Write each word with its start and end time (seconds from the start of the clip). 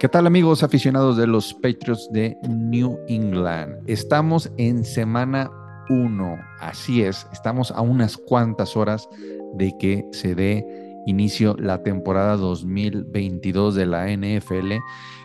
¿Qué 0.00 0.08
tal 0.08 0.26
amigos 0.26 0.62
aficionados 0.62 1.18
de 1.18 1.26
los 1.26 1.52
Patriots 1.52 2.08
de 2.10 2.34
New 2.48 2.98
England? 3.08 3.82
Estamos 3.86 4.50
en 4.56 4.82
semana 4.82 5.50
1, 5.90 6.38
así 6.58 7.02
es, 7.02 7.26
estamos 7.34 7.70
a 7.70 7.82
unas 7.82 8.16
cuantas 8.16 8.78
horas 8.78 9.06
de 9.56 9.76
que 9.78 10.02
se 10.12 10.34
dé 10.34 10.64
inicio 11.04 11.54
la 11.58 11.82
temporada 11.82 12.38
2022 12.38 13.74
de 13.74 13.84
la 13.84 14.06
NFL 14.06 14.72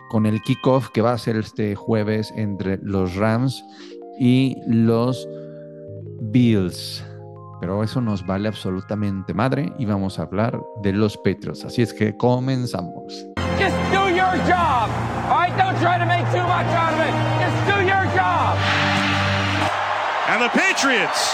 con 0.10 0.25
el 0.25 0.42
kickoff 0.42 0.89
que 0.89 1.02
va 1.02 1.14
a 1.14 1.18
ser 1.18 1.38
este 1.38 1.73
jueves 1.76 2.34
entre 2.36 2.78
los 2.80 3.16
Rams 3.16 3.64
y 4.20 4.57
los 4.68 5.26
Bills. 6.20 7.02
Pero 7.62 7.82
eso 7.82 8.02
nos 8.02 8.26
vale 8.26 8.50
absolutamente 8.50 9.34
madre 9.34 9.71
y 9.80 9.86
vamos 9.86 10.20
a 10.20 10.23
hablar 10.23 10.62
de 10.84 10.92
los 10.92 11.16
Patriots. 11.16 11.64
Así 11.64 11.82
es 11.82 11.94
que 11.94 12.18
comenzamos. 12.18 13.26
Just 14.36 14.48
do 14.48 14.52
your 14.52 14.57
job. 14.57 14.89
All 15.32 15.39
right, 15.39 15.56
don't 15.56 15.80
try 15.80 15.98
to 15.98 16.06
make 16.06 16.25
too 16.32 16.43
much 16.43 16.68
out 16.76 16.93
of 16.93 17.00
it. 17.00 17.14
Just 17.39 17.57
do 17.71 17.78
your 17.88 18.04
job. 18.16 18.57
And 20.28 20.42
the 20.42 20.50
Patriots 20.50 21.34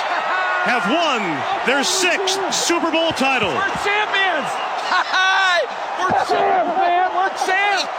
have 0.69 0.85
won 0.85 1.21
their 1.65 1.83
sixth 1.83 2.37
Super 2.53 2.91
Bowl 2.91 3.11
title. 3.11 3.49
We're 3.49 3.73
champions. 3.81 4.49
We're 5.97 6.13
champs, 6.29 6.77
man. 6.77 7.09
We're 7.17 7.33
champs. 7.41 7.89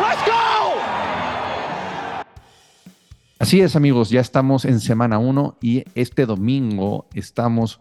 Let's 0.00 0.22
go. 0.24 0.80
Así 3.38 3.60
es, 3.60 3.76
amigos, 3.76 4.10
ya 4.10 4.20
estamos 4.20 4.64
en 4.64 4.80
semana 4.80 5.18
1 5.18 5.56
y 5.60 5.84
este 5.94 6.26
domingo 6.26 7.06
estamos 7.14 7.80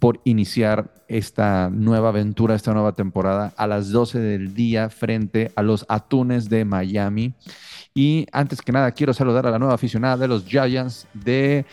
por 0.00 0.20
iniciar 0.24 0.90
esta 1.08 1.68
nueva 1.70 2.08
aventura, 2.08 2.54
esta 2.54 2.72
nueva 2.72 2.92
temporada 2.92 3.52
a 3.56 3.66
las 3.66 3.90
12 3.90 4.18
del 4.18 4.54
día 4.54 4.88
frente 4.88 5.52
a 5.54 5.62
los 5.62 5.84
Atunes 5.88 6.48
de 6.48 6.64
Miami. 6.64 7.34
Y 7.94 8.26
antes 8.32 8.62
que 8.62 8.72
nada, 8.72 8.90
quiero 8.92 9.12
saludar 9.12 9.46
a 9.46 9.50
la 9.50 9.58
nueva 9.58 9.74
aficionada 9.74 10.16
de 10.16 10.28
los 10.28 10.46
Giants 10.46 11.06
de 11.12 11.66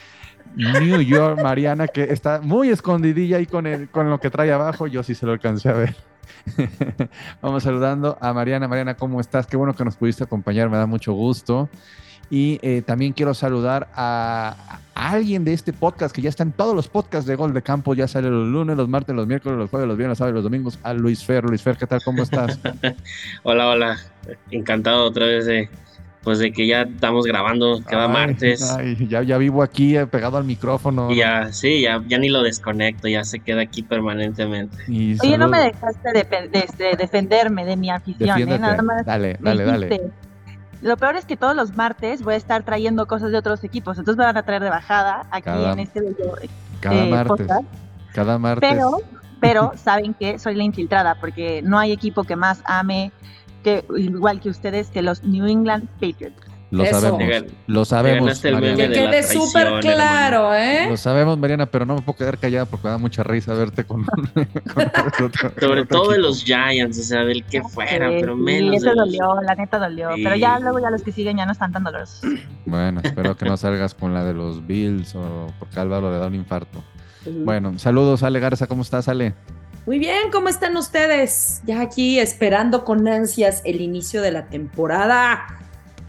New 0.56 1.02
York, 1.02 1.40
Mariana, 1.44 1.88
que 1.88 2.04
está 2.04 2.42
muy 2.42 2.70
escondidilla 2.70 3.38
ahí 3.38 3.46
con, 3.46 3.66
el, 3.66 3.90
con 3.90 4.10
lo 4.10 4.20
que 4.20 4.30
trae 4.30 4.52
abajo. 4.52 4.88
Yo 4.88 5.04
sí 5.04 5.16
se 5.16 5.26
lo 5.26 5.32
alcancé 5.32 5.70
a 5.70 5.74
ver. 5.74 5.96
Vamos 7.42 7.64
saludando 7.64 8.18
a 8.20 8.34
Mariana. 8.34 8.68
Mariana, 8.68 8.98
¿cómo 8.98 9.22
estás? 9.22 9.48
Qué 9.48 9.56
bueno 9.56 9.74
que 9.74 9.86
nos 9.86 9.96
pudiste 9.96 10.26
acompañar, 10.26 10.70
me 10.70 10.78
da 10.78 10.86
mucho 10.86 11.14
gusto. 11.14 11.70
Y 12.30 12.60
eh, 12.62 12.82
también 12.86 13.14
quiero 13.14 13.34
saludar 13.34 13.88
a, 13.96 14.80
a, 14.96 15.12
alguien 15.12 15.46
de 15.46 15.54
este 15.54 15.72
podcast 15.72 16.14
que 16.14 16.22
ya 16.22 16.30
está 16.30 16.44
en 16.44 16.52
todos 16.52 16.76
los 16.76 16.90
podcasts 16.90 17.26
de 17.26 17.36
Gol 17.36 17.54
de 17.54 17.62
Campo. 17.62 17.94
Ya 17.94 18.08
sale 18.08 18.30
los 18.30 18.48
lunes, 18.48 18.76
los 18.76 18.90
martes, 18.90 19.16
los 19.16 19.28
miércoles, 19.28 19.58
los 19.58 19.70
jueves, 19.70 19.88
los 19.88 19.98
viernes, 19.98 20.12
los 20.12 20.18
sábados, 20.18 20.36
los 20.36 20.44
domingos. 20.44 20.78
A 20.84 20.94
Luis 20.94 21.24
Fer. 21.24 21.46
Luis 21.46 21.62
Fer, 21.62 21.78
¿qué 21.78 21.88
tal? 21.88 22.02
¿Cómo 22.04 22.24
estás? 22.24 22.60
hola, 23.44 23.70
hola. 23.70 23.98
Encantado 24.52 25.06
otra 25.06 25.26
vez 25.26 25.46
de, 25.46 25.70
pues 26.22 26.40
de 26.40 26.52
que 26.52 26.68
ya 26.68 26.82
estamos 26.82 27.26
grabando 27.26 27.82
cada 27.86 28.08
ay, 28.08 28.12
martes. 28.12 28.70
Ay, 28.72 28.98
ya, 29.08 29.24
ya 29.24 29.38
vivo 29.38 29.64
aquí 29.64 29.96
eh, 29.96 30.06
pegado 30.06 30.36
al 30.36 30.44
micrófono. 30.44 31.10
Y 31.10 31.16
ya, 31.18 31.54
sí, 31.54 31.82
ya, 31.82 32.04
ya 32.10 32.18
ni 32.18 32.28
lo 32.28 32.44
desconecto, 32.44 33.08
ya 33.08 33.24
se 33.24 33.40
queda 33.40 33.62
aquí 33.62 33.84
permanentemente. 33.84 34.76
Y 34.90 35.16
Oye, 35.22 35.38
no 35.38 35.48
me 35.48 35.60
dejaste 35.60 36.12
de, 36.12 36.24
de- 36.50 36.68
de 36.78 36.98
defenderme 36.98 37.64
de 37.64 37.78
mi 37.78 37.90
afición, 37.90 38.38
¿eh? 38.40 38.60
Nada 38.60 38.82
más 38.82 39.06
Dale, 39.06 39.38
dale, 39.40 39.64
dale. 39.64 40.12
Lo 40.82 40.96
peor 40.98 41.16
es 41.16 41.26
que 41.26 41.36
todos 41.38 41.56
los 41.56 41.76
martes 41.76 42.22
voy 42.24 42.36
a 42.36 42.38
estar 42.38 42.64
trayendo 42.64 43.08
cosas 43.08 43.32
de 43.32 43.38
otros 43.38 43.64
equipos, 43.64 43.98
entonces 43.98 44.18
me 44.18 44.26
van 44.26 44.38
a 44.38 44.44
traer 44.44 44.62
de 44.62 44.70
bajada 44.70 45.22
aquí 45.32 45.44
Cada- 45.46 45.74
en 45.74 45.80
este 45.80 46.02
bello 46.02 46.38
eh, 46.42 46.50
Cada 46.80 47.06
martes. 47.06 47.28
podcast. 47.28 47.66
Cada 48.14 48.38
martes. 48.38 48.70
Pero, 48.72 48.98
pero 49.42 49.72
saben 49.76 50.14
que 50.14 50.38
soy 50.40 50.56
la 50.56 50.64
infiltrada, 50.64 51.16
porque 51.16 51.62
no 51.64 51.80
hay 51.80 51.92
equipo 51.92 52.24
que 52.24 52.36
más 52.36 52.62
ame 52.66 53.12
que 53.64 53.84
igual 53.98 54.40
que 54.40 54.50
ustedes 54.50 54.90
que 54.90 55.02
los 55.02 55.24
New 55.24 55.46
England 55.48 55.88
Patriots. 56.00 56.36
Lo 56.70 56.84
Eso. 56.84 57.00
sabemos. 57.00 57.46
Lo 57.68 57.86
sabemos. 57.86 58.42
Que 58.42 58.52
quede 58.52 59.24
súper 59.24 59.80
claro, 59.80 60.54
¿eh? 60.54 60.88
Lo 60.90 60.98
sabemos, 60.98 61.38
Mariana, 61.38 61.66
pero 61.66 61.86
no 61.86 61.96
me 61.96 62.02
puedo 62.02 62.18
quedar 62.18 62.38
callada 62.38 62.66
porque 62.66 62.88
me 62.88 62.92
da 62.92 62.98
mucha 62.98 63.24
risa 63.24 63.54
verte 63.54 63.86
con. 63.86 64.04
con 64.34 65.26
otro- 65.26 65.52
Sobre 65.60 65.82
otro 65.82 65.86
todo 66.02 66.12
de 66.12 66.18
los 66.20 66.44
Giants, 66.44 67.00
o 67.00 67.04
sea, 67.04 67.24
del 67.24 67.46
que 67.46 67.62
fuera, 67.64 68.10
pero 68.10 68.36
sí, 68.36 68.42
menos 68.42 68.76
eso 68.78 68.90
de 68.90 68.96
los... 68.96 69.06
dolió, 69.06 69.42
la 69.42 69.56
neta 69.56 69.80
dolió. 69.80 70.14
Sí. 70.16 70.24
Pero 70.24 70.36
ya 70.36 70.60
luego 70.60 70.80
ya 70.80 70.90
los 70.90 71.02
que 71.04 71.12
siguen 71.14 71.38
ya 71.38 71.46
no 71.46 71.54
están 71.54 71.72
tan 71.72 71.84
dolorosos. 71.84 72.22
Bueno, 72.66 73.00
espero 73.02 73.38
que 73.38 73.46
no 73.46 73.56
salgas 73.56 73.94
con 73.94 74.14
la 74.14 74.26
de 74.26 74.34
los 74.34 74.68
Bills 74.68 75.16
o 75.16 75.48
porque 75.58 75.80
Álvaro 75.80 76.12
le 76.12 76.18
da 76.18 76.28
un 76.28 76.36
infarto. 76.36 76.84
Bueno, 77.26 77.80
saludos, 77.80 78.24
Ale 78.24 78.42
Garza, 78.42 78.68
¿cómo 78.68 78.82
estás, 78.82 79.08
Ale? 79.08 79.34
Muy 79.86 80.00
bien, 80.00 80.32
¿cómo 80.34 80.50
están 80.50 80.76
ustedes? 80.76 81.62
Ya 81.66 81.80
aquí 81.82 82.20
esperando 82.20 82.84
con 82.84 83.08
ansias 83.08 83.62
el 83.64 83.80
inicio 83.80 84.22
de 84.22 84.32
la 84.32 84.48
temporada. 84.48 85.46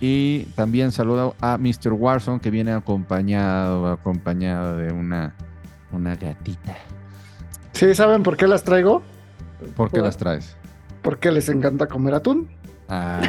Y 0.01 0.45
también 0.55 0.93
saludo 0.93 1.35
a 1.41 1.59
Mr. 1.59 1.93
Warson, 1.93 2.39
que 2.41 2.51
viene 2.51 2.73
acompañado, 2.73 3.89
acompañado 3.89 4.77
de 4.77 4.93
una, 4.93 5.35
una 5.93 6.15
gatita. 6.15 6.77
Sí, 7.73 7.95
¿saben 7.95 8.23
por 8.23 8.37
qué 8.37 8.47
las 8.47 8.63
traigo? 8.63 9.03
¿Por 9.77 9.91
qué 9.91 10.01
las 10.01 10.17
traes? 10.17 10.57
Porque 11.03 11.33
les 11.33 11.49
encanta 11.49 11.87
comer 11.87 12.15
atún. 12.15 12.49
Ah, 12.89 13.21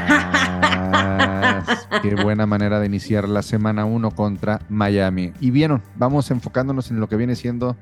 qué 2.01 2.15
buena 2.15 2.45
manera 2.45 2.79
de 2.79 2.85
iniciar 2.85 3.27
la 3.27 3.41
semana 3.41 3.85
1 3.85 4.11
contra 4.11 4.61
Miami. 4.69 5.33
Y 5.39 5.51
bien, 5.51 5.81
vamos 5.95 6.31
enfocándonos 6.31 6.91
en 6.91 6.99
lo 6.99 7.09
que 7.09 7.15
viene 7.15 7.35
siendo 7.35 7.75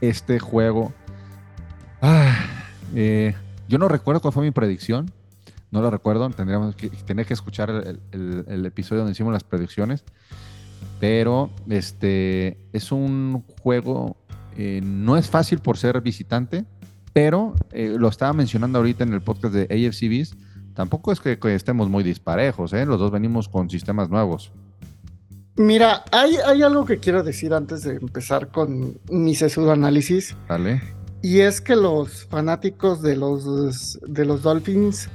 este 0.00 0.38
juego. 0.38 0.92
Ah, 2.02 2.34
eh, 2.94 3.34
yo 3.68 3.78
no 3.78 3.88
recuerdo 3.88 4.20
cuál 4.20 4.34
fue 4.34 4.42
mi 4.42 4.50
predicción. 4.50 5.10
No 5.70 5.80
lo 5.82 5.90
recuerdo. 5.90 6.28
Tendríamos 6.30 6.74
que, 6.76 6.88
tener 6.90 7.26
que 7.26 7.34
escuchar 7.34 7.70
el, 7.70 8.00
el- 8.12 8.44
el 8.48 8.66
episodio 8.66 9.00
donde 9.00 9.12
hicimos 9.12 9.32
las 9.32 9.44
predicciones. 9.44 10.04
Pero 11.00 11.50
este 11.68 12.58
es 12.72 12.92
un 12.92 13.44
juego. 13.62 14.16
eh, 14.56 14.80
no 14.82 15.16
es 15.18 15.28
fácil 15.28 15.58
por 15.58 15.76
ser 15.76 16.00
visitante. 16.00 16.64
Pero 17.12 17.54
eh, 17.72 17.94
lo 17.98 18.08
estaba 18.08 18.32
mencionando 18.32 18.78
ahorita 18.78 19.04
en 19.04 19.12
el 19.12 19.20
podcast 19.22 19.54
de 19.54 19.62
AFCBs. 19.64 20.36
Tampoco 20.74 21.12
es 21.12 21.20
que, 21.20 21.38
que 21.38 21.54
estemos 21.54 21.88
muy 21.88 22.04
disparejos, 22.04 22.72
¿eh? 22.74 22.84
Los 22.84 22.98
dos 22.98 23.10
venimos 23.10 23.48
con 23.48 23.70
sistemas 23.70 24.10
nuevos. 24.10 24.52
Mira, 25.56 26.04
hay, 26.12 26.36
hay 26.46 26.60
algo 26.62 26.84
que 26.84 26.98
quiero 26.98 27.22
decir 27.22 27.54
antes 27.54 27.82
de 27.82 27.94
empezar 27.96 28.48
con 28.48 28.98
mi 29.10 29.34
sesudo 29.34 29.72
análisis. 29.72 30.36
¿Vale? 30.48 30.82
Y 31.22 31.40
es 31.40 31.62
que 31.62 31.74
los 31.76 32.26
fanáticos 32.26 33.00
de 33.00 33.16
los, 33.16 33.98
de 34.06 34.26
los 34.26 34.42
Dolphins 34.42 35.08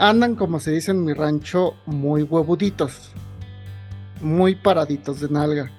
andan, 0.00 0.34
como 0.34 0.58
se 0.60 0.72
dice 0.72 0.90
en 0.90 1.04
mi 1.04 1.12
rancho, 1.12 1.74
muy 1.86 2.22
huevuditos. 2.22 3.12
Muy 4.20 4.54
paraditos 4.54 5.20
de 5.20 5.28
nalga. 5.28 5.70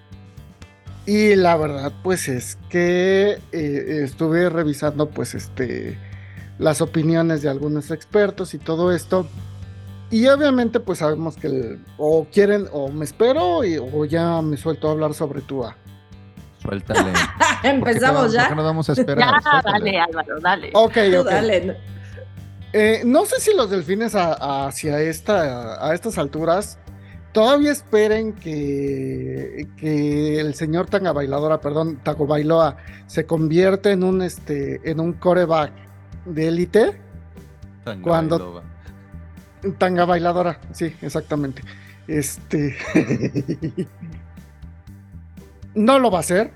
Y 1.05 1.35
la 1.35 1.57
verdad, 1.57 1.91
pues 2.03 2.27
es 2.27 2.57
que 2.69 3.39
eh, 3.51 4.01
estuve 4.03 4.49
revisando, 4.49 5.09
pues, 5.09 5.33
este, 5.35 5.97
las 6.59 6.81
opiniones 6.81 7.41
de 7.41 7.49
algunos 7.49 7.91
expertos 7.91 8.53
y 8.53 8.59
todo 8.59 8.91
esto. 8.91 9.27
Y 10.11 10.27
obviamente, 10.27 10.79
pues 10.79 10.99
sabemos 10.99 11.37
que 11.37 11.47
el- 11.47 11.85
o 11.97 12.27
quieren, 12.31 12.67
o 12.71 12.89
me 12.89 13.05
espero, 13.05 13.63
y- 13.63 13.77
o 13.77 14.05
ya 14.05 14.41
me 14.41 14.57
suelto 14.57 14.87
a 14.89 14.91
hablar 14.91 15.13
sobre 15.13 15.41
Tua. 15.41 15.75
Suéltale. 16.61 17.11
¿Por 17.13 17.61
qué 17.61 17.67
Empezamos 17.69 18.21
te- 18.21 18.27
¿Por 18.27 18.31
ya. 18.35 18.49
qué 18.49 18.55
nos 18.55 18.65
vamos 18.65 18.89
a 18.89 18.93
esperar? 18.93 19.17
Ya, 19.17 19.41
Suéltale. 19.51 19.79
dale, 19.85 19.99
Álvaro, 20.01 20.39
dale. 20.41 20.69
Ok, 20.73 20.93
Tú 21.11 21.19
ok. 21.21 21.25
dale. 21.29 21.77
Eh, 22.73 23.01
no 23.05 23.25
sé 23.25 23.39
si 23.39 23.53
los 23.55 23.69
delfines 23.69 24.15
a- 24.15 24.33
a- 24.33 24.67
hacia 24.67 25.01
esta, 25.01 25.85
a 25.85 25.93
estas 25.93 26.17
alturas 26.17 26.77
todavía 27.33 27.71
esperen 27.71 28.33
que, 28.33 29.67
que 29.77 30.39
el 30.39 30.53
señor 30.55 30.87
Tanga 30.89 31.11
Bailadora, 31.11 31.59
perdón, 31.61 31.97
Tago 32.03 32.27
Bailoa, 32.27 32.77
se 33.07 33.25
convierta 33.25 33.91
en 33.91 34.03
un 34.03 34.21
este 34.21 34.79
en 34.89 34.99
un 34.99 35.13
coreback 35.13 35.71
de 36.25 36.47
élite. 36.47 36.97
Tanga 37.83 38.03
Cuando-. 38.03 38.63
Tanga 39.77 40.05
Bailadora, 40.05 40.59
sí, 40.73 40.95
exactamente. 41.01 41.61
Este 42.07 42.75
no 45.75 45.99
lo 45.99 46.09
va 46.11 46.17
a 46.17 46.21
hacer. 46.21 46.51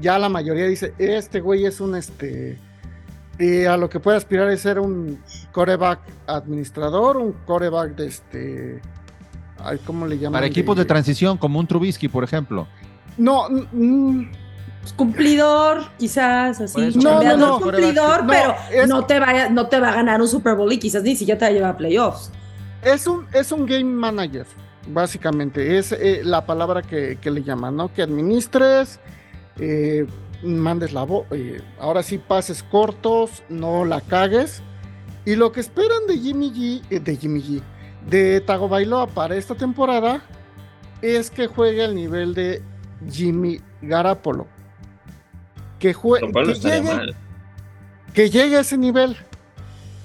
Ya 0.00 0.18
la 0.18 0.28
mayoría 0.28 0.66
dice, 0.66 0.94
este 0.98 1.40
güey 1.40 1.66
es 1.66 1.80
un 1.80 1.94
este 1.96 2.58
y 3.38 3.64
a 3.64 3.76
lo 3.76 3.88
que 3.88 3.98
puede 4.00 4.16
aspirar 4.16 4.48
es 4.50 4.60
ser 4.60 4.78
un 4.78 5.18
coreback 5.52 6.00
administrador, 6.26 7.16
un 7.16 7.32
coreback 7.46 7.94
de 7.96 8.06
este 8.06 8.80
ay, 9.64 9.78
¿cómo 9.86 10.06
le 10.06 10.16
llaman? 10.18 10.34
Para 10.38 10.46
equipos 10.46 10.76
de 10.76 10.84
transición, 10.84 11.38
como 11.38 11.58
un 11.58 11.66
Trubisky, 11.66 12.08
por 12.08 12.24
ejemplo. 12.24 12.66
No, 13.16 13.48
mm, 13.72 14.24
Pues 14.80 14.92
cumplidor, 14.94 15.82
quizás 15.98 16.60
así. 16.60 16.90
no, 16.96 17.22
no, 17.22 17.36
no. 17.36 17.60
cumplidor, 17.60 18.24
No, 18.24 18.26
pero 18.28 18.54
es- 18.72 18.88
no, 18.88 19.04
te 19.06 19.20
vaya, 19.20 19.48
no 19.48 19.68
te 19.68 19.78
va 19.78 19.90
a 19.90 19.94
ganar 19.94 20.20
un 20.20 20.26
Super 20.28 20.56
Bowl 20.56 20.72
y 20.72 20.78
quizás 20.78 21.02
ni 21.04 21.14
siquiera 21.14 21.38
te 21.38 21.44
va 21.44 21.48
a 21.50 21.52
llevar 21.52 21.70
a 21.72 21.76
playoffs. 21.76 22.30
es 22.82 23.06
un 23.06 23.26
es 23.32 23.52
un 23.52 23.64
game 23.64 23.84
manager, 23.84 24.44
básicamente. 24.88 25.78
Es 25.78 25.92
eh, 25.92 26.22
la 26.24 26.44
palabra 26.46 26.82
que, 26.82 27.16
que 27.20 27.30
le 27.30 27.44
llaman, 27.44 27.76
¿no? 27.76 27.92
Que 27.94 28.02
administres, 28.02 28.98
eh, 29.60 30.04
mandes 30.42 30.92
la 30.92 31.04
voz, 31.04 31.26
ahora 31.78 32.02
sí 32.02 32.18
pases 32.18 32.62
cortos, 32.62 33.42
no 33.48 33.84
la 33.84 34.00
cagues 34.00 34.62
Y 35.24 35.36
lo 35.36 35.52
que 35.52 35.60
esperan 35.60 36.06
de 36.08 36.18
Jimmy 36.18 36.52
G, 36.52 36.82
eh, 36.90 37.00
de 37.00 37.16
Jimmy 37.16 37.42
G, 37.42 37.62
de 38.08 38.40
Tagovailoa 38.40 39.06
para 39.06 39.36
esta 39.36 39.54
temporada 39.54 40.22
es 41.00 41.30
que 41.30 41.46
juegue 41.46 41.84
al 41.84 41.94
nivel 41.94 42.34
de 42.34 42.62
Jimmy 43.10 43.60
Garapolo. 43.80 44.46
Que, 45.78 45.92
juegue, 45.92 46.28
no 46.28 46.32
que, 46.32 46.54
llegue, 46.54 47.14
que 48.14 48.30
llegue 48.30 48.56
a 48.56 48.60
ese 48.60 48.78
nivel. 48.78 49.16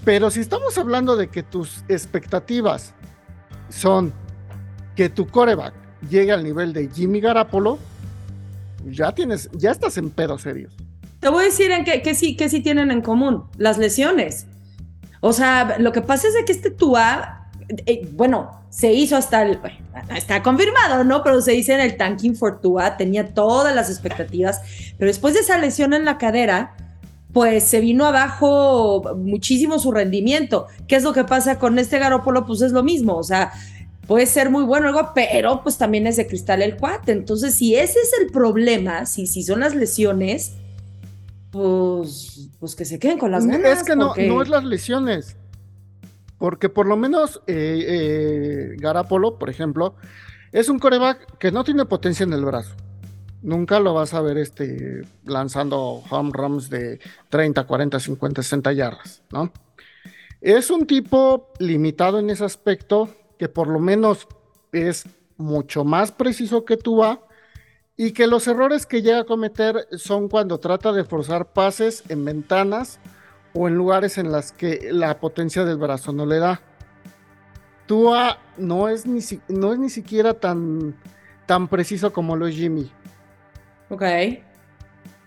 Pero 0.03 0.31
si 0.31 0.39
estamos 0.39 0.77
hablando 0.77 1.15
de 1.15 1.27
que 1.27 1.43
tus 1.43 1.83
expectativas 1.87 2.93
son 3.69 4.13
que 4.95 5.09
tu 5.09 5.27
coreback 5.27 5.73
llegue 6.09 6.31
al 6.31 6.43
nivel 6.43 6.73
de 6.73 6.89
Jimmy 6.89 7.19
Garapolo, 7.19 7.77
ya 8.91 9.13
tienes, 9.13 9.49
ya 9.53 9.71
estás 9.71 9.97
en 9.97 10.09
pedos 10.09 10.41
serios. 10.41 10.73
Te 11.19 11.29
voy 11.29 11.43
a 11.43 11.45
decir 11.47 11.71
en 11.71 11.83
qué, 11.83 12.01
qué 12.01 12.13
sí, 12.13 12.35
qué 12.35 12.49
sí 12.49 12.61
tienen 12.61 12.91
en 12.91 13.01
común, 13.01 13.45
las 13.57 13.77
lesiones. 13.77 14.45
O 15.21 15.33
sea, 15.33 15.77
lo 15.79 15.91
que 15.91 16.01
pasa 16.01 16.27
es 16.27 16.45
que 16.45 16.51
este 16.51 16.69
Tua, 16.69 17.49
eh, 17.85 18.07
bueno, 18.13 18.61
se 18.69 18.93
hizo 18.93 19.15
hasta 19.15 19.41
el, 19.41 19.59
está 20.15 20.43
confirmado, 20.43 21.03
¿no? 21.03 21.23
Pero 21.23 21.41
se 21.41 21.51
dice 21.51 21.73
en 21.73 21.79
el 21.79 21.97
tanking 21.97 22.35
for 22.35 22.61
Tua, 22.61 22.97
tenía 22.97 23.33
todas 23.33 23.73
las 23.73 23.89
expectativas, 23.89 24.61
pero 24.97 25.07
después 25.07 25.33
de 25.33 25.39
esa 25.39 25.57
lesión 25.57 25.93
en 25.93 26.05
la 26.05 26.17
cadera, 26.17 26.75
pues 27.33 27.63
se 27.63 27.79
vino 27.79 28.05
abajo 28.05 29.15
muchísimo 29.17 29.79
su 29.79 29.91
rendimiento. 29.91 30.67
¿Qué 30.87 30.95
es 30.95 31.03
lo 31.03 31.13
que 31.13 31.23
pasa 31.23 31.59
con 31.59 31.77
este 31.79 31.99
Garópolo? 31.99 32.45
Pues 32.45 32.61
es 32.61 32.71
lo 32.71 32.83
mismo, 32.83 33.15
o 33.15 33.23
sea, 33.23 33.51
puede 34.07 34.25
ser 34.25 34.49
muy 34.49 34.63
bueno 34.63 34.87
algo, 34.87 35.11
pero 35.13 35.61
pues 35.63 35.77
también 35.77 36.07
es 36.07 36.15
de 36.15 36.27
cristal 36.27 36.61
el 36.61 36.77
cuate. 36.77 37.11
Entonces, 37.11 37.53
si 37.55 37.75
ese 37.75 37.99
es 37.99 38.11
el 38.21 38.31
problema, 38.31 39.05
si, 39.05 39.27
si 39.27 39.43
son 39.43 39.59
las 39.59 39.75
lesiones, 39.75 40.53
pues, 41.51 42.49
pues 42.59 42.75
que 42.75 42.85
se 42.85 42.99
queden 42.99 43.17
con 43.17 43.31
las 43.31 43.45
ganas. 43.45 43.79
es 43.79 43.83
que 43.85 43.95
no, 43.95 44.07
porque- 44.09 44.27
no 44.27 44.41
es 44.41 44.49
las 44.49 44.63
lesiones. 44.63 45.35
Porque 46.37 46.69
por 46.69 46.85
lo 46.85 46.95
menos 46.97 47.41
eh, 47.47 47.83
eh, 47.87 48.75
Garapolo, 48.79 49.39
por 49.39 49.49
ejemplo, 49.49 49.95
es 50.51 50.69
un 50.69 50.77
coreback 50.77 51.37
que 51.39 51.51
no 51.51 51.63
tiene 51.63 51.85
potencia 51.85 52.23
en 52.25 52.33
el 52.33 52.45
brazo. 52.45 52.75
Nunca 53.41 53.79
lo 53.79 53.93
vas 53.95 54.13
a 54.13 54.21
ver 54.21 54.37
este, 54.37 55.01
lanzando 55.25 56.03
home 56.09 56.31
runs 56.33 56.69
de 56.69 56.99
30, 57.29 57.63
40, 57.65 57.99
50, 57.99 58.43
60 58.43 58.73
yardas, 58.73 59.23
¿no? 59.31 59.51
Es 60.41 60.69
un 60.69 60.85
tipo 60.85 61.51
limitado 61.57 62.19
en 62.19 62.29
ese 62.29 62.45
aspecto, 62.45 63.09
que 63.37 63.49
por 63.49 63.67
lo 63.67 63.79
menos 63.79 64.27
es 64.71 65.05
mucho 65.37 65.83
más 65.83 66.11
preciso 66.11 66.65
que 66.65 66.77
tú 66.77 67.01
y 67.95 68.11
que 68.11 68.27
los 68.27 68.47
errores 68.47 68.85
que 68.85 69.01
llega 69.01 69.19
a 69.19 69.25
cometer 69.25 69.87
son 69.97 70.29
cuando 70.29 70.59
trata 70.59 70.93
de 70.93 71.03
forzar 71.03 71.53
pases 71.53 72.03
en 72.09 72.25
ventanas 72.25 72.99
o 73.53 73.67
en 73.67 73.75
lugares 73.75 74.17
en 74.17 74.31
las 74.31 74.51
que 74.51 74.89
la 74.91 75.19
potencia 75.19 75.65
del 75.65 75.77
brazo 75.77 76.13
no 76.13 76.25
le 76.25 76.37
da. 76.37 76.61
Tua 77.87 78.37
no 78.57 78.89
es 78.89 79.05
ni, 79.05 79.21
no 79.47 79.73
es 79.73 79.79
ni 79.79 79.89
siquiera 79.89 80.33
tan, 80.33 80.95
tan 81.45 81.67
preciso 81.67 82.13
como 82.13 82.35
lo 82.35 82.47
es 82.47 82.55
Jimmy. 82.55 82.91
Ok. 83.89 84.03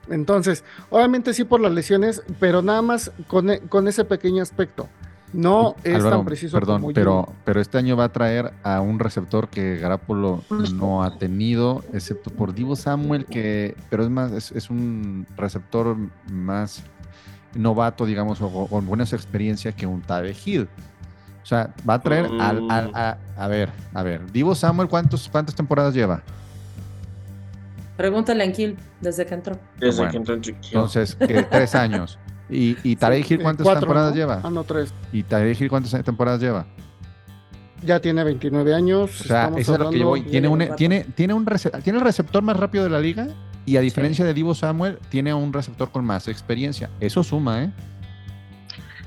Entonces, 0.08 0.64
obviamente 0.90 1.34
sí 1.34 1.44
por 1.44 1.60
las 1.60 1.72
lesiones, 1.72 2.22
pero 2.38 2.62
nada 2.62 2.82
más 2.82 3.12
con, 3.26 3.50
e- 3.50 3.60
con 3.60 3.88
ese 3.88 4.04
pequeño 4.04 4.42
aspecto. 4.42 4.88
No 5.32 5.76
es 5.84 5.94
Álvaro, 5.96 6.16
tan 6.16 6.24
preciso 6.24 6.56
perdón, 6.56 6.80
como 6.82 6.92
pero, 6.92 7.28
pero 7.44 7.60
este 7.60 7.78
año 7.78 7.96
va 7.96 8.04
a 8.04 8.08
traer 8.12 8.52
a 8.64 8.80
un 8.80 8.98
receptor 8.98 9.48
que 9.48 9.76
Garapolo 9.76 10.42
no 10.74 11.02
ha 11.04 11.18
tenido, 11.18 11.84
excepto 11.92 12.30
por 12.30 12.52
Divo 12.52 12.74
Samuel, 12.74 13.26
que, 13.26 13.76
pero 13.90 14.02
es 14.02 14.10
más, 14.10 14.32
es, 14.32 14.50
es 14.52 14.70
un 14.70 15.26
receptor 15.36 15.96
más 16.28 16.82
novato, 17.54 18.06
digamos, 18.06 18.40
o 18.42 18.66
con 18.66 18.86
buena 18.86 19.04
experiencia 19.04 19.72
que 19.72 19.86
un 19.86 20.02
Tave 20.02 20.34
Hill. 20.44 20.68
O 21.42 21.46
sea, 21.46 21.72
va 21.88 21.94
a 21.94 22.00
traer 22.00 22.26
al, 22.40 22.70
al- 22.70 22.90
a, 22.94 23.16
a 23.36 23.46
ver, 23.48 23.70
a 23.94 24.02
ver, 24.02 24.30
Divo 24.32 24.54
Samuel, 24.54 24.88
¿cuántos, 24.88 25.28
¿cuántas 25.28 25.54
temporadas 25.54 25.94
lleva? 25.94 26.22
Pregúntale 27.96 28.42
a 28.42 28.46
Anquil 28.46 28.76
desde 29.00 29.26
que 29.26 29.34
entró. 29.34 29.58
Desde 29.78 29.98
Bueno, 29.98 30.10
que 30.10 30.16
entró 30.16 30.34
en 30.34 30.40
Chiquillo. 30.40 30.66
Entonces, 30.78 31.14
¿qué? 31.16 31.42
tres 31.50 31.74
años. 31.74 32.18
¿Y, 32.50 32.76
y 32.82 32.96
Tarek 32.96 33.30
Hill 33.30 33.42
cuántas 33.42 33.64
cuatro, 33.64 33.80
temporadas 33.80 34.10
¿no? 34.10 34.16
lleva? 34.16 34.40
Ah, 34.42 34.50
no, 34.50 34.64
tres. 34.64 34.92
¿Y 35.12 35.22
Tarek 35.22 35.60
Hill 35.60 35.68
cuántas 35.68 36.04
temporadas 36.04 36.40
lleva? 36.40 36.66
Ya 37.82 38.00
tiene 38.00 38.24
29 38.24 38.74
años. 38.74 39.20
O 39.20 39.24
sea, 39.24 39.50
eso 39.56 39.74
es 39.74 39.80
a 39.80 39.84
lo 39.84 39.90
que 39.90 39.98
yo 39.98 40.08
voy. 40.08 40.22
Tiene, 40.22 40.48
un, 40.48 40.58
tiene, 40.76 41.04
tiene, 41.14 41.32
un 41.32 41.46
tiene 41.82 41.98
el 41.98 42.04
receptor 42.04 42.42
más 42.42 42.56
rápido 42.56 42.84
de 42.84 42.90
la 42.90 43.00
liga 43.00 43.28
y 43.64 43.76
a 43.76 43.80
diferencia 43.80 44.24
de 44.24 44.34
Divo 44.34 44.54
Samuel, 44.54 44.98
tiene 45.08 45.32
un 45.32 45.52
receptor 45.52 45.90
con 45.90 46.04
más 46.04 46.28
experiencia. 46.28 46.90
Eso 47.00 47.22
suma, 47.22 47.64
¿eh? 47.64 47.72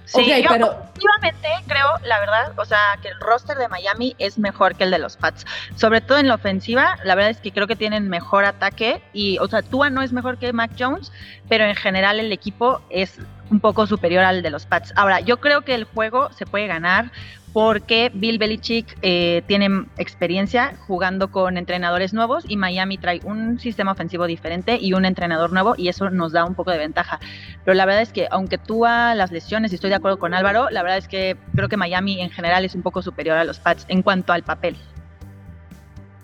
Sí, 0.06 0.26
yo 0.42 0.50
pero 0.50 0.84
Efectivamente, 0.96 1.50
creo, 1.68 1.88
la 2.06 2.20
verdad, 2.20 2.54
o 2.58 2.66
sea, 2.66 2.98
que 3.02 3.10
el 3.10 3.20
roster 3.20 3.58
de 3.58 3.68
Miami 3.68 4.16
es 4.20 4.38
mejor 4.38 4.76
que 4.76 4.84
el 4.84 4.92
de 4.92 5.00
los 5.00 5.18
Pats. 5.18 5.46
Sobre 5.76 6.02
todo 6.02 6.20
en 6.20 6.28
la 6.28 6.36
ofensiva, 6.36 6.98
la 7.04 7.16
verdad 7.16 7.32
es 7.32 7.40
que 7.40 7.52
creo 7.52 7.68
que 7.68 7.76
tienen 7.76 8.10
mejor 8.10 8.46
ataque 8.46 9.02
y, 9.12 9.38
o 9.40 9.48
sea, 9.48 9.64
Tua 9.64 9.90
no 9.90 10.02
es 10.02 10.14
mejor 10.14 10.38
que 10.38 10.54
Mac 10.54 10.72
Jones, 10.78 11.12
pero 11.50 11.66
en 11.66 11.76
general 11.76 12.20
el 12.20 12.32
equipo 12.32 12.82
es 12.90 13.20
un 13.50 13.60
poco 13.60 13.88
superior 13.88 14.24
al 14.24 14.44
de 14.44 14.50
los 14.50 14.66
Pats. 14.66 14.94
Ahora, 14.96 15.20
yo 15.20 15.40
creo 15.40 15.62
que 15.62 15.74
el 15.74 15.86
juego 15.86 16.32
se 16.34 16.46
puede 16.46 16.68
ganar 16.68 17.12
porque 17.54 18.12
Bill 18.14 18.40
Belichick 18.40 18.98
eh, 19.04 19.44
tiene 19.46 19.86
experiencia 19.98 20.74
jugando 20.88 21.32
con 21.32 21.58
entrenadores 21.58 22.12
nuevos 22.12 22.44
y 22.48 22.58
Miami 22.58 22.98
trae 22.98 23.22
un 23.24 23.60
sistema 23.60 23.92
ofensivo 23.92 24.26
diferente 24.26 24.80
y 24.82 24.94
un 24.94 25.06
entrenador 25.06 25.54
nuevo 25.54 25.76
y 25.78 25.88
eso 25.88 26.10
nos 26.10 26.32
da 26.32 26.46
un 26.46 26.56
poco 26.56 26.72
de 26.72 26.80
ventaja. 26.80 27.20
Pero 27.64 27.76
la 27.76 27.86
verdad 27.86 28.02
es 28.02 28.12
que 28.12 28.28
aunque 28.32 28.58
tú 28.58 28.86
a 28.86 29.14
las 29.14 29.32
lesiones, 29.32 29.72
y 29.72 29.76
estoy 29.76 29.92
de 29.92 29.98
acuerdo 29.98 30.18
con 30.18 30.34
Álvaro, 30.34 30.70
la 30.72 30.82
verdad 30.82 30.98
es 30.98 31.08
que 31.08 31.38
creo 31.56 31.70
que 31.70 31.78
Miami 31.78 32.20
en 32.22 32.32
general 32.32 32.66
es 32.66 32.74
un 32.74 32.82
poco 32.82 33.04
superior 33.04 33.38
a 33.38 33.44
los 33.44 33.60
Pats 33.60 33.86
en 33.88 34.02
cuanto 34.02 34.34
al 34.34 34.42
papel. 34.42 34.76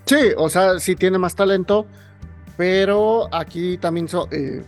Sí, 0.05 0.31
o 0.35 0.49
sea, 0.49 0.79
sí 0.79 0.95
tiene 0.95 1.19
más 1.19 1.35
talento, 1.35 1.85
pero 2.57 3.29
aquí 3.31 3.77
también 3.77 4.07
eh, 4.31 4.63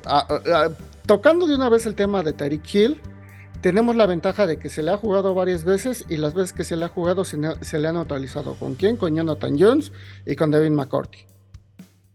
tocando 1.07 1.47
de 1.47 1.55
una 1.55 1.69
vez 1.69 1.87
el 1.87 1.95
tema 1.95 2.21
de 2.21 2.33
Tyreek 2.33 2.75
Hill, 2.75 3.01
tenemos 3.61 3.95
la 3.95 4.05
ventaja 4.07 4.47
de 4.47 4.57
que 4.57 4.69
se 4.69 4.83
le 4.83 4.91
ha 4.91 4.97
jugado 4.97 5.33
varias 5.33 5.63
veces 5.63 6.05
y 6.09 6.17
las 6.17 6.33
veces 6.33 6.53
que 6.53 6.63
se 6.63 6.75
le 6.75 6.85
ha 6.85 6.89
jugado 6.89 7.23
se, 7.23 7.37
le 7.37 7.87
ha 7.87 7.93
neutralizado. 7.93 8.55
¿Con 8.55 8.75
quién? 8.75 8.97
Con 8.97 9.15
Jonathan 9.15 9.57
Jones 9.57 9.91
y 10.25 10.35
con 10.35 10.51
Devin 10.51 10.75
McCourty. 10.75 11.19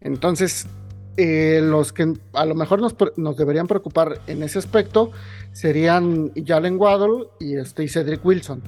Entonces, 0.01 0.67
eh, 1.15 1.61
los 1.63 1.93
que 1.93 2.13
a 2.33 2.45
lo 2.45 2.53
mejor 2.53 2.79
nos, 2.81 3.37
deberían 3.37 3.67
preocupar 3.67 4.19
en 4.27 4.43
ese 4.43 4.59
aspecto 4.59 5.11
serían 5.53 6.31
Jalen 6.35 6.77
Waddle 6.77 7.29
y 7.39 7.55
este, 7.55 7.83
y 7.83 7.87
Cedric 7.87 8.23
Wilson. 8.23 8.61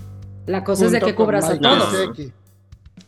la 0.48 0.63
cosa 0.63 0.86
es 0.86 0.92
de 0.92 1.01
que 1.01 1.13
cubras 1.13 1.50
a 1.50 1.60
todos. 1.60 1.94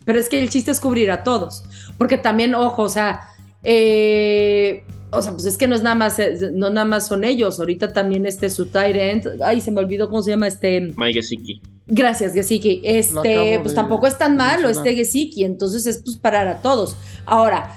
Pero 0.06 0.20
es 0.20 0.30
que 0.30 0.42
el 0.42 0.50
chiste 0.50 0.72
es 0.72 0.80
cubrir 0.80 1.12
a 1.12 1.24
todos. 1.24 1.64
Porque 1.98 2.18
también, 2.18 2.56
ojo, 2.56 2.84
o 2.84 2.90
sea, 2.90 3.30
eh, 3.64 4.84
o 5.12 5.22
sea, 5.22 5.34
pues 5.34 5.46
es 5.46 5.58
que 5.58 5.68
no 5.68 5.76
es 5.76 5.84
nada 5.84 5.96
más, 5.96 6.20
eh, 6.20 6.52
no 6.54 6.70
nada 6.70 6.86
más 6.86 7.08
son 7.08 7.24
ellos. 7.24 7.60
Ahorita 7.60 7.94
también 7.94 8.26
este 8.26 8.50
su 8.50 8.70
end, 8.74 9.42
ay, 9.44 9.62
se 9.62 9.72
me 9.72 9.80
olvidó 9.80 10.10
cómo 10.10 10.22
se 10.24 10.32
llama 10.32 10.48
este. 10.48 10.94
Mike 10.96 11.14
Gesicki. 11.14 11.62
Gracias, 11.88 12.34
Gesicki. 12.34 12.82
Este, 12.84 13.60
pues 13.62 13.70
de 13.70 13.76
tampoco 13.76 14.08
es 14.08 14.18
tan 14.18 14.38
malo 14.38 14.68
mencionar. 14.68 14.88
este 14.88 14.96
Gesicki, 14.96 15.44
entonces 15.44 15.86
es 15.86 16.02
pues 16.04 16.18
parar 16.18 16.48
a 16.48 16.62
todos. 16.62 16.96
Ahora, 17.26 17.76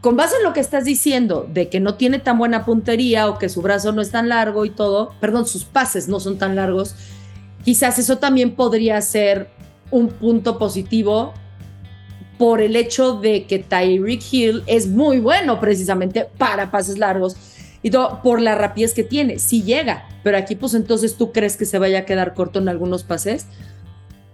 con 0.00 0.16
base 0.16 0.36
en 0.36 0.42
lo 0.42 0.52
que 0.52 0.60
estás 0.60 0.84
diciendo 0.84 1.48
de 1.48 1.68
que 1.68 1.78
no 1.78 1.94
tiene 1.94 2.18
tan 2.18 2.36
buena 2.36 2.64
puntería 2.64 3.28
o 3.28 3.38
que 3.38 3.48
su 3.48 3.62
brazo 3.62 3.92
no 3.92 4.02
es 4.02 4.10
tan 4.10 4.28
largo 4.28 4.64
y 4.64 4.70
todo, 4.70 5.14
perdón, 5.20 5.46
sus 5.46 5.64
pases 5.64 6.08
no 6.08 6.18
son 6.18 6.38
tan 6.38 6.56
largos, 6.56 6.96
quizás 7.64 8.00
eso 8.00 8.18
también 8.18 8.56
podría 8.56 9.00
ser 9.00 9.48
un 9.92 10.08
punto 10.08 10.58
positivo 10.58 11.34
por 12.42 12.60
el 12.60 12.74
hecho 12.74 13.20
de 13.20 13.44
que 13.46 13.60
Tyreek 13.60 14.20
Hill 14.32 14.64
es 14.66 14.88
muy 14.88 15.20
bueno 15.20 15.60
precisamente 15.60 16.26
para 16.38 16.72
pases 16.72 16.98
largos 16.98 17.36
y 17.82 17.90
todo 17.92 18.20
por 18.20 18.40
la 18.40 18.56
rapidez 18.56 18.94
que 18.94 19.04
tiene, 19.04 19.38
sí 19.38 19.62
llega, 19.62 20.08
pero 20.24 20.36
aquí 20.36 20.56
pues 20.56 20.74
entonces 20.74 21.14
tú 21.16 21.30
crees 21.30 21.56
que 21.56 21.66
se 21.66 21.78
vaya 21.78 22.00
a 22.00 22.04
quedar 22.04 22.34
corto 22.34 22.58
en 22.58 22.68
algunos 22.68 23.04
pases. 23.04 23.46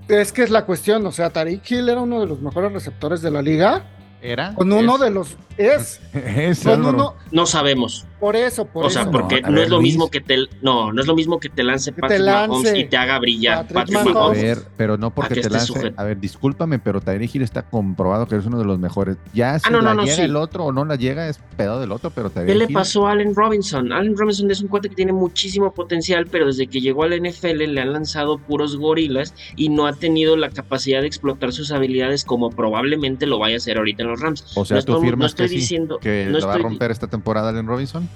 Es 0.08 0.32
que 0.32 0.42
es 0.42 0.48
la 0.48 0.64
cuestión, 0.64 1.04
o 1.04 1.12
sea, 1.12 1.28
Tariq 1.28 1.70
Hill 1.70 1.90
era 1.90 2.00
uno 2.00 2.18
de 2.20 2.26
los 2.26 2.40
mejores 2.40 2.72
receptores 2.72 3.20
de 3.20 3.30
la 3.30 3.42
liga, 3.42 3.84
¿Era? 4.22 4.54
con 4.54 4.72
uno 4.72 4.94
Es- 4.94 5.00
de 5.02 5.10
los 5.10 5.36
es, 5.58 6.00
es 6.14 6.60
con 6.60 6.86
uno, 6.86 7.14
No 7.30 7.44
sabemos. 7.44 8.06
Por 8.20 8.36
eso, 8.36 8.64
por 8.66 8.84
o 8.84 8.88
eso. 8.88 9.02
sea, 9.02 9.10
porque 9.10 9.40
No, 9.40 9.46
a 9.46 9.50
no, 9.50 9.56
ver, 9.56 9.64
es 9.64 9.70
lo 9.70 9.76
Luis. 9.80 9.92
mismo 9.92 10.10
que 10.10 10.20
te 10.20 10.36
no, 10.62 10.92
no 10.92 11.00
es 11.00 11.06
lo 11.06 11.14
mismo 11.14 11.38
que 11.38 11.48
te 11.48 11.62
lance 11.62 11.90
Que 11.92 11.96
te 11.96 12.00
Patrick 12.02 12.20
Mahomes 12.26 12.74
y 12.74 12.84
te 12.84 12.96
haga 12.96 13.18
brillar 13.18 13.66
Patrick 13.68 13.96
Patrick, 13.98 14.14
Mahomes. 14.14 14.38
A 14.38 14.42
ver, 14.42 14.58
pero 14.76 14.96
no 14.98 15.14
porque 15.14 15.34
que 15.34 15.40
te 15.42 15.50
lance. 15.50 15.66
sujeto. 15.66 15.94
A 16.00 16.04
ver, 16.04 16.18
discúlpame, 16.20 16.78
pero 16.78 17.00
Tyreek 17.00 17.34
Hill 17.34 17.42
está 17.42 17.62
comprobado 17.62 18.26
que 18.26 18.36
es 18.36 18.44
uno 18.46 18.58
de 18.58 18.64
los 18.64 18.78
mejores. 18.78 19.16
Ya 19.34 19.58
si 19.58 19.66
Ah, 19.68 19.70
no, 19.70 19.80
la 19.80 19.90
no, 19.90 19.94
no, 19.96 20.02
llega 20.04 20.16
sí. 20.16 20.22
el 20.22 20.36
otro 20.36 20.64
o 20.66 20.72
no 20.72 20.84
la 20.84 20.96
llega 20.96 21.28
es 21.28 21.38
pedo 21.56 21.80
del 21.80 21.92
otro, 21.92 22.10
pero 22.10 22.28
¿Qué 22.30 22.40
Tyreek 22.40 22.56
le 22.58 22.64
Hill- 22.66 22.72
pasó 22.74 23.06
a 23.06 23.12
Allen 23.12 23.34
Robinson? 23.34 23.92
Allen 23.92 24.16
Robinson 24.16 24.50
es 24.50 24.60
un 24.60 24.68
cuate 24.68 24.88
que 24.88 24.94
tiene 24.96 25.12
muchísimo 25.12 25.72
potencial, 25.72 26.26
pero 26.30 26.46
desde 26.46 26.66
que 26.66 26.80
llegó 26.80 27.04
al 27.04 27.12
NFL 27.12 27.66
le 27.66 27.80
han 27.80 27.92
lanzado 27.92 28.38
puros 28.38 28.76
gorilas 28.76 29.34
y 29.56 29.68
no 29.68 29.86
ha 29.86 29.92
tenido 29.92 30.36
la 30.36 30.50
capacidad 30.50 31.00
de 31.00 31.06
explotar 31.06 31.52
sus 31.52 31.70
habilidades 31.72 32.24
como 32.24 32.50
probablemente 32.50 33.26
lo 33.26 33.38
vaya 33.38 33.54
a 33.54 33.58
hacer 33.58 33.78
ahorita 33.78 34.02
en 34.02 34.08
los 34.08 34.20
Rams. 34.20 34.44
O 34.56 34.64
sea, 34.64 34.76
no 34.78 34.82
tú 34.84 34.92
estoy, 34.92 34.94
no 34.94 35.00
firmas 35.00 35.30
estoy 35.32 35.48
que 35.48 35.60
sí, 35.60 35.78
que 36.00 36.26
no 36.30 36.38
la 36.38 36.46
va 36.46 36.54
a 36.54 36.58
romper 36.58 36.90
esta 36.90 37.06
temporada 37.06 37.50
Allen 37.50 37.66
Robinson. 37.66 38.07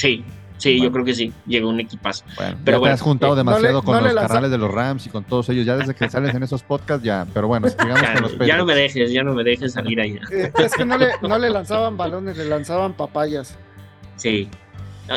Sí, 0.00 0.24
Sí, 0.58 0.78
yo 0.78 0.92
creo 0.92 1.06
que 1.06 1.14
sí, 1.14 1.32
llegó 1.46 1.70
un 1.70 1.80
equipazo. 1.80 2.22
Bueno, 2.36 2.58
Pero 2.62 2.74
ya 2.76 2.78
bueno, 2.80 2.90
te 2.90 2.94
has 2.96 3.00
juntado 3.00 3.32
eh, 3.32 3.36
demasiado 3.36 3.72
no 3.72 3.80
le- 3.80 3.84
con 3.86 3.94
no 3.94 4.00
los 4.02 4.14
carnales 4.14 4.50
de 4.50 4.58
los 4.58 4.70
Rams 4.70 5.06
y 5.06 5.08
con 5.08 5.24
todos 5.24 5.48
ellos, 5.48 5.64
ya 5.64 5.74
desde 5.78 5.94
que 5.94 6.06
sales 6.10 6.34
en 6.34 6.42
esos 6.42 6.62
podcasts 6.62 7.02
ya, 7.02 7.26
pero 7.32 7.48
bueno, 7.48 7.66
sigamos 7.80 8.02
Ya, 8.02 8.12
con 8.12 8.22
los 8.38 8.46
ya 8.46 8.56
no 8.58 8.66
me 8.66 8.74
dejes, 8.74 9.10
ya 9.10 9.22
no 9.22 9.32
me 9.32 9.42
dejes 9.42 9.72
salir 9.72 9.98
ahí. 10.02 10.18
Eh, 10.30 10.52
es 10.58 10.74
que 10.74 10.84
no 10.84 10.98
le, 10.98 11.12
no 11.22 11.38
le 11.38 11.48
lanzaban 11.48 11.96
balones, 11.96 12.36
le 12.36 12.44
lanzaban 12.44 12.92
papayas. 12.92 13.56
Sí. 14.16 14.50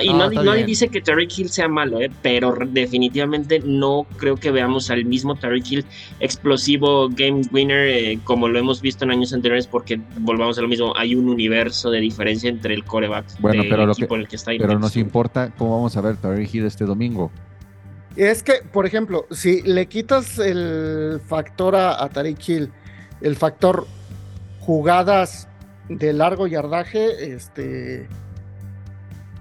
Y 0.01 0.07
No, 0.09 0.17
nadie, 0.17 0.43
nadie 0.43 0.65
dice 0.65 0.87
que 0.89 1.01
Tariq 1.01 1.37
Hill 1.37 1.49
sea 1.49 1.67
malo, 1.67 2.01
¿eh? 2.01 2.09
pero 2.21 2.55
definitivamente 2.71 3.61
no 3.63 4.07
creo 4.17 4.37
que 4.37 4.49
veamos 4.49 4.89
al 4.89 5.05
mismo 5.05 5.35
Tariq 5.35 5.71
Hill 5.71 5.85
explosivo 6.19 7.09
game 7.09 7.41
winner 7.51 7.87
eh, 7.89 8.19
como 8.23 8.47
lo 8.47 8.57
hemos 8.57 8.81
visto 8.81 9.05
en 9.05 9.11
años 9.11 9.33
anteriores 9.33 9.67
porque 9.67 9.99
volvamos 10.19 10.57
a 10.57 10.61
lo 10.61 10.67
mismo, 10.67 10.93
hay 10.97 11.13
un 11.15 11.29
universo 11.29 11.91
de 11.91 11.99
diferencia 11.99 12.49
entre 12.49 12.73
el 12.73 12.83
coreback 12.85 13.25
Bueno, 13.39 13.61
del 13.61 13.69
pero 13.69 13.85
lo 13.85 13.91
equipo 13.93 14.07
que- 14.09 14.15
en 14.15 14.21
el 14.21 14.27
que 14.27 14.35
está 14.35 14.53
y 14.53 14.57
Pero 14.59 14.79
nos 14.79 14.95
importa 14.97 15.51
cómo 15.57 15.75
vamos 15.75 15.95
a 15.97 16.01
ver 16.01 16.17
Tyreek 16.17 16.53
Hill 16.55 16.65
este 16.65 16.85
domingo. 16.85 17.31
Es 18.15 18.43
que, 18.43 18.53
por 18.71 18.85
ejemplo, 18.85 19.25
si 19.31 19.61
le 19.63 19.87
quitas 19.87 20.37
el 20.39 21.19
factor 21.27 21.75
a, 21.75 22.03
a 22.03 22.09
Tariq 22.09 22.47
Hill, 22.49 22.71
el 23.21 23.35
factor 23.35 23.87
jugadas 24.59 25.47
de 25.89 26.13
largo 26.13 26.47
yardaje, 26.47 27.33
este, 27.33 28.07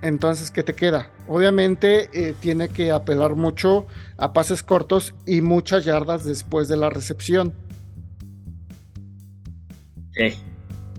entonces, 0.02 0.50
¿qué 0.50 0.62
te 0.62 0.75
queda? 0.75 1.09
Obviamente 1.28 2.11
eh, 2.12 2.35
tiene 2.40 2.68
que 2.68 2.90
apelar 2.90 3.37
mucho 3.37 3.87
a 4.18 4.32
pases 4.32 4.62
cortos 4.62 5.14
y 5.26 5.40
muchas 5.40 5.85
yardas 5.85 6.25
después 6.25 6.68
de 6.68 6.76
la 6.76 6.90
recepción. 6.90 7.52
Sí. 10.12 10.35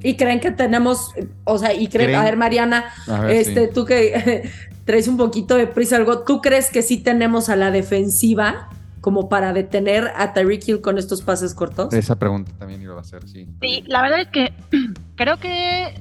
Y 0.01 0.15
creen 0.15 0.39
que 0.39 0.51
tenemos, 0.51 1.11
o 1.43 1.57
sea, 1.57 1.73
y 1.73 1.87
creen, 1.87 2.07
¿Creen? 2.07 2.19
a 2.19 2.23
ver, 2.23 2.37
Mariana, 2.37 2.85
A 3.07 3.21
ver, 3.21 3.31
este, 3.31 3.67
sí. 3.67 3.73
tú 3.73 3.85
que 3.85 4.49
traes 4.85 5.07
un 5.07 5.17
poquito 5.17 5.55
de 5.55 5.67
prisa 5.67 5.97
algo, 5.97 6.19
¿tú 6.19 6.41
crees 6.41 6.69
que 6.69 6.81
sí 6.81 6.97
tenemos 6.97 7.49
a 7.49 7.55
la 7.55 7.71
defensiva 7.71 8.69
como 9.01 9.27
para 9.27 9.51
detener 9.51 10.11
a 10.15 10.33
Tyreek 10.33 10.67
Hill 10.67 10.81
con 10.81 10.97
estos 10.97 11.21
pases 11.21 11.53
cortos? 11.53 11.93
Esa 11.93 12.17
pregunta 12.17 12.51
también 12.57 12.81
iba 12.81 12.95
a 12.95 13.01
hacer, 13.01 13.27
sí. 13.27 13.47
Sí, 13.61 13.83
la 13.87 14.01
verdad 14.01 14.21
es 14.21 14.27
que 14.29 14.53
creo 15.15 15.37
que 15.37 15.93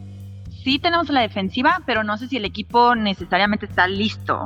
sí 0.62 0.78
tenemos 0.78 1.08
la 1.08 1.20
defensiva, 1.20 1.80
pero 1.86 2.04
no 2.04 2.16
sé 2.16 2.28
si 2.28 2.36
el 2.36 2.44
equipo 2.44 2.94
necesariamente 2.94 3.66
está 3.66 3.86
listo, 3.88 4.42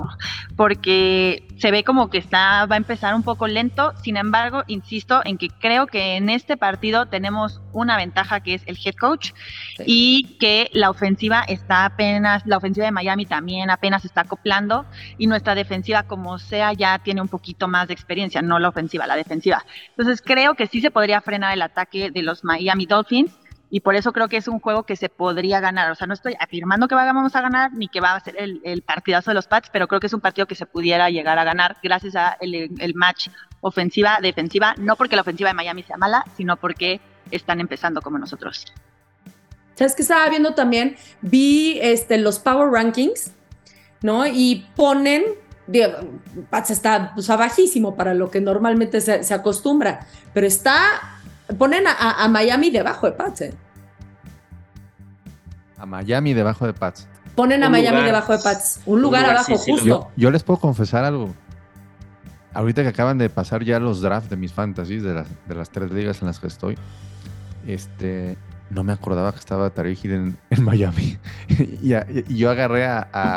porque 0.57 1.47
se 1.59 1.71
ve 1.71 1.85
como 1.85 2.11
que 2.11 2.19
está, 2.19 2.67
va 2.67 2.75
a 2.75 2.79
empezar 2.79 3.15
un 3.15 3.23
poco 3.23 3.47
lento. 3.47 3.93
Sin 4.03 4.17
embargo, 4.17 4.65
insisto 4.67 5.21
en 5.25 5.39
que 5.39 5.49
creo 5.49 5.87
que 5.87 6.17
en 6.17 6.29
este 6.29 6.57
partido 6.57 7.07
tenemos 7.07 7.61
una 7.73 7.97
ventaja 7.97 8.41
que 8.41 8.55
es 8.55 8.63
el 8.67 8.79
head 8.83 8.95
coach 8.95 9.33
Sí. 9.77 9.85
y 9.87 10.37
que 10.39 10.71
la 10.73 10.89
ofensiva 10.91 11.43
está 11.47 11.85
apenas, 11.85 12.43
la 12.47 12.57
ofensiva 12.57 12.87
de 12.87 12.93
Miami 12.93 13.27
también 13.27 13.71
apenas 13.71 14.05
está 14.05 14.23
acoplando 14.23 14.87
y 15.19 15.27
nuestra 15.27 15.55
defensiva 15.55 16.05
como 16.05 16.39
sea 16.39 16.73
ya 16.73 16.99
tiene 16.99 17.21
un 17.21 17.29
poquito 17.29 17.69
más 17.69 17.89
de 17.89 17.95
experiencia, 17.95 18.41
no 18.41 18.59
la 18.59 18.69
ofensiva, 18.71 19.07
la 19.07 19.17
defensiva. 19.17 19.65
Entonces 19.91 20.23
creo 20.25 20.55
que 20.55 20.67
sí 20.67 20.81
se 20.81 20.91
podría 20.91 21.21
frenar 21.21 21.53
el 21.53 21.63
ataque 21.63 22.11
de 22.11 22.23
los 22.23 22.43
Miami 22.45 22.87
Dolphins 22.87 23.33
y 23.69 23.81
por 23.81 23.97
eso 23.97 24.13
creo 24.13 24.29
que 24.29 24.37
es 24.37 24.47
un 24.47 24.61
juego 24.61 24.85
que 24.85 24.97
se 24.97 25.09
podría 25.09 25.61
ganar. 25.61 25.91
O 25.91 25.95
sea, 25.95 26.07
no 26.07 26.15
estoy 26.15 26.35
afirmando 26.39 26.87
que 26.87 26.95
vamos 26.95 27.35
a 27.35 27.41
ganar 27.41 27.73
ni 27.73 27.89
que 27.89 28.01
va 28.01 28.15
a 28.15 28.21
ser 28.21 28.37
el, 28.39 28.83
partidazo 28.83 29.31
de 29.31 29.35
los 29.35 29.49
Pats, 29.49 29.71
pero 29.73 29.89
creo 29.89 30.01
que 30.01 30.07
es 30.07 30.13
un 30.13 30.21
partido 30.21 30.47
que 30.47 30.55
se 30.55 30.67
pudiera 30.67 31.11
llegar 31.11 31.39
a 31.39 31.45
ganar 31.45 31.77
gracias 31.83 32.15
a 32.15 32.37
el, 32.41 32.95
match 32.95 33.29
ofensiva-defensiva, 33.61 34.75
no 34.79 34.95
porque 34.97 35.17
la 35.17 35.23
ofensiva 35.23 35.51
de 35.51 35.55
Miami 35.55 35.83
sea 35.83 35.97
mala, 35.97 36.25
sino 36.37 36.57
porque 36.57 37.01
están 37.31 37.61
empezando 37.61 38.01
como 38.01 38.19
nosotros. 38.19 38.67
¿Sabes 39.75 39.97
qué 39.97 40.03
estaba 40.03 40.29
viendo 40.29 40.55
también? 40.55 40.97
Vi 41.21 41.79
este, 41.83 42.19
los 42.19 42.39
Power 42.39 42.71
Rankings, 42.71 43.33
¿no? 44.01 44.27
Y 44.27 44.67
ponen, 44.77 45.25
Pats 46.51 46.71
está 46.71 47.13
pues, 47.15 47.27
bajísimo 47.27 47.97
para 47.97 48.15
lo 48.15 48.31
que 48.31 48.41
normalmente 48.41 49.01
se, 49.01 49.25
se 49.25 49.35
acostumbra, 49.35 50.07
pero 50.33 50.47
está, 50.47 51.16
ponen 51.59 51.87
a, 51.87 51.93
a- 51.93 52.25
a 52.25 52.29
Miami 52.29 52.71
debajo 52.71 53.07
de 53.07 53.13
Pats, 53.13 53.41
¿eh? 53.43 53.55
A 55.79 55.87
Miami 55.87 56.33
debajo 56.35 56.67
de 56.67 56.73
Pats. 56.73 57.07
Ponen 57.35 57.63
a 57.63 57.67
Un 57.67 57.73
Miami 57.73 57.97
lugar. 57.99 58.07
debajo 58.07 58.33
de 58.33 58.39
Pats, 58.43 58.81
un 58.87 59.03
lugar, 59.03 59.23
lugar, 59.23 59.37
abajo, 59.37 59.57
sí, 59.59 59.59
sí, 59.59 59.71
lo 59.71 59.77
justo. 59.77 59.87
Yo, 59.87 60.11
yo 60.17 60.31
les 60.31 60.43
puedo 60.43 60.59
confesar 60.59 61.05
algo. 61.05 61.35
Ahorita 62.55 62.83
que 62.83 62.89
acaban 62.89 63.19
de 63.19 63.29
pasar 63.29 63.63
ya 63.63 63.79
los 63.79 64.01
drafts 64.01 64.31
de 64.31 64.37
mis 64.37 64.53
fantasies, 64.53 65.03
de 65.03 65.13
las, 65.13 65.27
de 65.47 65.55
las 65.55 65.69
tres 65.69 65.91
ligas 65.91 66.23
en 66.23 66.29
las 66.29 66.39
que 66.41 66.47
estoy, 66.47 66.79
este, 67.67 68.39
no 68.71 68.83
me 68.83 68.95
acordaba 68.95 69.33
que 69.33 69.39
estaba 69.39 69.69
Tarek 69.69 70.03
Hill 70.03 70.13
en, 70.13 70.39
en 70.49 70.65
Miami. 70.65 71.19
y, 71.83 71.93
a- 71.93 72.07
y 72.09 72.37
yo 72.39 72.51
agarré 72.51 72.87
a, 72.87 73.07
a, 73.13 73.37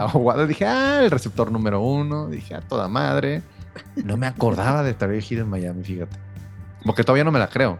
a 0.00 0.06
Waddle, 0.16 0.48
dije, 0.48 0.66
ah, 0.66 1.00
el 1.04 1.10
receptor 1.12 1.52
número 1.52 1.80
uno, 1.80 2.26
dije, 2.26 2.56
a 2.56 2.60
toda 2.60 2.88
madre. 2.88 3.42
No 3.94 4.16
me 4.16 4.26
acordaba 4.26 4.82
de 4.82 4.94
Tarek 4.94 5.30
Hill 5.30 5.38
en 5.40 5.48
Miami, 5.48 5.84
fíjate. 5.84 6.16
Porque 6.86 7.02
todavía 7.02 7.24
no 7.24 7.32
me 7.32 7.38
la 7.38 7.48
creo. 7.48 7.78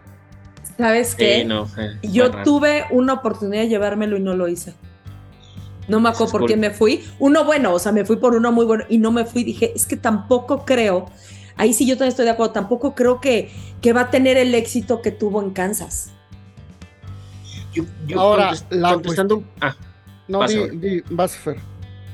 ¿Sabes 0.77 1.15
qué? 1.15 1.39
Sí, 1.41 1.45
no, 1.45 1.67
eh, 1.77 1.97
Yo 2.03 2.29
raro. 2.29 2.43
tuve 2.43 2.85
una 2.91 3.13
oportunidad 3.13 3.63
de 3.63 3.69
llevármelo 3.69 4.17
y 4.17 4.19
no 4.19 4.35
lo 4.35 4.47
hice. 4.47 4.73
No 5.87 5.99
me 6.01 6.09
acuerdo 6.09 6.31
por 6.33 6.41
por- 6.41 6.49
qué 6.49 6.57
me 6.57 6.69
fui. 6.71 7.03
Uno 7.17 7.45
bueno, 7.45 7.73
o 7.73 7.79
sea, 7.79 7.91
me 7.93 8.03
fui 8.05 8.17
por 8.17 8.35
uno 8.35 8.51
muy 8.51 8.65
bueno 8.65 8.83
y 8.89 8.97
no 8.97 9.11
me 9.11 9.25
fui. 9.25 9.43
Dije, 9.43 9.71
es 9.75 9.85
que 9.85 9.95
tampoco 9.95 10.65
creo, 10.65 11.05
ahí 11.55 11.73
sí 11.73 11.87
yo 11.87 11.95
también 11.95 12.09
estoy 12.09 12.25
de 12.25 12.31
acuerdo, 12.31 12.51
tampoco 12.53 12.93
creo 12.93 13.21
que, 13.21 13.49
que 13.81 13.93
va 13.93 14.01
a 14.01 14.09
tener 14.11 14.35
el 14.37 14.53
éxito 14.53 15.01
que 15.01 15.11
tuvo 15.11 15.41
en 15.41 15.51
Kansas. 15.51 16.11
Yo- 17.73 17.85
yo 18.05 18.19
Ahora, 18.19 18.51
contest- 18.51 18.65
la 18.71 18.93
contestando. 18.93 19.43
Ah, 19.61 19.75
No, 20.27 20.39
Vas, 20.39 20.51
di, 20.51 20.67
di- 20.77 21.03
vas, 21.09 21.35
Fer. 21.37 21.57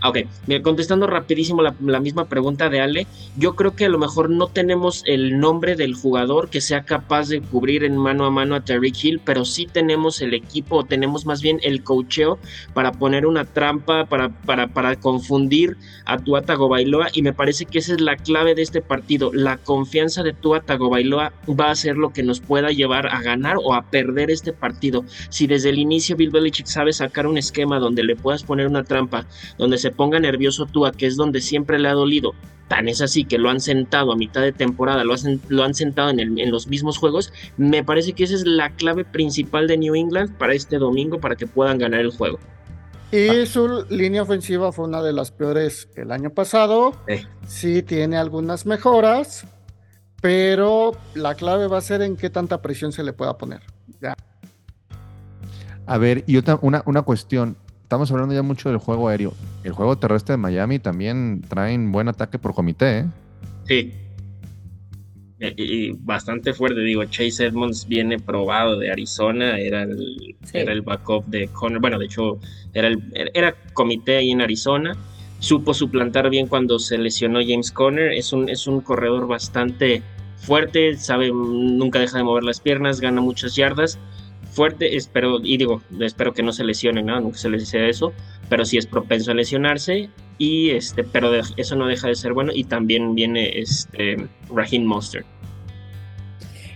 Ok, 0.06 0.18
contestando 0.64 1.08
rapidísimo 1.08 1.62
la, 1.62 1.74
la 1.82 2.02
misma 2.02 2.26
pregunta 2.26 2.70
de 2.70 2.82
Ale, 2.82 3.08
yo 3.38 3.56
creo 3.56 3.74
que 3.74 3.86
a 3.86 3.90
lo 3.90 3.98
mejor 3.98 4.30
no 4.30 4.48
tenemos 4.48 5.02
el 5.06 5.40
nombre 5.40 5.78
del 5.78 5.96
jugador 5.96 6.50
que 6.50 6.60
sea 6.60 6.84
capaz 6.84 7.30
de 7.30 7.40
cubrir 7.40 7.86
en 7.86 7.96
mano 7.96 8.26
a 8.26 8.30
mano 8.30 8.56
a 8.56 8.66
Terry 8.66 8.92
Hill, 9.02 9.22
pero 9.24 9.46
sí 9.46 9.66
tenemos 9.66 10.22
el 10.22 10.34
equipo, 10.34 10.78
o 10.78 10.84
tenemos 10.84 11.26
más 11.26 11.42
bien 11.42 11.60
el 11.64 11.84
cocheo 11.84 12.38
para 12.74 12.92
poner 12.92 13.26
una 13.26 13.46
trampa, 13.46 14.06
para, 14.06 14.28
para, 14.28 14.68
para 14.68 14.98
confundir 14.98 15.78
a 16.06 16.18
Tua 16.18 16.42
Tagovailoa 16.42 17.08
y 17.14 17.22
me 17.22 17.32
parece 17.32 17.66
que 17.66 17.80
esa 17.80 17.94
es 17.94 18.02
la 18.02 18.18
clave 18.18 18.56
de 18.56 18.62
este 18.62 18.82
partido. 18.82 19.32
La 19.34 19.56
confianza 19.56 20.22
de 20.22 20.34
Tua 20.34 20.60
Tagovailoa 20.60 21.32
va 21.48 21.72
a 21.72 21.76
ser 21.76 21.96
lo 21.96 22.12
que 22.12 22.24
nos 22.24 22.42
pueda 22.42 22.72
llevar 22.72 23.08
a 23.08 23.22
ganar 23.22 23.56
o 23.64 23.74
a 23.74 23.84
perder 23.84 24.32
este 24.32 24.52
partido. 24.52 25.06
Si 25.30 25.48
desde 25.48 25.70
el 25.70 25.80
inicio 25.80 26.18
Bill 26.18 26.32
Belichick 26.32 26.66
sabe 26.66 26.92
sacar 26.92 27.26
un 27.26 27.38
esquema 27.38 27.80
donde 27.80 28.04
le 28.04 28.18
puedas 28.18 28.44
poner 28.44 28.68
una 28.68 28.84
trampa, 28.84 29.26
donde 29.58 29.78
se 29.78 29.93
ponga 29.94 30.20
nervioso 30.20 30.66
Tua, 30.66 30.92
que 30.92 31.06
es 31.08 31.16
donde 31.16 31.40
siempre 31.42 31.80
le 31.80 31.88
ha 31.88 31.94
dolido. 31.94 32.34
Tan 32.68 32.88
es 32.88 33.02
así 33.02 33.26
que 33.26 33.38
lo 33.38 33.50
han 33.50 33.60
sentado 33.60 34.12
a 34.12 34.16
mitad 34.16 34.42
de 34.42 34.52
temporada, 34.52 35.04
lo, 35.04 35.14
hacen, 35.14 35.40
lo 35.50 35.64
han 35.64 35.74
sentado 35.74 36.10
en, 36.10 36.20
el- 36.20 36.40
en 36.40 36.52
los 36.52 36.68
mismos 36.68 36.98
juegos. 36.98 37.32
Me 37.58 37.84
parece 37.84 38.14
que 38.14 38.24
esa 38.24 38.36
es 38.36 38.46
la 38.46 38.70
clave 38.72 39.06
principal 39.06 39.68
de 39.68 39.78
New 39.78 39.96
England 39.96 40.38
para 40.38 40.54
este 40.54 40.78
domingo, 40.78 41.20
para 41.20 41.36
que 41.36 41.46
puedan 41.48 41.78
ganar 41.78 42.00
el 42.00 42.12
juego. 42.12 42.40
Y 43.12 43.46
su 43.46 43.86
línea 43.92 44.24
ofensiva 44.24 44.72
fue 44.72 44.86
una 44.86 45.04
de 45.04 45.14
las 45.14 45.30
peores 45.30 45.88
el 45.96 46.12
año 46.12 46.32
pasado. 46.32 46.94
Eh. 47.08 47.26
Sí 47.46 47.84
tiene 47.84 48.18
algunas 48.18 48.66
mejoras, 48.66 49.46
pero 50.22 50.94
la 51.14 51.36
clave 51.36 51.68
va 51.68 51.78
a 51.78 51.82
ser 51.82 52.02
en 52.02 52.16
qué 52.16 52.32
tanta 52.32 52.62
presión 52.62 52.92
se 52.92 53.04
le 53.04 53.14
pueda 53.14 53.38
poner. 53.38 53.62
Ya. 54.02 54.16
A 55.86 55.98
ver, 55.98 56.24
y 56.28 56.38
otra, 56.38 56.58
una, 56.62 56.82
una 56.86 57.02
cuestión. 57.04 57.58
Estamos 57.94 58.12
hablando 58.12 58.34
ya 58.34 58.42
mucho 58.42 58.70
del 58.70 58.80
juego 58.80 59.08
aéreo. 59.08 59.34
El 59.64 59.74
juego 59.74 59.96
terrestre 60.00 60.34
de 60.34 60.38
Miami 60.38 60.80
también 60.80 61.44
traen 61.48 61.92
buen 61.92 62.08
ataque 62.08 62.40
por 62.40 62.56
comité, 62.56 62.98
¿eh? 62.98 63.06
Sí. 63.68 63.94
Y, 65.40 65.62
y 65.62 65.92
bastante 66.00 66.56
fuerte, 66.56 66.80
digo, 66.80 67.06
Chase 67.06 67.46
Edmonds 67.46 67.88
viene 67.88 68.18
probado 68.18 68.80
de 68.80 68.92
Arizona, 68.92 69.60
era 69.60 69.84
el, 69.84 70.36
Sí. 70.44 70.58
era 70.58 70.74
el 70.74 70.82
backup 70.82 71.24
de 71.28 71.50
Connor, 71.50 71.82
bueno, 71.82 72.00
de 72.00 72.06
hecho, 72.06 72.40
era, 72.74 72.88
el, 72.88 72.98
era, 73.14 73.30
era 73.36 73.56
comité 73.74 74.18
ahí 74.18 74.32
en 74.32 74.42
Arizona, 74.42 74.98
supo 75.38 75.76
suplantar 75.76 76.32
bien 76.32 76.48
cuando 76.48 76.80
se 76.80 76.98
lesionó 76.98 77.42
James 77.48 77.72
Conner, 77.72 78.12
es 78.14 78.34
un, 78.34 78.50
es 78.50 78.66
un 78.66 78.82
corredor 78.82 79.28
bastante 79.28 80.02
fuerte, 80.38 80.98
sabe, 80.98 81.32
nunca 81.32 82.00
deja 82.00 82.18
de 82.18 82.24
mover 82.24 82.44
las 82.44 82.60
piernas, 82.60 83.00
gana 83.00 83.22
muchas 83.22 83.56
yardas, 83.56 84.00
fuerte, 84.54 84.96
espero, 84.96 85.40
y 85.44 85.58
digo, 85.58 85.82
espero 86.00 86.34
que 86.34 86.44
no 86.44 86.54
se 86.54 86.64
lesione, 86.64 87.04
¿no? 87.04 87.20
nunca 87.20 87.38
se 87.38 87.50
le 87.50 87.60
sea 87.60 87.88
eso, 87.88 88.14
pero 88.50 88.66
sí 88.66 88.78
es 88.78 88.86
propenso 88.86 89.32
a 89.32 89.34
lesionarse, 89.34 90.10
y 90.38 90.72
este, 90.72 91.04
pero 91.04 91.32
eso 91.34 91.76
no 91.76 91.88
deja 91.88 92.08
de 92.08 92.16
ser 92.16 92.34
bueno, 92.34 92.52
y 92.54 92.64
también 92.64 93.16
viene 93.16 93.60
este 93.60 94.28
Raheem 94.50 94.84
Monster. 94.84 95.26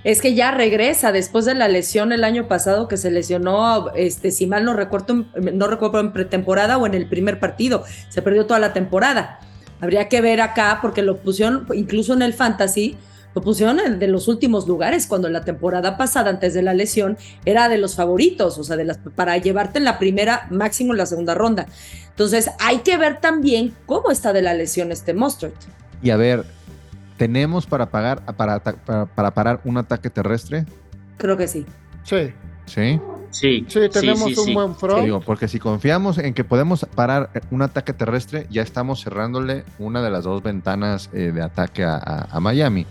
Es 0.04 0.22
que 0.22 0.36
ya 0.36 0.52
regresa 0.52 1.12
después 1.12 1.44
de 1.44 1.54
la 1.54 1.68
lesión 1.68 2.14
el 2.14 2.24
año 2.24 2.48
pasado 2.48 2.88
que 2.88 2.96
se 2.98 3.12
lesionó, 3.12 3.92
este, 3.94 4.32
si 4.32 4.48
mal 4.48 4.64
no 4.64 4.74
recuerdo, 4.74 5.26
no 5.36 5.68
recuerdo 5.68 6.00
en 6.00 6.14
pretemporada 6.14 6.78
o 6.78 6.86
en 6.86 6.94
el 6.94 7.08
primer 7.08 7.42
partido. 7.42 7.84
Se 8.08 8.22
perdió 8.22 8.46
toda 8.46 8.60
la 8.60 8.72
temporada. 8.72 9.40
Habría 9.82 10.08
que 10.08 10.22
ver 10.22 10.40
acá 10.40 10.80
porque 10.82 11.02
lo 11.02 11.18
pusieron 11.18 11.68
incluso 11.74 12.14
en 12.14 12.22
el 12.22 12.34
fantasy, 12.34 12.96
lo 13.36 13.42
pusieron 13.42 13.80
en 13.80 14.00
de 14.00 14.08
los 14.08 14.28
últimos 14.28 14.68
lugares, 14.68 15.06
cuando 15.08 15.30
la 15.30 15.44
temporada 15.46 15.96
pasada, 15.98 16.30
antes 16.32 16.54
de 16.56 16.62
la 16.64 16.74
lesión, 16.74 17.18
era 17.46 17.70
de 17.70 17.78
los 17.78 17.96
favoritos, 17.96 18.58
o 18.58 18.64
sea, 18.64 18.76
de 18.78 18.86
las, 18.86 18.98
para 18.98 19.38
llevarte 19.38 19.78
en 19.78 19.86
la 19.86 20.00
primera, 20.00 20.48
máximo 20.50 20.94
en 20.94 20.98
la 20.98 21.06
segunda 21.06 21.36
ronda. 21.36 21.68
Entonces, 22.10 22.50
hay 22.60 22.80
que 22.80 22.98
ver 22.98 23.20
también 23.22 23.74
cómo 23.86 24.10
está 24.10 24.34
de 24.34 24.42
la 24.42 24.54
lesión 24.56 24.92
este 24.92 25.14
Mustard. 25.14 25.52
Y 26.02 26.10
a 26.10 26.18
ver, 26.18 26.46
¿tenemos 27.18 27.66
para, 27.68 27.90
pagar, 27.92 28.24
para, 28.36 28.60
para, 28.60 29.06
para 29.06 29.32
parar 29.32 29.62
un 29.66 29.78
ataque 29.78 30.10
terrestre? 30.10 30.66
Creo 31.18 31.38
que 31.38 31.48
sí. 31.48 31.66
Sí. 32.04 32.32
Sí. 32.66 33.00
Sí, 33.30 33.66
Sí, 33.68 33.80
tenemos 33.92 34.24
sí, 34.26 34.36
un 34.40 34.46
sí. 34.46 34.54
buen 34.54 34.76
front. 34.76 35.04
Digo, 35.04 35.20
porque 35.20 35.48
si 35.48 35.60
confiamos 35.60 36.18
en 36.18 36.34
que 36.34 36.44
podemos 36.44 36.86
parar 36.96 37.30
un 37.52 37.62
ataque 37.62 37.94
terrestre, 37.94 38.48
ya 38.50 38.62
estamos 38.62 39.04
cerrándole 39.04 39.64
una 39.80 40.02
de 40.02 40.10
las 40.10 40.24
dos 40.24 40.42
ventanas 40.42 41.10
eh, 41.14 41.32
de 41.34 41.42
ataque 41.44 41.84
a, 41.84 41.96
a- 41.98 42.28
a 42.32 42.40
Miami. 42.40 42.88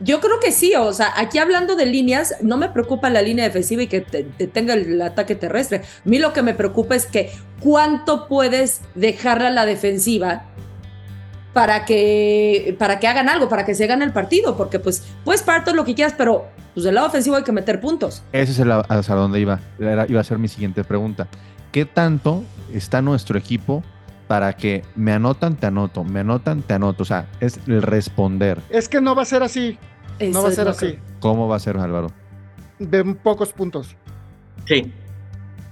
Yo 0.00 0.20
creo 0.20 0.38
que 0.38 0.52
sí, 0.52 0.74
o 0.76 0.92
sea, 0.92 1.12
aquí 1.16 1.38
hablando 1.38 1.74
de 1.74 1.86
líneas, 1.86 2.36
no 2.40 2.56
me 2.56 2.68
preocupa 2.68 3.10
la 3.10 3.20
línea 3.20 3.44
defensiva 3.44 3.82
y 3.82 3.88
que 3.88 4.00
te, 4.00 4.22
te 4.22 4.46
tenga 4.46 4.74
el 4.74 5.00
ataque 5.02 5.34
terrestre. 5.34 5.78
A 5.78 6.08
mí 6.08 6.18
lo 6.18 6.32
que 6.32 6.42
me 6.42 6.54
preocupa 6.54 6.94
es 6.94 7.06
que 7.06 7.32
cuánto 7.60 8.28
puedes 8.28 8.80
dejarle 8.94 9.48
a 9.48 9.50
la 9.50 9.66
defensiva 9.66 10.44
para 11.52 11.84
que, 11.84 12.76
para 12.78 13.00
que 13.00 13.08
hagan 13.08 13.28
algo, 13.28 13.48
para 13.48 13.64
que 13.64 13.74
se 13.74 13.88
gane 13.88 14.04
el 14.04 14.12
partido, 14.12 14.56
porque 14.56 14.78
pues 14.78 15.02
puedes 15.24 15.42
parar 15.42 15.64
todo 15.64 15.74
lo 15.74 15.84
que 15.84 15.94
quieras, 15.94 16.14
pero 16.16 16.46
pues 16.74 16.84
del 16.84 16.94
lado 16.94 17.08
ofensivo 17.08 17.34
hay 17.34 17.42
que 17.42 17.50
meter 17.50 17.80
puntos. 17.80 18.22
Ese 18.32 18.52
es 18.52 18.58
el, 18.60 18.70
hacia 18.70 19.14
donde 19.16 19.40
iba. 19.40 19.58
Iba 19.80 20.20
a 20.20 20.24
ser 20.24 20.38
mi 20.38 20.46
siguiente 20.46 20.84
pregunta. 20.84 21.26
¿Qué 21.72 21.84
tanto 21.84 22.44
está 22.72 23.02
nuestro 23.02 23.36
equipo 23.36 23.82
para 24.28 24.52
que 24.52 24.84
me 24.94 25.12
anotan, 25.12 25.56
te 25.56 25.66
anoto, 25.66 26.04
me 26.04 26.20
anotan, 26.20 26.62
te 26.62 26.74
anoto? 26.74 27.02
O 27.02 27.06
sea, 27.06 27.26
es 27.40 27.58
el 27.66 27.82
responder. 27.82 28.60
Es 28.70 28.88
que 28.88 29.00
no 29.00 29.14
va 29.14 29.22
a 29.22 29.24
ser 29.24 29.42
así. 29.42 29.78
No 30.20 30.42
va 30.42 30.50
a 30.50 30.52
ser 30.52 30.68
así. 30.68 30.86
que- 30.92 30.98
¿Cómo 31.18 31.48
va 31.48 31.56
a 31.56 31.58
ser, 31.58 31.76
Álvaro? 31.78 32.12
De 32.78 33.04
pocos 33.04 33.52
puntos. 33.52 33.96
Sí. 34.66 34.92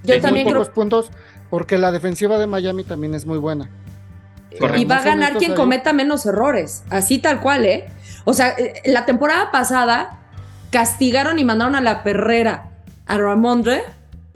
Yo 0.03 0.19
también 0.21 0.45
muy 0.45 0.51
creo 0.53 0.63
pocos 0.63 0.73
puntos. 0.75 1.11
Porque 1.49 1.77
la 1.77 1.91
defensiva 1.93 2.37
de 2.37 2.47
Miami 2.47 2.83
también 2.83 3.13
es 3.13 3.25
muy 3.25 3.37
buena. 3.37 3.69
Correcto. 4.59 4.81
Y 4.81 4.85
va 4.85 4.97
a 4.97 5.03
ganar 5.03 5.37
quien 5.37 5.51
ahí. 5.51 5.57
cometa 5.57 5.93
menos 5.93 6.25
errores, 6.25 6.83
así 6.89 7.19
tal 7.19 7.39
cual, 7.39 7.65
¿eh? 7.65 7.87
O 8.25 8.33
sea, 8.33 8.49
eh, 8.57 8.81
la 8.85 9.05
temporada 9.05 9.51
pasada 9.51 10.19
castigaron 10.71 11.39
y 11.39 11.45
mandaron 11.45 11.75
a 11.75 11.81
la 11.81 12.03
perrera 12.03 12.71
a 13.05 13.17
Ramondre 13.17 13.83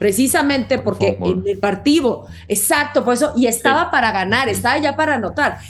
precisamente 0.02 0.78
Por 0.78 0.98
porque 0.98 1.16
en 1.22 1.44
el 1.46 1.58
partido, 1.60 2.26
exacto, 2.48 3.04
por 3.04 3.14
eso, 3.14 3.34
y 3.36 3.46
estaba 3.46 3.88
para 3.92 4.10
ganar, 4.10 4.48
estaba 4.48 4.76
ya 4.78 4.96
para 4.96 5.14
anotar. 5.14 5.60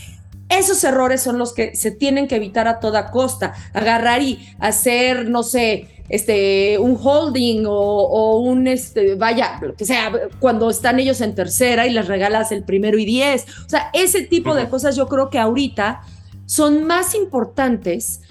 Esos 0.48 0.82
errores 0.84 1.20
son 1.20 1.36
los 1.36 1.52
que 1.52 1.76
se 1.76 1.90
tienen 1.90 2.26
que 2.28 2.36
evitar 2.36 2.66
a 2.66 2.80
toda 2.80 3.10
costa. 3.10 3.52
Agarrar 3.74 4.22
y 4.22 4.38
hacer, 4.58 5.28
no 5.28 5.42
sé, 5.42 5.86
este, 6.08 6.78
un 6.78 6.98
holding 6.98 7.66
o, 7.66 7.72
o 7.72 8.40
un, 8.40 8.66
este, 8.68 9.16
vaya, 9.16 9.58
lo 9.60 9.74
que 9.74 9.84
sea, 9.84 10.10
cuando 10.40 10.70
están 10.70 10.98
ellos 10.98 11.20
en 11.20 11.34
tercera 11.34 11.86
y 11.86 11.90
les 11.90 12.08
regalas 12.08 12.52
el 12.52 12.64
primero 12.64 12.98
y 12.98 13.04
diez. 13.04 13.44
O 13.66 13.68
sea, 13.68 13.90
ese 13.92 14.22
tipo 14.22 14.54
de 14.54 14.66
cosas 14.70 14.96
yo 14.96 15.08
creo 15.08 15.28
que 15.28 15.38
ahorita 15.38 16.00
son 16.46 16.84
más 16.84 17.14
importantes 17.14 18.21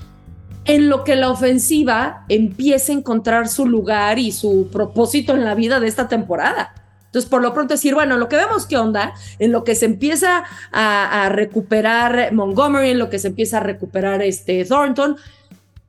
en 0.65 0.89
lo 0.89 1.03
que 1.03 1.15
la 1.15 1.29
ofensiva 1.29 2.25
empiece 2.29 2.91
a 2.91 2.95
encontrar 2.95 3.47
su 3.47 3.67
lugar 3.67 4.19
y 4.19 4.31
su 4.31 4.69
propósito 4.71 5.33
en 5.33 5.43
la 5.43 5.55
vida 5.55 5.79
de 5.79 5.87
esta 5.87 6.07
temporada. 6.07 6.73
Entonces, 7.05 7.29
por 7.29 7.41
lo 7.41 7.53
pronto 7.53 7.73
decir, 7.73 7.93
bueno, 7.93 8.13
en 8.13 8.19
lo 8.21 8.29
que 8.29 8.37
vemos 8.37 8.65
qué 8.65 8.77
onda, 8.77 9.13
en 9.39 9.51
lo 9.51 9.63
que 9.65 9.75
se 9.75 9.85
empieza 9.85 10.43
a, 10.71 11.25
a 11.25 11.29
recuperar 11.29 12.31
Montgomery, 12.31 12.91
en 12.91 12.99
lo 12.99 13.09
que 13.09 13.19
se 13.19 13.27
empieza 13.27 13.57
a 13.57 13.59
recuperar 13.61 14.21
este 14.21 14.63
Thornton, 14.63 15.17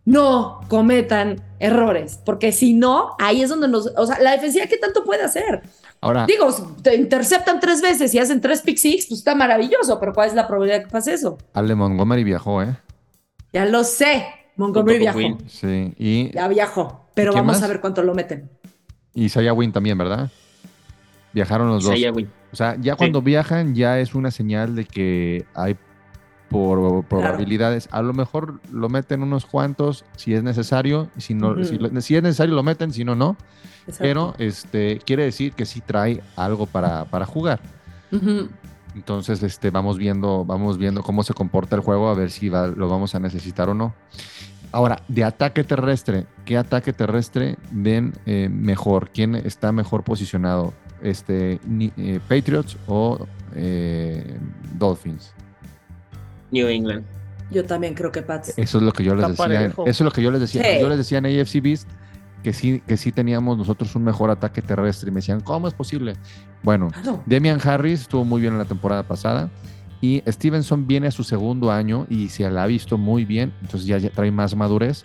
no 0.05 0.61
cometan 0.69 1.41
errores, 1.61 2.19
porque 2.25 2.51
si 2.51 2.75
no, 2.75 3.15
ahí 3.21 3.43
es 3.43 3.51
donde 3.51 3.69
nos, 3.69 3.87
o 3.97 4.07
sea, 4.07 4.19
la 4.19 4.33
defensiva, 4.33 4.67
¿qué 4.67 4.77
tanto 4.77 5.05
puede 5.05 5.23
hacer? 5.23 5.63
Ahora, 6.01 6.27
Digo, 6.27 6.49
te 6.83 6.97
interceptan 6.97 7.61
tres 7.61 7.81
veces 7.81 8.13
y 8.13 8.19
hacen 8.19 8.41
tres 8.41 8.63
pick 8.63 8.77
six, 8.79 9.07
pues 9.07 9.21
está 9.21 9.37
maravilloso, 9.37 10.01
pero 10.01 10.13
¿cuál 10.13 10.29
es 10.29 10.35
la 10.35 10.49
probabilidad 10.49 10.83
que 10.83 10.91
pase 10.91 11.15
eso? 11.15 11.39
Ale 11.55 11.77
Montgomery 11.77 12.25
viajó, 12.25 12.63
¿eh? 12.63 12.77
Ya 13.53 13.65
lo 13.67 13.85
sé, 13.85 14.27
Montgomery 14.57 14.99
viajó. 14.99 15.39
Sí. 15.47 15.95
Y, 15.99 16.31
ya 16.33 16.49
viajó, 16.49 17.09
pero 17.15 17.33
¿Y 17.33 17.35
quién 17.35 17.47
vamos 17.47 17.61
más? 17.61 17.65
a 17.65 17.69
ver 17.69 17.81
cuánto 17.81 18.03
lo 18.03 18.15
meten. 18.15 18.51
y 19.15 19.25
Isaiah 19.25 19.53
Wynn 19.53 19.73
también, 19.73 19.97
¿verdad? 19.99 20.31
Viajaron 21.33 21.69
los 21.69 21.85
dos. 21.85 21.95
Isaiah 21.95 22.13
Wynn. 22.13 22.31
O 22.53 22.57
sea, 22.57 22.77
ya 22.79 22.97
cuando 22.97 23.23
viajan 23.23 23.75
ya 23.75 23.99
es 23.99 24.15
una 24.15 24.31
señal 24.31 24.75
de 24.75 24.85
que 24.85 25.47
hay 25.55 25.77
por 26.53 27.05
probabilidades. 27.07 27.89
A 27.91 28.03
lo 28.03 28.13
mejor 28.13 28.61
lo 28.71 28.89
meten 28.89 29.23
unos 29.23 29.47
cuantos 29.47 30.05
si 30.17 30.35
es 30.35 30.43
necesario. 30.43 31.09
Si, 31.17 31.35
no, 31.35 31.57
si, 31.65 32.15
es 32.15 32.23
necesario 32.23 32.55
lo 32.55 32.63
meten, 32.63 32.93
si 32.93 33.05
no, 33.05 33.17
no. 33.17 33.37
Exacto. 33.87 34.03
Pero 34.03 34.35
este, 34.39 35.01
quiere 35.05 35.25
decir 35.25 35.55
que 35.55 35.65
sí 35.65 35.81
trae 35.81 36.23
algo 36.37 36.67
para, 36.67 37.07
para 37.07 37.25
jugar. 37.27 37.61
Ujú. 38.13 38.49
Entonces, 38.95 39.43
este, 39.43 39.71
vamos 39.71 39.97
viendo, 39.99 40.45
vamos 40.45 40.77
viendo 40.79 41.03
cómo 41.03 41.23
se 41.23 41.33
comporta 41.35 41.77
el 41.77 41.83
juego, 41.83 42.09
a 42.09 42.15
ver 42.15 42.31
si 42.31 42.49
va- 42.49 42.67
lo 42.69 42.89
vamos 42.89 43.15
a 43.15 43.21
necesitar 43.21 43.69
o 43.71 43.75
no. 43.75 43.95
Ahora, 44.71 45.03
de 45.09 45.25
ataque 45.25 45.65
terrestre, 45.65 46.27
¿qué 46.45 46.57
ataque 46.57 46.93
terrestre 46.93 47.57
ven 47.71 48.13
eh, 48.27 48.49
mejor? 48.51 49.11
¿Quién 49.11 49.35
está 49.35 49.73
mejor 49.73 50.03
posicionado? 50.03 50.73
Este, 51.03 51.61
ni- 51.67 51.93
eh, 51.97 52.21
¿Patriots 52.29 52.77
o 52.87 53.27
eh, 53.55 54.39
Dolphins? 54.79 55.35
New 56.51 56.69
England. 56.69 57.05
Yo 57.51 57.65
también 57.65 57.93
creo 57.95 58.11
que 58.13 58.23
Pats. 58.23 58.55
Eso 58.57 58.79
es 58.79 58.83
lo 58.85 58.93
que 58.93 59.05
yo 59.05 59.15
les 59.15 59.29
Está 59.29 59.43
decía. 59.49 59.59
parejo. 59.59 59.83
Eso 59.87 60.05
es 60.05 60.07
lo 60.07 60.11
que 60.11 60.23
yo 60.23 60.31
les 60.31 60.41
decía. 60.41 60.63
Sí. 60.63 60.81
Yo 60.81 60.89
les 60.89 60.99
decía 60.99 61.19
en 61.19 61.27
AFC 61.27 61.61
Beast 61.61 61.89
que 62.43 62.53
sí, 62.53 62.83
que 62.87 62.97
sí 62.97 63.13
teníamos 63.13 63.57
nosotros 63.59 63.95
un 63.97 64.05
mejor 64.05 64.31
ataque 64.31 64.63
terrestre. 64.63 65.09
Y 65.09 65.13
me 65.13 65.17
decían, 65.21 65.41
¿cómo 65.41 65.69
es 65.69 65.75
posible? 65.75 66.15
Bueno, 66.63 66.89
Claro. 66.91 67.23
Demian 67.27 67.61
Harris 67.63 68.03
estuvo 68.03 68.25
muy 68.25 68.41
bien 68.41 68.53
en 68.55 68.59
la 68.59 68.65
temporada 68.65 69.03
pasada. 69.05 69.51
Y 70.01 70.23
Stevenson 70.27 70.87
viene 70.87 71.07
a 71.07 71.11
su 71.13 71.23
segundo 71.23 71.71
año 71.71 72.07
y 72.11 72.29
se 72.29 72.51
la 72.51 72.65
ha 72.65 72.67
visto 72.67 72.99
muy 72.99 73.25
bien. 73.25 73.53
Entonces 73.63 73.87
ya, 73.87 73.99
ya 73.99 74.11
trae 74.11 74.31
más 74.33 74.55
madurez. 74.57 75.05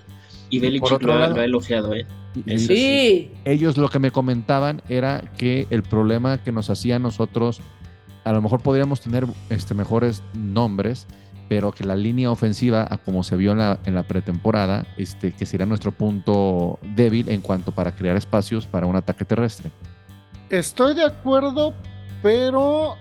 Y 0.50 0.60
Belichick 0.60 1.02
lo, 1.04 1.14
ha- 1.14 1.20
lado- 1.20 1.36
lo 1.36 1.42
ha 1.42 1.46
elogiado, 1.46 1.94
¿eh? 1.94 2.06
Y 2.46 2.58
Sí, 2.60 3.32
ellos 3.46 3.78
lo 3.78 3.90
que 3.90 4.00
me 4.00 4.12
comentaban 4.12 4.82
era 4.90 5.22
que 5.38 5.68
el 5.72 5.84
problema 5.84 6.38
que 6.40 6.52
nos 6.52 6.70
hacía 6.70 6.96
a 6.98 7.00
nosotros, 7.00 7.62
a 8.24 8.32
lo 8.32 8.42
mejor 8.42 8.62
podríamos 8.62 9.02
tener 9.02 9.26
este, 9.50 9.74
mejores 9.74 10.22
nombres, 10.34 11.08
pero 11.50 11.72
que 11.72 11.84
la 11.84 11.96
línea 11.96 12.30
ofensiva, 12.32 12.88
a 12.90 12.98
como 12.98 13.24
se 13.24 13.36
vio 13.36 13.52
en 13.54 13.60
la, 13.60 13.80
en 13.86 13.96
la 13.96 14.04
pretemporada, 14.04 14.86
este, 14.98 15.32
que 15.32 15.46
sería 15.46 15.66
nuestro 15.66 15.92
punto 15.92 16.80
débil 16.82 17.30
en 17.30 17.42
cuanto 17.42 17.72
para 17.72 17.94
crear 17.94 18.18
espacios 18.18 18.66
para 18.68 18.86
un 18.86 18.96
ataque 18.96 19.26
terrestre. 19.26 19.72
Estoy 20.50 20.94
de 20.96 21.06
acuerdo, 21.06 21.74
pero 22.22 22.96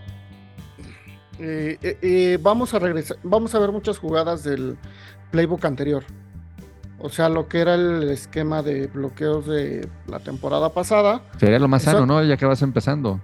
eh, 1.39 1.79
eh, 1.83 1.99
eh, 2.03 2.39
vamos 2.41 2.75
a 2.75 2.79
regresar, 2.79 3.19
vamos 3.23 3.55
a 3.55 3.59
ver 3.59 3.73
muchas 3.73 3.99
jugadas 3.99 4.43
del 4.45 4.77
playbook 5.31 5.65
anterior. 5.65 6.05
O 6.99 7.11
sea, 7.11 7.29
lo 7.29 7.47
que 7.47 7.61
era 7.61 7.75
el 7.75 8.09
esquema 8.09 8.63
de 8.63 8.87
bloqueos 8.87 9.47
de 9.47 9.87
la 10.07 10.19
temporada 10.19 10.71
pasada. 10.73 11.21
Sería 11.39 11.59
lo 11.59 11.69
más 11.69 11.83
Eso- 11.83 11.93
sano, 11.93 12.07
¿no? 12.07 12.25
Ya 12.25 12.37
que 12.37 12.47
vas 12.47 12.63
empezando. 12.63 13.21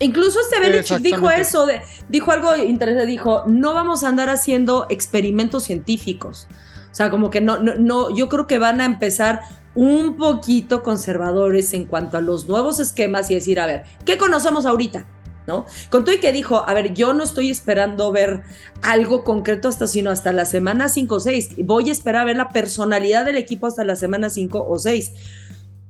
Incluso 0.00 0.38
este 0.40 0.56
Belichick 0.60 0.98
dijo 1.16 1.26
eso, 1.40 1.66
de- 1.66 1.80
dijo 2.08 2.30
algo 2.30 2.54
interesante, 2.56 3.06
dijo, 3.06 3.42
no 3.46 3.74
vamos 3.74 4.04
a 4.04 4.08
andar 4.08 4.28
haciendo 4.30 4.86
experimentos 4.90 5.64
científicos. 5.64 6.46
O 6.90 6.94
sea, 6.94 7.10
como 7.10 7.30
que 7.30 7.40
no, 7.40 7.58
no, 7.58 7.74
no, 7.74 8.14
yo 8.14 8.28
creo 8.28 8.46
que 8.46 8.58
van 8.58 8.80
a 8.80 8.84
empezar 8.84 9.40
un 9.74 10.16
poquito 10.16 10.82
conservadores 10.82 11.72
en 11.72 11.84
cuanto 11.84 12.16
a 12.16 12.20
los 12.20 12.48
nuevos 12.48 12.80
esquemas 12.80 13.30
y 13.30 13.34
decir, 13.34 13.60
a 13.60 13.66
ver, 13.66 13.84
¿qué 14.04 14.16
conocemos 14.18 14.66
ahorita? 14.66 15.06
¿No? 15.46 15.64
Con 15.90 16.04
todo 16.04 16.14
y 16.14 16.18
que 16.18 16.30
dijo, 16.32 16.62
a 16.68 16.74
ver, 16.74 16.92
yo 16.92 17.14
no 17.14 17.24
estoy 17.24 17.50
esperando 17.50 18.12
ver 18.12 18.42
algo 18.82 19.24
concreto 19.24 19.68
hasta, 19.68 19.86
sino 19.86 20.10
hasta 20.10 20.30
la 20.32 20.44
semana 20.44 20.88
5 20.90 21.14
o 21.14 21.20
6. 21.20 21.50
Voy 21.64 21.88
a 21.88 21.92
esperar 21.92 22.22
a 22.22 22.24
ver 22.26 22.36
la 22.36 22.50
personalidad 22.50 23.24
del 23.24 23.36
equipo 23.36 23.66
hasta 23.66 23.82
la 23.84 23.96
semana 23.96 24.28
5 24.30 24.66
o 24.68 24.78
6. 24.78 25.12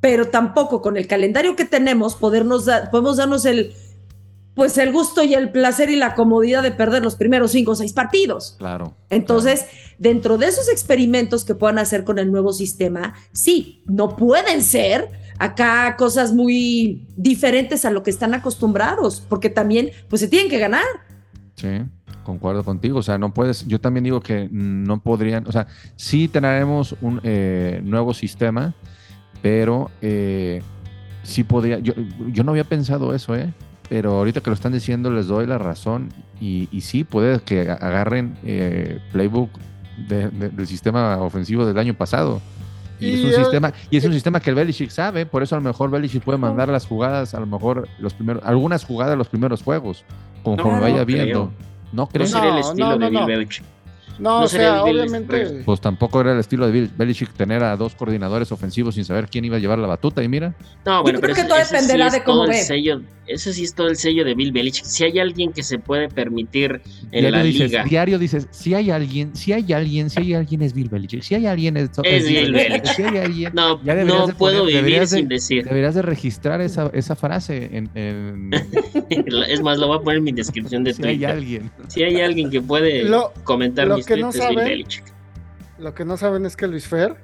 Pero 0.01 0.29
tampoco 0.29 0.81
con 0.81 0.97
el 0.97 1.09
calendario 1.09 1.57
que 1.57 1.65
tenemos 1.65 2.15
podernos 2.15 2.67
dar- 2.67 2.91
podemos 2.93 3.17
darnos 3.17 3.45
el, 3.47 3.75
pues 4.59 4.77
el 4.77 4.91
gusto 4.91 5.23
y 5.23 5.35
el 5.35 5.53
placer 5.53 5.89
y 5.89 5.95
la 5.95 6.17
comodidad 6.17 6.65
de 6.65 6.73
perder 6.73 7.01
los 7.01 7.15
primeros 7.15 7.53
cinco 7.53 7.71
o 7.71 7.75
seis 7.77 7.93
partidos. 7.93 8.57
Claro. 8.59 8.97
Entonces, 9.09 9.67
dentro 9.99 10.37
de 10.37 10.47
esos 10.47 10.69
experimentos 10.69 11.45
que 11.45 11.55
puedan 11.55 11.79
hacer 11.79 12.03
con 12.03 12.19
el 12.19 12.33
nuevo 12.33 12.53
sistema, 12.53 13.15
sí, 13.31 13.85
no 13.87 14.17
pueden 14.17 14.65
ser 14.65 15.11
acá 15.39 15.95
cosas 15.97 16.35
muy 16.35 17.07
diferentes 17.17 17.85
a 17.85 17.93
lo 17.93 18.03
que 18.03 18.11
están 18.11 18.35
acostumbrados, 18.35 19.21
porque 19.29 19.49
también, 19.49 19.91
pues 20.09 20.19
se 20.23 20.27
tienen 20.27 20.51
que 20.51 20.59
ganar. 20.59 20.83
Sí, 21.55 21.69
concuerdo 22.25 22.65
contigo. 22.65 22.99
O 22.99 23.03
sea, 23.05 23.17
no 23.17 23.33
puedes. 23.33 23.65
Yo 23.69 23.81
también 23.81 24.03
digo 24.03 24.21
que 24.21 24.49
no 24.51 25.01
podrían. 25.01 25.47
O 25.47 25.53
sea, 25.53 25.69
sí 25.95 26.27
tenemos 26.27 26.97
un 27.01 27.21
eh, 27.23 27.81
nuevo 27.85 28.13
sistema, 28.13 28.75
pero 29.41 29.89
eh, 30.03 30.63
sí 31.23 31.45
podría. 31.45 31.79
Yo, 31.79 31.93
yo 32.33 32.43
no 32.43 32.51
había 32.51 32.65
pensado 32.65 33.15
eso, 33.15 33.37
¿eh? 33.37 33.55
Pero 33.89 34.13
ahorita 34.19 34.41
que 34.43 34.51
lo 34.51 34.55
están 34.55 34.73
diciendo, 34.73 35.11
les 35.11 35.27
doy 35.29 35.47
la 35.47 35.59
razón. 35.59 36.11
Y, 36.41 36.69
y 36.71 36.83
sí, 36.83 37.05
puede 37.05 37.41
que 37.41 37.63
agarren 37.71 38.37
eh, 38.45 39.01
playbook 39.13 39.51
de- 40.09 40.29
de- 40.31 40.49
del 40.51 40.67
sistema 40.67 41.17
ofensivo 41.19 41.65
del 41.67 41.79
año 41.79 41.95
pasado. 41.95 42.41
Y, 43.01 43.07
Y 43.07 43.15
es 43.15 43.21
un 43.25 43.29
el- 43.31 43.35
sistema, 43.37 43.73
y 43.91 43.97
es 43.97 44.05
un 44.05 44.13
sistema 44.13 44.41
que 44.41 44.51
el 44.51 44.57
Belichick 44.57 44.91
sabe, 44.91 45.25
por 45.25 45.43
eso 45.43 45.55
a 45.55 45.59
lo 45.59 45.65
mejor 45.65 45.91
Belichick 45.91 46.23
puede 46.23 46.37
mandar 46.39 46.69
las 46.69 46.85
jugadas, 46.87 47.33
a 47.35 47.41
lo 47.41 47.47
mejor 47.47 47.89
los 48.01 48.13
primeros, 48.13 48.43
algunas 48.45 48.85
jugadas 48.85 49.17
los 49.17 49.29
primeros 49.29 49.63
juegos, 49.63 50.05
conforme 50.43 50.75
No, 50.77 50.81
vaya 50.83 50.97
no 50.99 51.05
creo. 51.07 51.25
viendo. 51.25 51.45
¿No 51.93 52.03
No 52.03 52.09
crees? 52.09 52.31
sería 52.31 52.49
el 52.51 52.55
No, 52.57 52.61
estilo 52.61 52.87
no, 52.87 52.93
de 52.93 52.99
no, 52.99 53.09
Bill 53.11 53.21
no. 53.21 53.27
Belichick. 53.27 53.65
No, 54.19 54.41
No 54.41 54.45
o 54.45 54.49
sea, 54.49 54.83
obviamente. 54.83 55.63
Pues 55.65 55.81
tampoco 55.81 56.21
era 56.21 56.33
el 56.33 56.41
estilo 56.41 56.67
de 56.67 56.73
Bill- 56.73 56.91
Belichick 56.97 57.33
tener 57.33 57.63
a 57.63 57.77
dos 57.77 57.95
coordinadores 57.95 58.51
ofensivos 58.53 58.95
sin 58.97 59.05
saber 59.05 59.29
quién 59.29 59.45
iba 59.45 59.57
a 59.57 59.61
llevar 59.61 59.79
la 59.79 59.87
batuta. 59.87 60.23
Y 60.23 60.29
mira, 60.29 60.55
No, 60.85 61.03
bueno, 61.03 61.21
creo 61.21 61.21
pero 61.21 61.35
que 61.35 61.41
ese- 61.43 61.49
todo 61.49 61.59
ese 61.59 61.75
dependerá 61.75 62.11
sí 62.11 62.19
de 62.19 62.25
cómo 62.25 62.47
ve. 62.47 62.55
sello, 62.63 63.01
ese 63.27 63.53
sí 63.53 63.65
es 63.65 63.75
todo 63.75 63.89
el 63.89 63.97
sello 63.97 64.25
de 64.25 64.35
Bill 64.35 64.53
Belichick. 64.53 64.85
Si 64.85 65.05
hay 65.05 65.19
alguien 65.19 65.53
que 65.53 65.63
se 65.63 65.79
puede 65.79 66.09
permitir 66.09 66.81
en 67.11 67.11
diario 67.11 67.31
la 67.31 67.43
dices, 67.43 67.71
liga, 67.71 67.85
diario 67.85 68.19
dices, 68.19 68.49
si 68.51 68.75
hay 68.75 68.91
alguien, 68.91 69.37
si 69.37 69.53
hay 69.53 69.73
alguien, 69.73 70.11
si 70.11 70.21
hay 70.21 70.35
alguien 70.35 70.63
es 70.63 70.73
Bill 70.73 70.89
Belichick, 70.89 71.23
si 71.23 71.35
hay 71.35 71.47
alguien 71.47 71.77
es, 71.77 71.91
Es 72.03 72.27
Bill 72.29 72.53
Belichick. 72.53 72.87
si 72.95 73.03
hay 73.03 73.17
alguien, 73.19 73.53
no, 73.55 73.79
no 73.85 74.27
de 74.27 74.33
puedo 74.35 74.65
poner- 74.65 74.83
vivir 74.85 75.01
de- 75.01 75.07
sin 75.07 75.29
decir. 75.29 75.65
deberías 75.65 75.95
de 75.95 76.03
registrar 76.03 76.61
esa, 76.61 76.91
esa 76.93 77.15
frase 77.17 77.71
en, 77.77 77.91
en- 77.95 78.51
Es 79.49 79.63
más, 79.63 79.79
lo 79.79 79.89
voy 79.89 79.99
a 79.99 80.01
poner 80.01 80.19
en 80.19 80.25
mi 80.25 80.33
descripción 80.33 80.85
de 80.85 80.93
si 80.95 81.03
hay 81.05 81.17
Twitter. 81.17 81.31
alguien. 81.31 81.71
Si 81.89 82.03
hay 82.03 82.21
alguien 82.21 82.51
que 82.51 82.61
puede 82.61 83.05
Lo- 83.05 83.33
comentar 83.45 83.87
lo 83.89 83.97
mis 83.97 84.07
que 84.07 84.17
no 84.17 84.31
tweets, 84.31 84.37
es 84.37 84.49
Bill 84.51 84.59
saben- 84.59 84.69
Belichick. 84.69 85.05
Lo 85.79 85.95
que 85.95 86.05
no 86.05 86.17
saben 86.17 86.45
es 86.47 86.57
que 86.57 86.67
Luis 86.67 86.87
Fer 86.87 87.17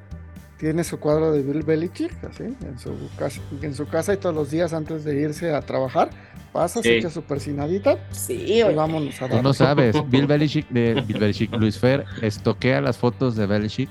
tiene 0.58 0.84
su 0.84 0.98
cuadro 0.98 1.32
de 1.32 1.42
Bill 1.42 1.62
Belichick, 1.62 2.12
así, 2.24 2.44
en 2.44 2.78
su 2.78 2.92
casa, 3.18 3.40
en 3.60 3.74
su 3.74 3.86
casa 3.88 4.14
y 4.14 4.16
todos 4.18 4.34
los 4.34 4.50
días 4.50 4.72
antes 4.72 5.04
de 5.04 5.20
irse 5.20 5.52
a 5.52 5.60
trabajar, 5.60 6.10
pasa, 6.52 6.80
se 6.80 6.88
Sí. 6.88 6.94
echa 6.96 7.10
su 7.10 7.22
persinadita 7.22 7.98
Sí, 8.12 8.34
y 8.46 8.62
vámonos 8.62 9.20
a 9.20 9.26
dar. 9.28 9.42
no 9.42 9.52
sabes, 9.52 9.96
Bill 10.08 10.26
Belichick, 10.28 10.68
de, 10.70 11.02
Bill 11.06 11.18
Belichick, 11.18 11.52
Luis 11.56 11.76
Fer, 11.78 12.04
estoquea 12.22 12.80
las 12.80 12.96
fotos 12.96 13.34
de 13.34 13.46
Belichick 13.46 13.90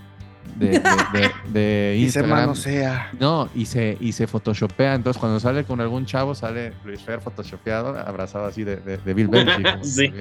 de, 0.55 0.67
de, 0.67 0.79
de- 1.13 1.31
de 1.59 1.95
Y 1.97 1.99
se 2.01 2.19
Instagram. 2.19 2.39
manosea. 2.39 3.09
No, 3.19 3.49
y 3.55 3.65
se, 3.65 3.97
y 3.99 4.11
se 4.11 4.27
photoshopea. 4.27 4.93
Entonces, 4.95 5.19
cuando 5.19 5.39
sale 5.39 5.63
con 5.63 5.81
algún 5.81 6.05
chavo, 6.05 6.35
sale 6.35 6.73
Luis 6.85 7.01
Fer 7.01 7.19
photoshopeado, 7.21 7.97
abrazado 7.99 8.45
así 8.45 8.63
de, 8.63 8.77
de, 8.77 8.97
de 8.97 9.13
Bill 9.13 9.27
Belichick. 9.27 9.71
como 9.71 9.83
Sí. 9.83 10.13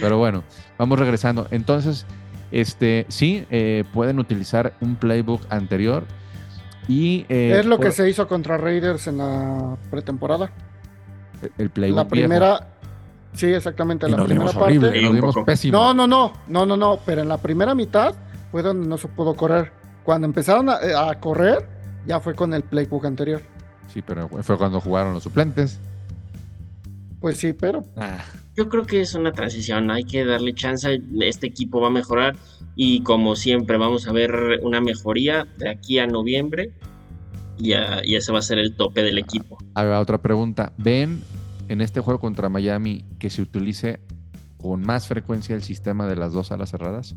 Pero 0.00 0.18
bueno, 0.18 0.42
vamos 0.78 0.98
regresando. 0.98 1.46
Entonces, 1.50 2.06
este, 2.50 3.06
sí, 3.08 3.44
eh, 3.50 3.84
pueden 3.92 4.18
utilizar 4.18 4.74
un 4.80 4.96
playbook 4.96 5.42
anterior. 5.50 6.04
Y 6.88 7.24
eh, 7.28 7.56
es 7.60 7.66
lo 7.66 7.78
que 7.78 7.92
se 7.92 8.08
hizo 8.10 8.26
contra 8.26 8.58
Raiders 8.58 9.06
en 9.06 9.18
la 9.18 9.76
pretemporada. 9.90 10.50
el 11.58 11.70
playbook 11.70 11.96
La 11.96 12.02
viejo. 12.04 12.10
primera, 12.28 12.68
sí, 13.34 13.46
exactamente, 13.46 14.08
Y 14.08 14.10
la 14.10 14.16
nos 14.16 14.26
primera 14.26 14.50
vimos 14.50 14.54
parte. 14.56 14.78
horrible. 14.78 15.70
No, 15.70 15.94
no, 15.94 16.06
no, 16.08 16.32
no, 16.48 16.66
no, 16.66 16.76
no, 16.76 16.98
pero 17.06 17.22
en 17.22 17.28
la 17.28 17.38
primera 17.38 17.74
mitad 17.74 18.14
fue 18.52 18.62
donde 18.62 18.86
no 18.86 18.96
se 18.98 19.08
pudo 19.08 19.34
correr. 19.34 19.72
Cuando 20.04 20.26
empezaron 20.26 20.68
a, 20.68 20.76
eh, 20.80 20.94
a 20.94 21.18
correr, 21.18 21.66
ya 22.06 22.20
fue 22.20 22.34
con 22.34 22.54
el 22.54 22.62
playbook 22.62 23.04
anterior. 23.06 23.42
Sí, 23.92 24.02
pero 24.02 24.28
fue 24.28 24.56
cuando 24.56 24.80
jugaron 24.80 25.14
los 25.14 25.24
suplentes. 25.24 25.80
Pues 27.20 27.38
sí, 27.38 27.52
pero 27.52 27.84
Ah, 27.96 28.18
Yo 28.56 28.68
creo 28.68 28.84
que 28.84 29.00
es 29.00 29.14
una 29.14 29.32
transición, 29.32 29.90
hay 29.90 30.04
que 30.04 30.24
darle 30.24 30.54
chance, 30.54 31.00
este 31.20 31.46
equipo 31.46 31.80
va 31.80 31.86
a 31.88 31.90
mejorar 31.90 32.36
y 32.74 33.02
como 33.02 33.36
siempre 33.36 33.76
vamos 33.78 34.06
a 34.08 34.12
ver 34.12 34.60
una 34.62 34.80
mejoría 34.80 35.46
de 35.58 35.70
aquí 35.70 35.98
a 35.98 36.06
noviembre 36.06 36.72
y 37.58 37.68
ya, 37.70 38.00
y 38.04 38.16
ese 38.16 38.32
va 38.32 38.40
a 38.40 38.42
ser 38.42 38.58
el 38.58 38.74
tope 38.76 39.02
del 39.02 39.18
equipo. 39.18 39.56
Haga 39.74 40.00
otra 40.00 40.18
pregunta. 40.18 40.72
¿Ven 40.78 41.22
en 41.68 41.80
este 41.80 42.00
juego 42.00 42.18
contra 42.18 42.48
Miami 42.48 43.04
que 43.18 43.30
se 43.30 43.40
utilice 43.40 44.00
con 44.58 44.82
más 44.82 45.06
frecuencia 45.06 45.54
el 45.54 45.62
sistema 45.62 46.06
de 46.06 46.16
las 46.16 46.32
dos 46.32 46.50
alas 46.50 46.70
cerradas? 46.70 47.14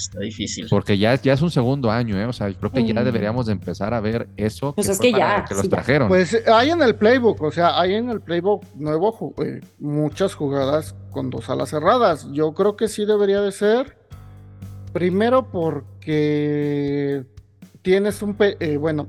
Está 0.00 0.20
difícil. 0.20 0.66
Porque 0.68 0.96
ya, 0.98 1.14
es- 1.14 1.22
ya 1.22 1.32
es 1.34 1.42
un 1.42 1.50
segundo 1.50 1.90
año, 1.90 2.18
¿eh? 2.20 2.24
O 2.24 2.32
sea, 2.32 2.52
creo 2.52 2.72
que 2.72 2.84
ya 2.86 3.04
deberíamos 3.04 3.46
de 3.46 3.52
empezar 3.52 3.92
a 3.94 4.00
ver 4.00 4.28
eso 4.36 4.74
Pues 4.74 4.86
que 4.86 4.92
es 4.92 4.98
fue 4.98 5.06
que 5.06 5.12
para 5.18 5.38
ya, 5.38 5.44
que 5.44 5.54
los 5.54 5.62
sí, 5.62 5.68
trajeron. 5.68 6.08
Pues 6.08 6.34
eh, 6.34 6.44
hay 6.52 6.70
en 6.70 6.82
el 6.82 6.94
playbook, 6.94 7.42
o 7.42 7.50
sea, 7.52 7.78
hay 7.80 7.94
en 7.94 8.08
el 8.10 8.20
playbook 8.20 8.64
nuevo 8.76 9.34
eh, 9.44 9.60
muchas 9.78 10.34
jugadas 10.34 10.94
con 11.10 11.30
dos 11.30 11.48
alas 11.50 11.68
cerradas. 11.70 12.26
Yo 12.32 12.52
creo 12.54 12.76
que 12.76 12.88
sí 12.88 13.04
debería 13.04 13.40
de 13.40 13.52
ser. 13.52 13.98
Primero 14.92 15.50
porque 15.50 17.24
tienes 17.82 18.22
un, 18.22 18.36
eh, 18.40 18.76
bueno, 18.76 19.06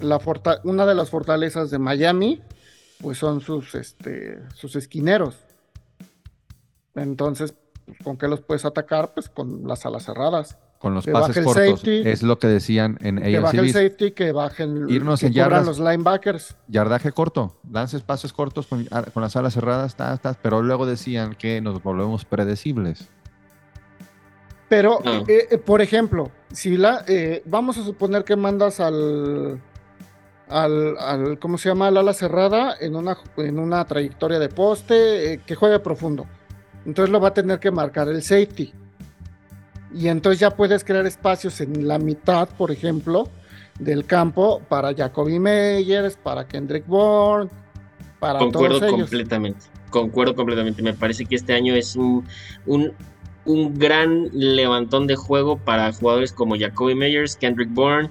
la 0.00 0.20
una 0.64 0.86
de 0.86 0.94
las 0.94 1.10
fortalezas 1.10 1.70
de 1.70 1.78
Miami, 1.78 2.40
pues 3.00 3.18
son 3.18 3.40
sus, 3.40 3.74
este, 3.74 4.38
sus 4.54 4.76
esquineros. 4.76 5.36
Entonces, 6.94 7.54
¿con 8.04 8.16
qué 8.16 8.28
los 8.28 8.40
puedes 8.40 8.64
atacar? 8.64 9.12
Pues 9.14 9.28
con 9.28 9.66
las 9.66 9.84
alas 9.86 10.04
cerradas. 10.04 10.58
con 10.78 10.94
los 10.94 11.06
que 11.06 11.12
pases 11.12 11.28
baje 11.28 11.38
el 11.40 11.44
cortos. 11.46 11.80
safety, 11.80 12.08
es 12.08 12.22
lo 12.22 12.38
que 12.38 12.46
decían 12.48 12.98
en 13.00 13.16
Que 13.20 13.40
baje 13.40 13.58
el 13.58 13.72
safety, 13.72 14.10
que 14.12 14.30
bajen 14.32 14.88
Irnos 14.90 15.20
que 15.20 15.26
en 15.28 15.32
yardas. 15.32 15.64
los 15.66 15.78
linebackers. 15.78 16.54
Yardaje 16.68 17.12
corto, 17.12 17.56
lances 17.70 18.02
pases 18.02 18.32
cortos 18.32 18.66
con, 18.66 18.86
ah, 18.90 19.02
con 19.12 19.22
las 19.22 19.34
alas 19.36 19.54
cerradas, 19.54 19.96
ta, 19.96 20.16
ta, 20.18 20.36
pero 20.40 20.62
luego 20.62 20.84
decían 20.84 21.34
que 21.34 21.60
nos 21.62 21.82
volvemos 21.82 22.24
predecibles. 22.26 23.08
Pero, 24.68 24.98
Ah. 25.04 25.22
eh, 25.28 25.46
eh, 25.52 25.58
por 25.58 25.80
ejemplo, 25.80 26.30
si 26.52 26.76
la, 26.76 27.04
eh, 27.06 27.42
vamos 27.46 27.78
a 27.78 27.84
suponer 27.84 28.24
que 28.24 28.36
mandas 28.36 28.78
al, 28.80 29.60
al, 30.48 30.96
al- 30.98 31.38
¿cómo 31.38 31.56
se 31.56 31.68
llama? 31.68 31.86
Al 31.88 31.96
ala 31.96 32.12
cerrada 32.12 32.74
en 32.80 32.96
una, 32.96 33.16
en 33.38 33.58
una 33.58 33.84
trayectoria 33.86 34.38
de 34.38 34.48
poste 34.48 35.32
eh, 35.34 35.40
que 35.46 35.54
juegue 35.54 35.78
profundo. 35.80 36.26
Entonces 36.86 37.12
lo 37.12 37.20
va 37.20 37.28
a 37.28 37.34
tener 37.34 37.58
que 37.58 37.70
marcar 37.70 38.08
el 38.08 38.22
safety. 38.22 38.72
Y 39.92 40.08
entonces 40.08 40.40
ya 40.40 40.50
puedes 40.50 40.84
crear 40.84 41.04
espacios 41.04 41.60
en 41.60 41.86
la 41.86 41.98
mitad, 41.98 42.48
por 42.48 42.70
ejemplo, 42.70 43.28
del 43.78 44.04
campo 44.04 44.62
para 44.68 44.94
Jacoby 44.94 45.38
Meyers, 45.38 46.16
para 46.16 46.46
Kendrick 46.46 46.86
Bourne, 46.86 47.50
para 48.20 48.38
Concuerdo 48.38 48.78
todos 48.78 48.92
ellos. 48.92 49.00
completamente. 49.00 49.60
Concuerdo 49.90 50.34
completamente. 50.34 50.82
Me 50.82 50.94
parece 50.94 51.24
que 51.26 51.34
este 51.34 51.54
año 51.54 51.74
es 51.74 51.96
un, 51.96 52.24
un, 52.66 52.92
un 53.44 53.74
gran 53.74 54.28
levantón 54.32 55.06
de 55.06 55.16
juego 55.16 55.56
para 55.56 55.92
jugadores 55.92 56.32
como 56.32 56.56
Jacoby 56.58 56.94
Meyers, 56.94 57.36
Kendrick 57.36 57.72
Bourne, 57.72 58.10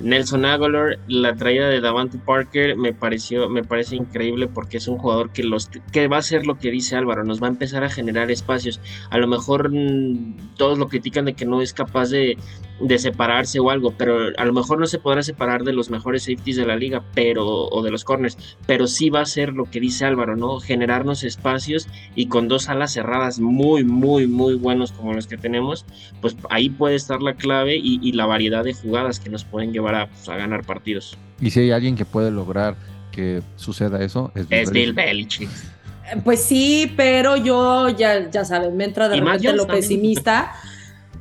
Nelson 0.00 0.44
Aguilar. 0.44 0.98
La 1.08 1.34
traída 1.34 1.68
de 1.68 1.80
Davante 1.80 2.18
Parker 2.18 2.76
me 2.76 2.92
pareció, 2.92 3.48
me 3.48 3.64
parece 3.64 3.96
increíble 3.96 4.48
porque 4.48 4.78
es 4.78 4.88
un 4.88 4.98
jugador 4.98 5.30
que 5.30 5.42
los 5.42 5.70
que 5.92 6.08
va 6.08 6.16
a 6.16 6.20
hacer 6.20 6.46
lo 6.46 6.58
que 6.58 6.70
dice 6.70 6.96
Álvaro, 6.96 7.24
nos 7.24 7.42
va 7.42 7.46
a 7.46 7.50
empezar 7.50 7.84
a 7.84 7.90
generar 7.90 8.30
espacios. 8.30 8.80
A 9.10 9.18
lo 9.18 9.26
mejor 9.26 9.70
mm, 9.70 10.54
todos 10.56 10.78
lo 10.78 10.88
critican 10.88 11.24
de 11.24 11.34
que 11.34 11.44
no 11.44 11.60
es 11.60 11.72
capaz 11.72 12.10
de, 12.10 12.36
de 12.80 12.98
separarse 12.98 13.60
o 13.60 13.70
algo, 13.70 13.92
pero 13.92 14.30
a 14.36 14.44
lo 14.44 14.52
mejor 14.52 14.78
no 14.78 14.86
se 14.86 14.98
podrá 14.98 15.22
separar 15.22 15.64
de 15.64 15.72
los 15.72 15.90
mejores 15.90 16.24
safeties 16.24 16.56
de 16.56 16.66
la 16.66 16.76
liga, 16.76 17.04
pero 17.14 17.46
o 17.46 17.82
de 17.82 17.90
los 17.90 18.04
corners, 18.04 18.56
pero 18.66 18.86
sí 18.86 19.10
va 19.10 19.20
a 19.20 19.26
ser 19.26 19.52
lo 19.52 19.64
que 19.64 19.80
dice 19.80 20.04
Álvaro, 20.04 20.36
¿no? 20.36 20.58
Generarnos 20.60 21.22
espacios 21.22 21.88
y 22.14 22.26
con 22.26 22.48
dos 22.48 22.68
alas 22.68 22.92
cerradas 22.92 23.38
muy, 23.38 23.84
muy, 23.84 24.26
muy 24.26 24.54
buenos 24.54 24.92
como 24.92 25.12
los 25.12 25.26
que 25.26 25.36
tenemos, 25.36 25.86
pues 26.20 26.36
ahí 26.50 26.68
puede 26.68 26.96
estar 26.96 27.22
la 27.22 27.34
clave 27.34 27.76
y, 27.76 28.00
y 28.02 28.12
la 28.12 28.26
variedad 28.26 28.64
de 28.64 28.74
jugadas 28.74 29.20
que 29.20 29.30
nos 29.30 29.44
pueden 29.44 29.72
llevar 29.74 29.94
a, 29.94 30.06
pues, 30.08 30.26
a 30.30 30.36
ganar 30.36 30.64
partidos. 30.64 31.18
Y 31.40 31.50
si 31.50 31.60
hay 31.60 31.70
alguien 31.72 31.96
que 31.96 32.04
puede 32.06 32.30
lograr 32.30 32.76
que 33.12 33.42
suceda 33.56 34.02
eso, 34.02 34.32
es 34.34 34.48
Bill 34.48 34.58
Es 34.60 34.70
Bill 34.70 34.92
Belichick. 34.94 35.48
Belichick. 35.50 36.22
Pues 36.24 36.42
sí, 36.42 36.92
pero 36.96 37.36
yo 37.36 37.88
ya, 37.90 38.30
ya 38.30 38.44
saben, 38.44 38.76
me 38.76 38.84
entra 38.84 39.08
de 39.08 39.16
Y 39.16 39.20
repente 39.20 39.52
lo 39.52 39.66
también. 39.66 39.80
pesimista. 39.80 40.52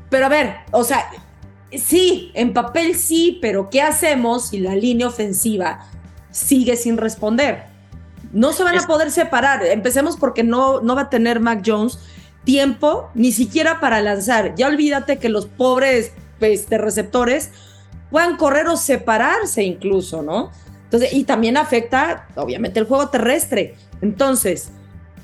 Pero 0.09 0.25
a 0.25 0.29
ver, 0.29 0.55
o 0.71 0.83
sea, 0.83 1.05
sí, 1.71 2.31
en 2.33 2.53
papel 2.53 2.95
sí, 2.95 3.39
pero 3.41 3.69
¿qué 3.69 3.81
hacemos 3.81 4.49
si 4.49 4.59
la 4.59 4.75
línea 4.75 5.07
ofensiva 5.07 5.87
sigue 6.31 6.75
sin 6.75 6.97
responder? 6.97 7.63
No 8.33 8.51
se 8.51 8.63
van 8.63 8.75
Es- 8.75 8.83
a 8.83 8.87
poder 8.87 9.11
separar. 9.11 9.63
Empecemos 9.65 10.17
porque 10.17 10.43
no, 10.43 10.81
no 10.81 10.95
va 10.95 11.03
a 11.03 11.09
tener 11.09 11.39
Mac 11.39 11.61
Jones 11.65 11.99
tiempo 12.43 13.09
ni 13.15 13.31
siquiera 13.31 13.79
para 13.79 14.01
lanzar. 14.01 14.53
Ya 14.55 14.67
olvídate 14.67 15.17
que 15.17 15.29
los 15.29 15.45
pobres 15.45 16.11
este, 16.41 16.77
receptores 16.77 17.51
puedan 18.13 18.37
correr 18.37 18.67
o 18.67 18.77
separarse 18.77 19.63
incluso, 19.63 20.21
¿no? 20.21 20.51
Entonces, 20.85 21.11
y 21.13 21.23
también 21.23 21.57
afecta, 21.57 22.27
obviamente, 22.35 22.79
el 22.79 22.85
juego 22.85 23.09
terrestre. 23.09 23.73
Entonces, 24.01 24.69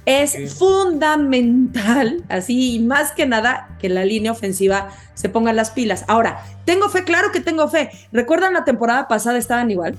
es 0.05 0.31
Sí. 0.31 0.47
fundamental, 0.47 2.23
así, 2.29 2.75
y 2.75 2.79
más 2.79 3.11
que 3.11 3.27
nada, 3.27 3.77
que 3.79 3.89
la 3.89 4.03
línea 4.05 4.31
ofensiva 4.31 4.89
se 5.13 5.29
ponga 5.29 5.53
las 5.53 5.69
pilas. 5.69 6.05
Ahora, 6.07 6.43
tengo 6.65 6.89
fe, 6.89 7.03
claro 7.03 7.31
que 7.31 7.39
tengo 7.41 7.67
fe. 7.69 7.91
¿Recuerdan 8.11 8.53
la 8.53 8.63
temporada 8.65 9.07
pasada 9.07 9.37
estaban 9.37 9.69
igual? 9.69 9.95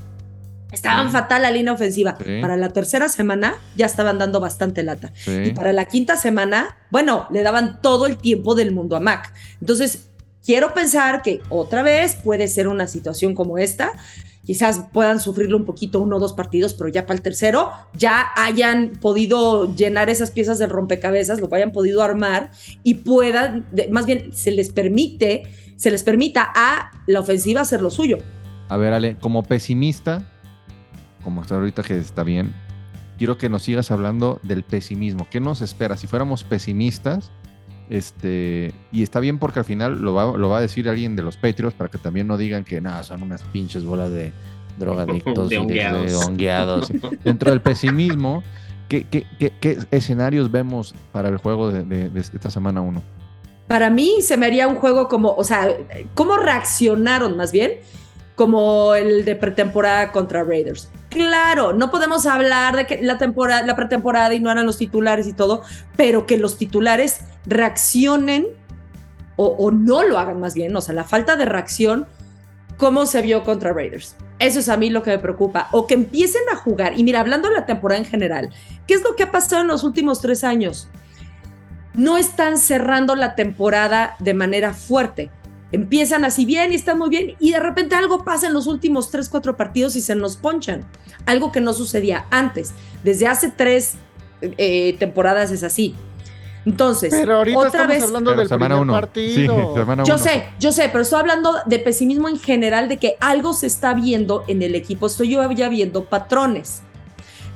Estaban 0.72 1.06
Sí. 1.06 1.12
fatal 1.12 1.42
la 1.42 1.50
línea 1.52 1.72
ofensiva. 1.72 2.16
Sí. 2.24 2.40
Para 2.40 2.56
la 2.56 2.70
tercera 2.70 3.08
semana 3.08 3.54
ya 3.76 3.86
estaban 3.86 4.18
dando 4.18 4.40
bastante 4.40 4.82
lata. 4.82 5.12
Y 5.26 5.50
para 5.52 5.72
la 5.72 5.84
quinta 5.84 6.16
semana, 6.16 6.76
bueno, 6.90 7.26
le 7.30 7.42
daban 7.44 7.80
todo 7.80 8.06
el 8.06 8.16
tiempo 8.16 8.54
del 8.56 8.72
mundo 8.72 8.96
a 8.96 9.00
Mac. 9.00 9.32
Entonces, 9.60 10.09
quiero 10.44 10.74
pensar 10.74 11.22
que 11.22 11.40
otra 11.48 11.82
vez 11.82 12.16
puede 12.16 12.48
ser 12.48 12.68
una 12.68 12.86
situación 12.86 13.34
como 13.34 13.58
esta. 13.58 13.92
quizás 14.44 14.86
puedan 14.92 15.20
sufrirlo 15.20 15.56
un 15.56 15.64
poquito 15.64 16.00
uno 16.00 16.16
o 16.16 16.18
dos 16.18 16.32
partidos, 16.32 16.74
pero 16.74 16.88
ya 16.88 17.06
para 17.06 17.14
el 17.14 17.22
tercero 17.22 17.70
ya 17.94 18.30
hayan 18.36 18.92
podido 19.00 19.74
llenar 19.76 20.10
esas 20.10 20.30
piezas 20.30 20.58
del 20.58 20.70
rompecabezas, 20.70 21.40
lo 21.40 21.48
hayan 21.54 21.72
podido 21.72 22.02
armar 22.02 22.50
y 22.82 22.94
puedan, 22.94 23.66
más 23.90 24.06
bien 24.06 24.32
se 24.32 24.50
les 24.50 24.70
permite, 24.70 25.44
se 25.76 25.90
les 25.90 26.02
permita 26.02 26.50
a 26.54 26.90
la 27.06 27.20
ofensiva 27.20 27.60
hacer 27.60 27.80
lo 27.82 27.90
suyo. 27.90 28.18
A 28.68 28.76
ver, 28.76 28.92
Ale, 28.92 29.16
como 29.18 29.42
pesimista, 29.42 30.30
como 31.22 31.42
hasta 31.42 31.56
ahorita 31.56 31.82
que 31.82 31.98
está 31.98 32.24
bien, 32.24 32.54
quiero 33.18 33.36
que 33.36 33.48
nos 33.48 33.62
sigas 33.62 33.90
hablando 33.90 34.40
del 34.42 34.62
pesimismo. 34.62 35.28
¿Qué 35.30 35.40
nos 35.40 35.60
espera? 35.60 35.96
Si 35.96 36.06
fuéramos 36.06 36.44
pesimistas, 36.44 37.30
este, 37.90 38.72
y 38.92 39.02
está 39.02 39.20
bien 39.20 39.38
porque 39.38 39.58
al 39.58 39.64
final 39.64 40.00
lo 40.00 40.14
va, 40.14 40.36
lo 40.38 40.48
va 40.48 40.58
a 40.58 40.60
decir 40.62 40.88
alguien 40.88 41.16
de 41.16 41.22
los 41.22 41.36
Patriots 41.36 41.74
para 41.76 41.90
que 41.90 41.98
también 41.98 42.26
no 42.26 42.38
digan 42.38 42.64
que 42.64 42.80
nada, 42.80 43.02
son 43.02 43.22
unas 43.22 43.42
pinches 43.42 43.84
bolas 43.84 44.10
de 44.10 44.32
drogadictos 44.78 45.48
De 45.50 45.56
y 45.56 45.58
hongueados. 45.58 46.06
de 46.06 46.14
hongueados. 46.16 46.92
Dentro 47.24 47.50
del 47.50 47.60
pesimismo, 47.60 48.42
¿qué, 48.88 49.04
qué, 49.04 49.26
qué- 49.38 49.52
qué 49.60 49.78
escenarios 49.90 50.50
vemos 50.50 50.94
para 51.12 51.28
el 51.28 51.36
juego 51.36 51.70
de, 51.70 51.82
de- 51.84 52.08
de 52.08 52.20
esta 52.20 52.48
semana 52.50 52.80
1? 52.80 53.02
Para 53.66 53.90
mí 53.90 54.16
se 54.22 54.36
me 54.36 54.46
haría 54.46 54.66
un 54.68 54.76
juego 54.76 55.08
como, 55.08 55.32
o 55.34 55.44
sea, 55.44 55.68
¿cómo 56.14 56.36
reaccionaron 56.36 57.36
más 57.36 57.52
bien? 57.52 57.72
Como 58.36 58.94
el 58.94 59.24
de 59.24 59.36
pretemporada 59.36 60.12
contra 60.12 60.42
Raiders. 60.44 60.90
Claro, 61.10 61.72
no 61.72 61.90
podemos 61.90 62.24
hablar 62.26 62.74
de 62.76 62.86
que 62.86 63.02
la 63.02 63.18
temporada, 63.18 63.62
la 63.66 63.76
pretemporada 63.76 64.32
y 64.32 64.40
no 64.40 64.50
eran 64.50 64.64
los 64.64 64.78
titulares 64.78 65.26
y 65.26 65.32
todo, 65.34 65.62
pero 65.96 66.24
que 66.26 66.38
los 66.38 66.56
titulares 66.56 67.20
reaccionen 67.46 68.46
o, 69.36 69.70
no 69.70 70.02
lo 70.02 70.18
hagan 70.18 70.38
más 70.38 70.52
bien, 70.52 70.76
o 70.76 70.82
sea, 70.82 70.94
la 70.94 71.04
falta 71.04 71.34
de 71.34 71.46
reacción, 71.46 72.06
cómo 72.76 73.06
se 73.06 73.22
vio 73.22 73.42
contra 73.42 73.72
Raiders. 73.72 74.14
Eso 74.38 74.58
es 74.58 74.68
a 74.68 74.76
mí 74.76 74.90
lo 74.90 75.02
que 75.02 75.12
me 75.12 75.18
preocupa. 75.18 75.68
O 75.72 75.86
que 75.86 75.94
empiecen 75.94 76.42
a 76.52 76.56
jugar. 76.56 76.98
Y 76.98 77.04
mira, 77.04 77.20
hablando 77.20 77.48
de 77.48 77.54
la 77.54 77.64
temporada 77.64 77.98
en 77.98 78.06
general, 78.06 78.50
¿qué 78.86 78.92
es 78.92 79.02
lo 79.02 79.16
que 79.16 79.22
ha 79.22 79.32
pasado 79.32 79.62
en 79.62 79.68
los 79.68 79.82
últimos 79.82 80.20
tres 80.20 80.44
años? 80.44 80.90
no 81.94 82.16
están 82.16 82.58
cerrando 82.58 83.16
la 83.16 83.34
temporada 83.34 84.16
de 84.18 84.34
manera 84.34 84.74
fuerte. 84.74 85.30
Empiezan 85.72 86.24
así 86.24 86.44
bien 86.44 86.72
y 86.72 86.74
están 86.74 86.98
muy 86.98 87.10
bien 87.10 87.36
y 87.38 87.52
de 87.52 87.60
repente 87.60 87.94
algo 87.94 88.24
pasa 88.24 88.48
en 88.48 88.54
los 88.54 88.66
últimos 88.66 89.10
tres, 89.10 89.28
cuatro 89.28 89.56
partidos 89.56 89.96
y 89.96 90.00
se 90.00 90.14
nos 90.14 90.36
ponchan. 90.36 90.84
Algo 91.26 91.52
que 91.52 91.60
no 91.60 91.72
sucedía 91.72 92.26
antes. 92.30 92.72
Desde 93.04 93.26
hace 93.26 93.50
tres 93.50 93.94
eh, 94.40 94.96
temporadas 94.98 95.50
es 95.52 95.62
así. 95.62 95.94
Entonces, 96.66 97.10
Pero 97.10 97.36
ahorita 97.38 97.58
otra 97.58 97.68
estamos 97.70 97.88
vez, 97.94 98.02
hablando 98.04 98.34
del 98.34 98.48
semana 98.48 98.74
primer 98.76 98.82
1. 98.82 98.92
Sí, 98.92 99.00
partido. 99.00 99.74
semana 99.74 100.04
yo 100.04 100.14
uno. 100.14 100.22
sé, 100.22 100.44
yo 100.58 100.72
sé, 100.72 100.88
pero 100.90 101.02
estoy 101.02 101.20
hablando 101.20 101.54
de 101.64 101.78
pesimismo 101.78 102.28
en 102.28 102.38
general, 102.38 102.88
de 102.88 102.98
que 102.98 103.16
algo 103.20 103.54
se 103.54 103.66
está 103.66 103.94
viendo 103.94 104.44
en 104.46 104.60
el 104.62 104.74
equipo. 104.74 105.06
Estoy 105.06 105.30
yo 105.30 105.50
ya 105.52 105.68
viendo 105.68 106.04
patrones. 106.04 106.82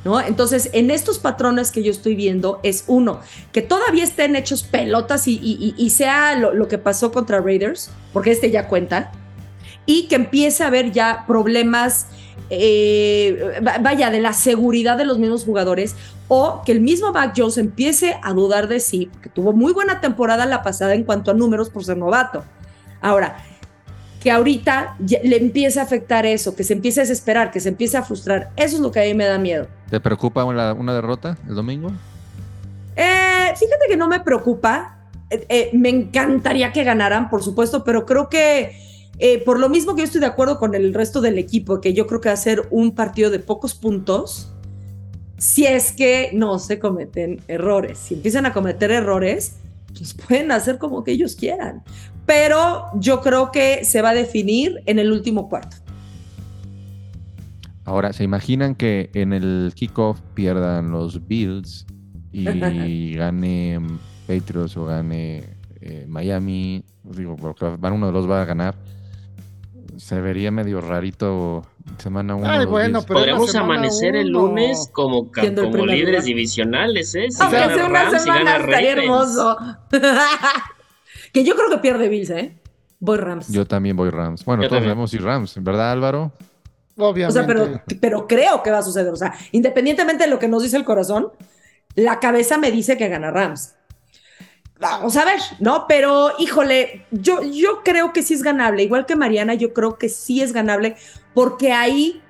¿No? 0.05 0.21
Entonces, 0.21 0.69
en 0.75 0.91
estos 0.91 1.19
patrones 1.19 1.71
que 1.71 1.83
yo 1.83 1.91
estoy 1.91 2.15
viendo 2.15 2.61
es 2.63 2.85
uno, 2.89 3.21
que 3.53 3.63
todavía 3.63 4.05
estén 4.05 4.37
hechos 4.37 4.63
pelotas 4.63 5.27
y, 5.29 5.33
y- 5.43 5.75
y- 5.79 5.83
y 5.83 5.89
sea 5.91 6.35
lo, 6.37 6.53
lo 6.53 6.69
que 6.69 6.77
pasó 6.77 7.11
contra 7.11 7.41
Raiders, 7.41 7.91
porque 8.13 8.31
este 8.31 8.51
ya 8.51 8.69
cuenta, 8.69 9.13
y 9.87 10.07
que 10.09 10.17
empiece 10.17 10.63
a 10.63 10.67
haber 10.67 10.93
ya 10.93 11.25
problemas, 11.27 12.09
eh, 12.51 13.61
va- 13.67 13.79
vaya, 13.79 14.11
de 14.11 14.21
la 14.21 14.33
seguridad 14.33 14.97
de 14.97 15.05
los 15.05 15.19
mismos 15.19 15.45
jugadores, 15.45 15.95
o 16.29 16.63
que 16.65 16.73
el 16.73 16.81
mismo 16.81 17.13
Mac 17.13 17.35
Jones 17.37 17.59
empiece 17.59 18.17
a 18.23 18.33
dudar 18.33 18.69
de 18.69 18.81
sí, 18.81 19.11
que 19.23 19.29
tuvo 19.29 19.53
muy 19.53 19.73
buena 19.73 20.01
temporada 20.01 20.47
la 20.47 20.63
pasada 20.63 20.95
en 20.95 21.05
cuanto 21.05 21.31
a 21.31 21.35
números 21.35 21.71
por 21.71 21.85
ser 21.85 21.97
novato. 21.97 22.45
Ahora, 23.01 23.37
que 24.21 24.31
ahorita 24.31 24.97
le 25.23 25.37
empiece 25.37 25.79
a 25.81 25.83
afectar 25.83 26.25
eso, 26.25 26.57
que 26.57 26.65
se 26.65 26.73
empiece 26.73 27.01
a 27.01 27.03
desesperar, 27.03 27.51
que 27.51 27.61
se 27.61 27.69
empiece 27.69 27.99
a 27.99 28.03
frustrar, 28.03 28.51
eso 28.57 28.77
es 28.77 28.81
lo 28.81 28.91
que 28.91 29.01
a 29.01 29.05
mí 29.05 29.13
me 29.13 29.27
da 29.27 29.37
miedo. 29.39 29.67
¿Te 29.91 30.01
preocupa 30.01 30.45
una, 30.45 30.73
una 30.73 30.95
derrota 30.95 31.37
el 31.47 31.55
domingo? 31.55 31.93
Eh, 32.97 33.53
fíjate 33.57 33.87
que 33.89 33.97
no 33.97 34.09
me 34.09 34.21
preocupa. 34.21 34.99
Eh, 35.31 35.45
eh, 35.49 35.71
me 35.75 35.89
encantaría 35.91 36.73
que 36.73 36.85
ganaran, 36.85 37.29
por 37.29 37.43
supuesto, 37.43 37.85
pero 37.85 38.07
creo 38.07 38.29
que 38.29 38.73
eh, 39.19 39.43
por 39.45 39.61
lo 39.61 39.69
mismo 39.69 39.95
que 39.95 40.01
yo 40.01 40.05
estoy 40.07 40.21
de 40.21 40.27
acuerdo 40.27 40.59
con 40.59 40.75
el 40.75 40.93
resto 40.93 41.21
del 41.21 41.39
equipo, 41.39 41.81
que 41.81 41.95
yo 41.95 42.07
creo 42.07 42.21
que 42.21 42.29
va 42.29 42.35
a 42.35 42.39
ser 42.39 42.67
un 42.71 42.95
partido 42.95 43.31
de 43.31 43.39
pocos 43.39 43.75
puntos, 43.75 44.53
si 45.39 45.67
es 45.67 45.93
que 45.93 46.31
no 46.33 46.59
se 46.59 46.79
cometen 46.79 47.41
errores. 47.49 47.99
Si 47.99 48.15
empiezan 48.15 48.47
a 48.47 48.53
cometer 48.53 48.91
errores, 48.91 49.57
pues 49.97 50.15
pueden 50.29 50.51
hacer 50.53 50.79
como 50.79 51.05
que 51.05 51.13
ellos 51.13 51.37
quieran. 51.37 51.83
Pero 52.27 52.87
yo 52.95 53.21
creo 53.21 53.53
que 53.53 53.85
se 53.85 54.03
va 54.03 54.11
a 54.11 54.15
definir 54.15 54.83
en 54.87 54.99
el 54.99 55.13
último 55.13 55.49
cuarto. 55.49 55.77
Ahora, 57.85 58.15
¿se 58.15 58.25
imaginan 58.25 58.75
que 58.75 59.11
en 59.13 59.35
el 59.35 59.73
kickoff 59.75 60.21
pierdan 60.33 60.91
los 60.91 61.27
Bills 61.29 61.87
y 62.33 62.45
gane 63.15 63.79
Patriots 64.27 64.77
o 64.79 64.87
gane 64.87 65.45
eh, 65.83 66.07
Miami? 66.09 66.83
Digo, 67.03 67.37
porque 67.37 67.77
van 67.79 67.93
uno 67.93 68.07
de 68.07 68.13
los 68.13 68.29
va 68.29 68.41
a 68.41 68.45
ganar. 68.47 68.75
Se 69.99 70.21
vería 70.21 70.51
medio 70.51 70.81
rarito 70.81 71.65
semana 71.99 72.35
1. 72.35 72.49
Ay, 72.49 72.67
bueno, 72.67 73.03
pero- 73.03 73.15
Podríamos 73.21 73.55
amanecer 73.55 74.17
el 74.17 74.29
lunes 74.29 74.89
como, 74.93 75.31
el 75.37 75.55
como 75.55 75.87
líderes 75.87 76.07
lugar. 76.11 76.23
divisionales, 76.25 77.15
¿eh? 77.15 77.27
Si 77.31 77.43
Aunque 77.43 77.59
gana 77.59 77.75
sea 77.75 77.87
una 77.87 78.03
Rams, 78.05 78.13
si 78.13 78.19
semana, 78.25 78.45
gana 78.53 78.65
estaría 78.65 78.95
Ravens. 78.95 79.05
hermoso. 79.05 79.57
que 81.33 81.45
yo 81.45 81.55
creo 81.57 81.71
que 81.71 81.79
pierde 81.79 82.09
Bills, 82.09 82.31
¿eh? 82.31 82.57
Voy 83.01 83.19
Rams. 83.19 83.49
Yo 83.49 83.67
también 83.67 83.97
voy 83.97 84.11
Rams. 84.11 84.45
Bueno, 84.45 84.63
Yo 84.63 84.69
todos 84.69 84.85
vemos 84.85 85.13
y 85.15 85.19
Rams, 85.19 85.55
¿verdad, 85.63 85.93
Álvaro? 85.93 86.33
O 86.97 87.09
Obviamente. 87.09 87.33
sea, 87.41 87.47
pero, 87.47 87.83
pero 88.01 88.27
creo 88.27 88.63
que 88.63 88.71
va 88.71 88.79
a 88.79 88.83
suceder. 88.83 89.13
O 89.13 89.17
sea, 89.17 89.35
independientemente 89.53 90.25
de 90.25 90.31
lo 90.31 90.39
que 90.39 90.49
nos 90.49 90.63
dice 90.63 90.77
el 90.77 90.85
corazón, 90.85 91.29
la 91.97 92.21
cabeza 92.21 92.57
me 92.57 92.71
dice 92.71 92.97
que 92.97 93.09
gana 93.09 93.31
Rams. 93.31 93.75
Vamos 94.85 95.17
a 95.17 95.25
ver, 95.25 95.41
¿no? 95.61 95.87
Pero, 95.89 96.33
híjole, 96.39 97.07
yo, 97.11 97.43
yo 97.43 97.83
creo 97.83 98.13
que 98.13 98.23
sí 98.23 98.35
es 98.35 98.43
ganable. 98.43 98.83
Igual 98.83 99.07
que 99.07 99.17
Mariana, 99.17 99.55
yo 99.55 99.73
creo 99.73 99.97
que 99.97 100.11
sí 100.11 100.43
es 100.43 100.53
ganable 100.53 100.97
porque 101.33 101.73
ahí 101.73 102.21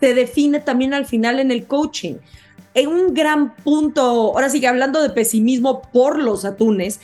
se 0.00 0.12
define 0.12 0.58
también 0.58 0.94
al 0.94 1.06
final 1.06 1.38
en 1.38 1.52
el 1.52 1.64
coaching. 1.68 2.16
En 2.74 2.88
un 2.88 3.14
gran 3.14 3.54
punto, 3.54 4.02
ahora 4.02 4.50
sí 4.50 4.60
que 4.60 4.66
hablando 4.66 5.00
de 5.00 5.10
pesimismo 5.10 5.82
por 5.92 6.18
los 6.18 6.44
atunes, 6.44 6.98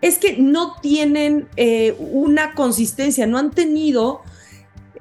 es 0.00 0.16
que 0.20 0.36
no 0.36 0.76
tienen 0.80 1.48
eh, 1.56 1.96
una 1.98 2.54
consistencia, 2.54 3.26
no 3.26 3.38
han 3.38 3.50
tenido 3.50 4.22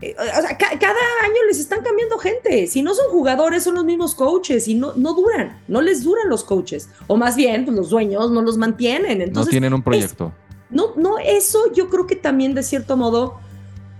o 0.01 0.41
sea, 0.41 0.58
ca- 0.58 0.77
cada 0.79 0.99
año 1.23 1.36
les 1.47 1.60
están 1.60 1.81
cambiando 1.84 2.17
gente. 2.17 2.67
Si 2.67 2.81
no 2.81 2.93
son 2.93 3.10
jugadores, 3.12 3.63
son 3.63 3.75
los 3.75 3.86
mismos 3.86 4.13
coaches 4.15 4.67
y 4.67 4.75
no, 4.75 4.93
no 4.95 5.13
duran, 5.13 5.60
no 5.67 5.81
les 5.81 6.03
duran 6.03 6.29
los 6.29 6.43
coaches. 6.43 6.89
O 7.08 7.17
más 7.17 7.36
bien, 7.36 7.65
pues 7.65 7.75
los 7.77 7.89
dueños 7.89 8.31
no 8.31 8.41
los 8.41 8.58
mantienen. 8.58 9.21
Entonces, 9.21 9.47
no 9.47 9.51
tienen 9.51 9.73
un 9.73 9.81
proyecto. 9.84 10.31
no, 10.69 10.93
no, 10.97 11.17
eso 11.19 11.71
yo 11.73 11.89
creo 11.89 12.05
que 12.08 12.15
también 12.15 12.53
de 12.53 12.63
cierto 12.63 12.97
modo, 12.97 13.39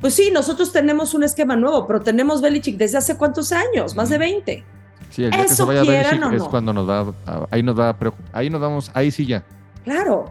pues 0.02 0.14
sí, 0.14 0.30
nosotros 0.32 0.72
tenemos 0.72 1.14
un 1.14 1.24
esquema 1.24 1.56
nuevo, 1.56 1.88
pero 1.88 2.02
tenemos 2.02 2.42
Belichick 2.42 2.78
desde 2.78 2.98
hace 2.98 3.16
cuántos 3.18 3.52
años, 3.52 3.96
más 3.96 4.10
de 4.10 4.18
20. 4.18 4.64
Sí, 5.12 5.24
el 5.24 5.32
día 5.32 5.42
que 5.44 5.48
se 5.48 5.54
Eso 5.54 5.66
vaya 5.66 5.82
quieran 5.82 6.20
Belichick 6.20 6.32
o 6.32 6.36
es 6.36 6.40
no. 6.44 6.50
cuando 6.50 6.74
nos 6.74 6.90
va 6.90 7.14
a, 7.26 7.48
ahí 7.52 7.64
nos 7.64 7.80
va 7.80 7.90
a 7.92 7.98
ahí 8.34 8.50
nos 8.50 8.60
vamos, 8.60 8.92
ahí 8.94 9.12
sí 9.12 9.26
ya. 9.26 9.44
Claro. 9.86 10.26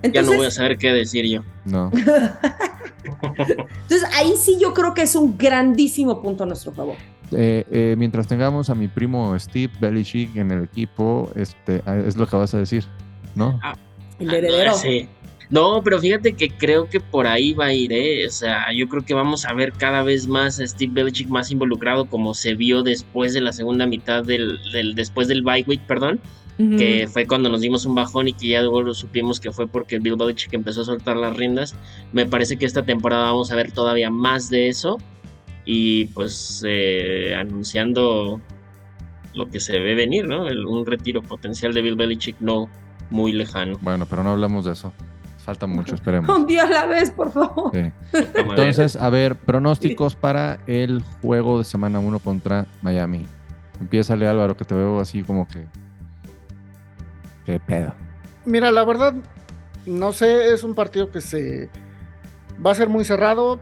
Ya 0.00 0.06
Entonces, 0.06 0.30
no 0.30 0.36
voy 0.38 0.46
a 0.46 0.50
saber 0.52 0.78
qué 0.78 0.92
decir 0.92 1.26
yo. 1.26 1.42
No. 1.64 1.90
entonces 3.04 4.04
ahí 4.14 4.34
sí 4.36 4.58
yo 4.60 4.74
creo 4.74 4.94
que 4.94 5.02
es 5.02 5.14
un 5.14 5.36
grandísimo 5.38 6.20
punto 6.22 6.44
a 6.44 6.46
nuestro 6.46 6.72
favor. 6.72 6.96
Eh, 7.32 7.64
eh, 7.70 7.94
mientras 7.98 8.26
tengamos 8.26 8.70
a 8.70 8.74
mi 8.74 8.88
primo 8.88 9.38
Steve 9.38 9.72
Belichick 9.80 10.34
en 10.36 10.50
el 10.50 10.64
equipo, 10.64 11.30
este, 11.34 11.82
ah, 11.84 11.96
es 11.96 12.16
lo 12.16 12.26
que 12.26 12.36
vas 12.36 12.54
a 12.54 12.58
decir, 12.58 12.84
¿no? 13.34 13.60
El 14.18 14.30
Ah, 14.30 14.36
heredero. 14.36 14.70
No, 14.72 14.76
sí. 14.78 15.08
No, 15.50 15.80
pero 15.82 15.98
fíjate 15.98 16.34
que 16.34 16.50
creo 16.50 16.90
que 16.90 17.00
por 17.00 17.26
ahí 17.26 17.54
va 17.54 17.66
a 17.66 17.72
ir, 17.72 17.90
¿eh? 17.92 18.26
O 18.26 18.30
sea, 18.30 18.66
yo 18.76 18.86
creo 18.88 19.02
que 19.04 19.14
vamos 19.14 19.46
a 19.46 19.54
ver 19.54 19.72
cada 19.72 20.02
vez 20.02 20.26
más 20.28 20.60
a 20.60 20.66
Steve 20.66 20.92
Belichick 20.92 21.28
más 21.28 21.50
involucrado 21.50 22.04
como 22.06 22.34
se 22.34 22.54
vio 22.54 22.82
después 22.82 23.32
de 23.32 23.40
la 23.40 23.52
segunda 23.52 23.86
mitad 23.86 24.22
del, 24.24 24.58
del 24.72 24.94
después 24.94 25.26
del 25.26 25.42
bye 25.42 25.64
week, 25.66 25.80
perdón, 25.86 26.20
que 26.76 27.08
fue 27.10 27.24
cuando 27.26 27.48
nos 27.48 27.60
dimos 27.60 27.86
un 27.86 27.94
bajón 27.94 28.26
y 28.28 28.32
que 28.34 28.48
ya 28.48 28.60
luego 28.62 28.82
lo 28.82 28.92
supimos 28.92 29.38
que 29.40 29.52
fue 29.52 29.68
porque 29.68 29.98
Bill 30.00 30.16
Belichick 30.16 30.52
empezó 30.52 30.82
a 30.82 30.84
soltar 30.84 31.16
las 31.16 31.36
riendas. 31.36 31.74
Me 32.12 32.26
parece 32.26 32.56
que 32.58 32.66
esta 32.66 32.82
temporada 32.82 33.26
vamos 33.26 33.50
a 33.52 33.54
ver 33.56 33.70
todavía 33.72 34.10
más 34.10 34.50
de 34.50 34.68
eso 34.68 34.98
y 35.64 36.06
pues 36.06 36.62
eh, 36.66 37.34
anunciando 37.38 38.40
lo 39.34 39.48
que 39.48 39.60
se 39.60 39.78
ve 39.78 39.94
venir, 39.94 40.26
¿no? 40.26 40.48
El- 40.48 40.66
un 40.66 40.84
retiro 40.84 41.22
potencial 41.22 41.72
de 41.72 41.80
Bill 41.82 41.94
Belichick 41.94 42.36
no 42.40 42.68
muy 43.08 43.32
lejano. 43.32 43.78
Bueno, 43.80 44.04
pero 44.10 44.22
no 44.24 44.30
hablamos 44.30 44.64
de 44.64 44.72
eso. 44.72 44.92
Falta 45.48 45.66
mucho, 45.66 45.94
esperemos. 45.94 46.28
Un 46.36 46.46
día 46.46 46.64
a 46.64 46.68
la 46.68 46.84
vez, 46.84 47.10
por 47.10 47.32
favor. 47.32 47.70
Sí. 47.72 47.90
Entonces, 48.34 48.96
a 48.96 49.08
ver, 49.08 49.34
pronósticos 49.34 50.14
para 50.14 50.58
el 50.66 51.02
juego 51.22 51.56
de 51.56 51.64
semana 51.64 52.00
1 52.00 52.18
contra 52.18 52.66
Miami. 52.82 53.26
Empiézale 53.80 54.28
Álvaro, 54.28 54.58
que 54.58 54.66
te 54.66 54.74
veo 54.74 55.00
así 55.00 55.22
como 55.22 55.48
que... 55.48 55.64
¿Qué 57.46 57.58
pedo? 57.60 57.94
Mira, 58.44 58.70
la 58.70 58.84
verdad, 58.84 59.14
no 59.86 60.12
sé, 60.12 60.52
es 60.52 60.64
un 60.64 60.74
partido 60.74 61.10
que 61.10 61.22
se 61.22 61.70
va 62.64 62.72
a 62.72 62.74
ser 62.74 62.90
muy 62.90 63.06
cerrado. 63.06 63.58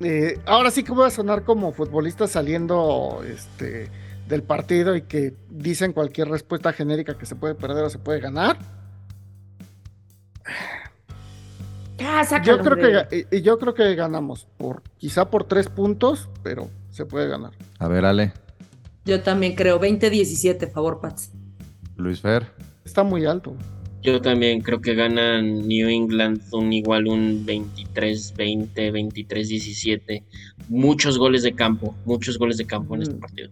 eh, 0.00 0.38
ahora 0.44 0.70
sí 0.70 0.84
que 0.84 0.92
voy 0.92 1.06
a 1.06 1.10
sonar 1.10 1.44
como 1.44 1.72
futbolista 1.72 2.28
saliendo 2.28 3.22
este, 3.26 3.90
del 4.28 4.42
partido 4.42 4.96
y 4.96 5.00
que 5.00 5.34
dicen 5.48 5.94
cualquier 5.94 6.28
respuesta 6.28 6.74
genérica 6.74 7.16
que 7.16 7.24
se 7.24 7.36
puede 7.36 7.54
perder 7.54 7.84
o 7.84 7.88
se 7.88 7.98
puede 7.98 8.20
ganar. 8.20 8.58
Ah, 12.00 12.24
sácalo, 12.24 12.56
Yo 12.58 12.62
creo 12.62 12.74
hombre. 12.74 13.06
que 13.08 13.26
y- 13.32 13.38
y 13.38 13.42
yo 13.42 13.58
creo 13.58 13.74
que 13.74 13.94
ganamos 13.94 14.46
por 14.56 14.82
quizá 14.98 15.30
por 15.30 15.44
tres 15.44 15.68
puntos, 15.68 16.28
pero 16.42 16.68
se 16.90 17.06
puede 17.06 17.28
ganar. 17.28 17.52
A 17.78 17.88
ver, 17.88 18.04
Ale, 18.04 18.32
Yo 19.04 19.22
también 19.22 19.54
creo. 19.54 19.78
20-17, 19.78 20.66
favor, 20.70 21.00
Pats. 21.00 21.30
Luis 21.96 22.20
Fer. 22.20 22.46
Está 22.84 23.02
muy 23.04 23.26
alto. 23.26 23.54
Yo 24.02 24.20
también 24.20 24.60
creo 24.62 24.80
que 24.80 24.94
ganan 24.94 25.66
New 25.68 25.88
England 25.88 26.40
un 26.52 26.72
igual 26.72 27.06
un 27.06 27.44
23-20, 27.46 28.90
23-17. 28.90 30.24
Muchos 30.68 31.18
goles 31.18 31.42
de 31.42 31.54
campo, 31.54 31.94
muchos 32.04 32.38
goles 32.38 32.56
de 32.56 32.66
campo 32.66 32.94
en 32.96 33.02
este 33.02 33.14
Mm. 33.14 33.20
partido. 33.20 33.50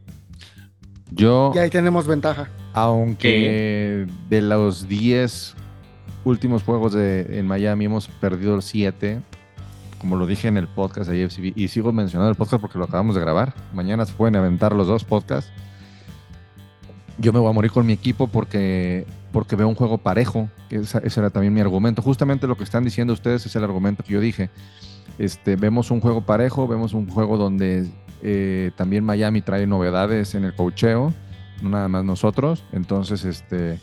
Yo, 1.11 1.53
Y 1.55 1.59
ahí 1.59 1.71
tenemos 1.71 2.07
ventaja. 2.07 2.49
aunque 2.75 4.07
de 4.31 4.43
los 4.43 4.89
10 4.89 5.55
últimos 6.25 6.63
juegos 6.63 6.93
de, 6.93 7.39
en 7.39 7.47
Miami 7.47 7.87
hemos 7.87 8.09
perdido 8.09 8.61
7, 8.61 9.21
como 9.99 10.17
lo 10.17 10.27
dije 10.27 10.49
en 10.49 10.57
el 10.57 10.69
podcast 10.69 11.11
de 11.11 11.25
AFCB, 11.25 11.53
y 11.55 11.69
sigo 11.69 11.93
mencionando 11.93 12.31
el 12.31 12.37
podcast 12.37 12.61
porque 12.61 12.79
lo 12.79 12.85
acabamos 12.85 13.15
de 13.15 13.21
grabar. 13.21 13.55
Mañana 13.73 14.05
se 14.05 14.13
pueden 14.13 14.37
aventar 14.37 14.75
los 14.75 14.87
dos 14.87 15.05
podcasts. 15.05 15.53
Yo 17.19 17.33
me 17.33 17.39
voy 17.39 17.51
a 17.51 17.53
morir 17.53 17.71
con 17.71 17.87
mi 17.87 17.93
equipo 17.93 18.27
porque, 18.27 19.07
porque 19.33 19.55
veo 19.55 19.69
un 19.69 19.75
juego 19.75 19.99
parejo. 19.99 20.49
que 20.69 20.77
ese 20.77 21.21
era 21.21 21.31
también 21.31 21.55
mi 21.55 21.61
argumento. 21.61 22.03
Justamente 22.03 22.47
lo 22.47 22.57
que 22.57 22.65
están 22.65 22.85
diciendo 22.85 23.13
ustedes 23.13 23.47
es 23.47 23.55
el 23.55 23.65
argumento 23.65 24.03
que 24.03 24.15
yo 24.15 24.21
dije. 24.21 24.51
Este, 25.19 25.57
vemos 25.57 25.91
un 25.91 26.01
juego 26.01 26.23
parejo, 26.23 26.67
vemos 26.67 26.95
un 26.95 27.09
juego 27.09 27.37
donde 27.37 27.89
eh, 28.23 28.71
también 28.77 29.05
Miami 29.05 29.43
trae 29.43 29.67
novedades 29.67 30.35
en 30.35 30.45
el 30.45 30.55
cocheo, 30.55 31.13
no 31.61 31.69
nada 31.69 31.89
más 31.89 32.05
nosotros. 32.05 32.65
Entonces, 32.73 33.25
este, 33.25 33.79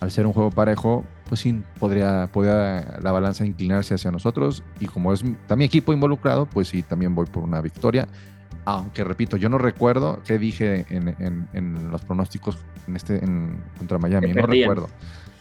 al 0.00 0.10
ser 0.10 0.26
un 0.26 0.32
juego 0.32 0.50
parejo, 0.50 1.04
pues 1.30 1.40
sí, 1.40 1.62
podría, 1.78 2.28
podría 2.32 2.98
la 3.00 3.12
balanza 3.12 3.46
inclinarse 3.46 3.94
hacia 3.94 4.10
nosotros. 4.10 4.62
Y 4.80 4.86
como 4.86 5.12
es 5.12 5.22
también 5.46 5.68
equipo 5.68 5.92
involucrado, 5.92 6.44
pues 6.44 6.66
sí, 6.68 6.82
también 6.82 7.14
voy 7.14 7.24
por 7.26 7.44
una 7.44 7.60
victoria. 7.60 8.08
Aunque 8.64 9.04
repito, 9.04 9.36
yo 9.38 9.48
no 9.48 9.56
recuerdo 9.56 10.20
qué 10.26 10.38
dije 10.38 10.84
en, 10.90 11.08
en- 11.20 11.48
en 11.54 11.90
los 11.90 12.02
pronósticos 12.02 12.58
en 12.88 12.96
este, 12.96 13.24
en, 13.24 13.62
contra 13.78 13.98
Miami, 13.98 14.26
no 14.34 14.46
recuerdo. 14.62 14.88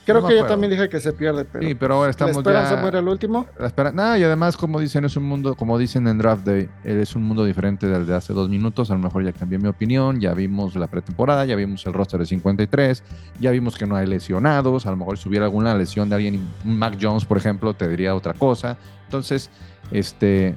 Creo 0.10 0.22
No 0.22 0.28
que 0.28 0.38
yo 0.38 0.46
también 0.46 0.72
dije 0.72 0.90
que 0.90 1.00
se 1.00 1.14
pierde, 1.14 1.46
pero 1.46 1.68
Sí, 1.68 1.76
pero 1.76 1.94
ahora 1.96 2.08
la 2.08 2.12
estamos 2.12 2.38
esperanza 2.38 2.76
ya... 2.76 2.82
muere 2.82 2.98
al 2.98 3.08
último. 3.08 3.46
La 3.58 3.92
nada, 3.92 4.18
y 4.18 4.24
además, 4.24 4.58
como 4.58 4.80
dicen, 4.80 5.06
es 5.06 5.16
un 5.16 5.24
mundo, 5.24 5.56
como 5.56 5.78
dicen 5.78 6.08
en 6.08 6.18
Draft 6.18 6.46
Day, 6.46 6.70
es 6.84 7.16
un 7.16 7.24
mundo 7.24 7.46
diferente 7.46 7.88
del 7.88 8.06
de 8.06 8.16
hace 8.16 8.34
dos 8.34 8.50
minutos. 8.50 8.90
A 8.92 8.94
lo 8.94 9.00
mejor 9.00 9.24
ya 9.24 9.34
cambié 9.34 9.60
mi 9.60 9.68
opinión, 9.68 10.20
ya 10.20 10.34
vimos 10.34 10.76
la 10.76 10.88
pretemporada, 10.88 11.46
ya 11.46 11.56
vimos 11.56 11.86
el 11.86 11.94
roster 11.94 12.20
de 12.20 12.26
53, 12.26 13.04
ya 13.40 13.52
vimos 13.52 13.78
que 13.78 13.86
no 13.86 13.96
hay 13.96 14.08
lesionados. 14.08 14.86
A 14.86 14.92
lo 14.92 14.98
mejor 14.98 15.18
si 15.18 15.30
hubiera 15.30 15.46
alguna 15.46 15.76
lesión 15.76 16.10
de 16.10 16.16
alguien, 16.16 16.48
Mac 16.64 16.98
Jones, 17.00 17.26
por 17.26 17.38
ejemplo, 17.38 17.74
te 17.74 17.88
diría 17.88 18.16
otra 18.16 18.34
cosa. 18.34 18.78
Entonces, 19.06 19.50
este, 19.92 20.56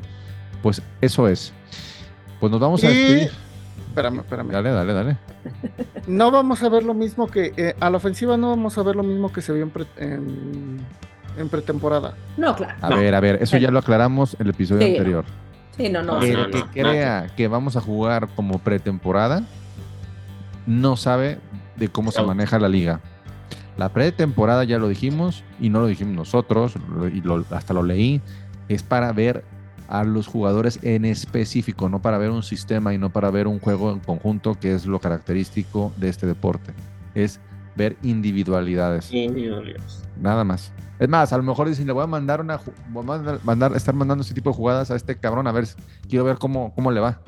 pues 0.62 0.82
eso 1.00 1.28
es. 1.28 1.52
Pues 2.40 2.50
nos 2.50 2.60
vamos 2.60 2.82
a 2.84 2.88
despedir. 2.88 3.30
Espérame, 3.88 4.18
espérame. 4.20 4.50
Dale, 4.50 4.70
dale, 4.70 4.92
dale. 4.94 5.16
No 6.06 6.30
vamos 6.30 6.62
a 6.62 6.68
ver 6.68 6.82
lo 6.82 6.94
mismo 6.94 7.26
que. 7.28 7.52
eh, 7.56 7.74
a 7.78 7.90
la 7.90 7.96
ofensiva 7.98 8.36
no 8.36 8.50
vamos 8.50 8.78
a 8.78 8.82
ver 8.82 8.96
lo 8.96 9.02
mismo 9.02 9.30
que 9.32 9.42
se 9.42 9.52
vio 9.52 9.62
en, 9.64 9.70
pre- 9.70 9.86
en, 9.98 10.78
en 11.36 11.48
pretemporada. 11.48 12.14
No, 12.36 12.54
claro. 12.56 12.74
A 12.80 12.88
no. 12.90 12.96
ver, 12.96 13.14
a 13.14 13.20
ver, 13.20 13.38
eso 13.42 13.56
ya 13.58 13.70
lo 13.70 13.78
aclaramos 13.78 14.34
en 14.34 14.42
el 14.46 14.50
episodio 14.50 14.86
Sí. 14.86 14.92
anterior. 14.96 15.24
Sí, 15.76 15.88
no, 15.90 16.02
no. 16.02 16.16
No, 16.16 16.22
el 16.22 16.32
no, 16.50 16.50
que 16.70 16.82
no, 16.82 16.90
crea 16.90 17.26
que 17.36 17.48
vamos 17.48 17.76
a 17.76 17.80
jugar 17.80 18.28
como 18.34 18.58
pretemporada 18.58 19.42
no 20.66 20.96
sabe 20.96 21.38
de 21.76 21.88
cómo 21.88 22.12
se 22.12 22.22
maneja 22.22 22.58
la 22.58 22.68
liga. 22.68 23.00
La 23.76 23.88
pretemporada 23.88 24.64
ya 24.64 24.78
lo 24.78 24.88
dijimos 24.88 25.44
y 25.60 25.70
no 25.70 25.80
lo 25.80 25.86
dijimos 25.86 26.14
nosotros 26.14 26.74
y 27.12 27.20
lo- 27.22 27.44
hasta 27.50 27.72
lo 27.74 27.82
leí. 27.82 28.20
Es 28.68 28.82
para 28.82 29.12
ver 29.12 29.44
a 29.92 30.04
los 30.04 30.26
jugadores 30.26 30.78
en 30.82 31.04
específico, 31.04 31.88
no 31.90 32.00
para 32.00 32.16
ver 32.16 32.30
un 32.30 32.42
sistema 32.42 32.94
y 32.94 32.98
no 32.98 33.10
para 33.10 33.30
ver 33.30 33.46
un 33.46 33.58
juego 33.60 33.92
en 33.92 33.98
conjunto 34.00 34.54
que 34.58 34.74
es 34.74 34.86
lo 34.86 34.98
característico 35.00 35.92
de 35.98 36.08
este 36.08 36.26
deporte. 36.26 36.72
Es 37.14 37.40
ver 37.76 37.96
individualidades. 38.02 39.12
Individualidades. 39.12 40.02
Nada 40.18 40.44
más. 40.44 40.72
Es 40.98 41.08
más, 41.08 41.32
a 41.32 41.36
lo 41.36 41.42
mejor 41.42 41.68
dicen, 41.68 41.86
le 41.86 41.92
voy 41.92 42.04
a 42.04 42.06
mandar 42.06 42.40
una 42.40 42.58
voy 42.90 43.02
a 43.02 43.06
mandar, 43.06 43.40
mandar- 43.44 43.76
estar 43.76 43.94
mandando 43.94 44.22
este 44.22 44.34
tipo 44.34 44.48
de 44.50 44.56
jugadas 44.56 44.90
a 44.90 44.96
este 44.96 45.16
cabrón 45.18 45.46
a 45.46 45.52
ver, 45.52 45.66
quiero 46.08 46.24
ver 46.24 46.38
cómo, 46.38 46.72
cómo 46.74 46.90
le 46.90 47.00
va. 47.00 47.20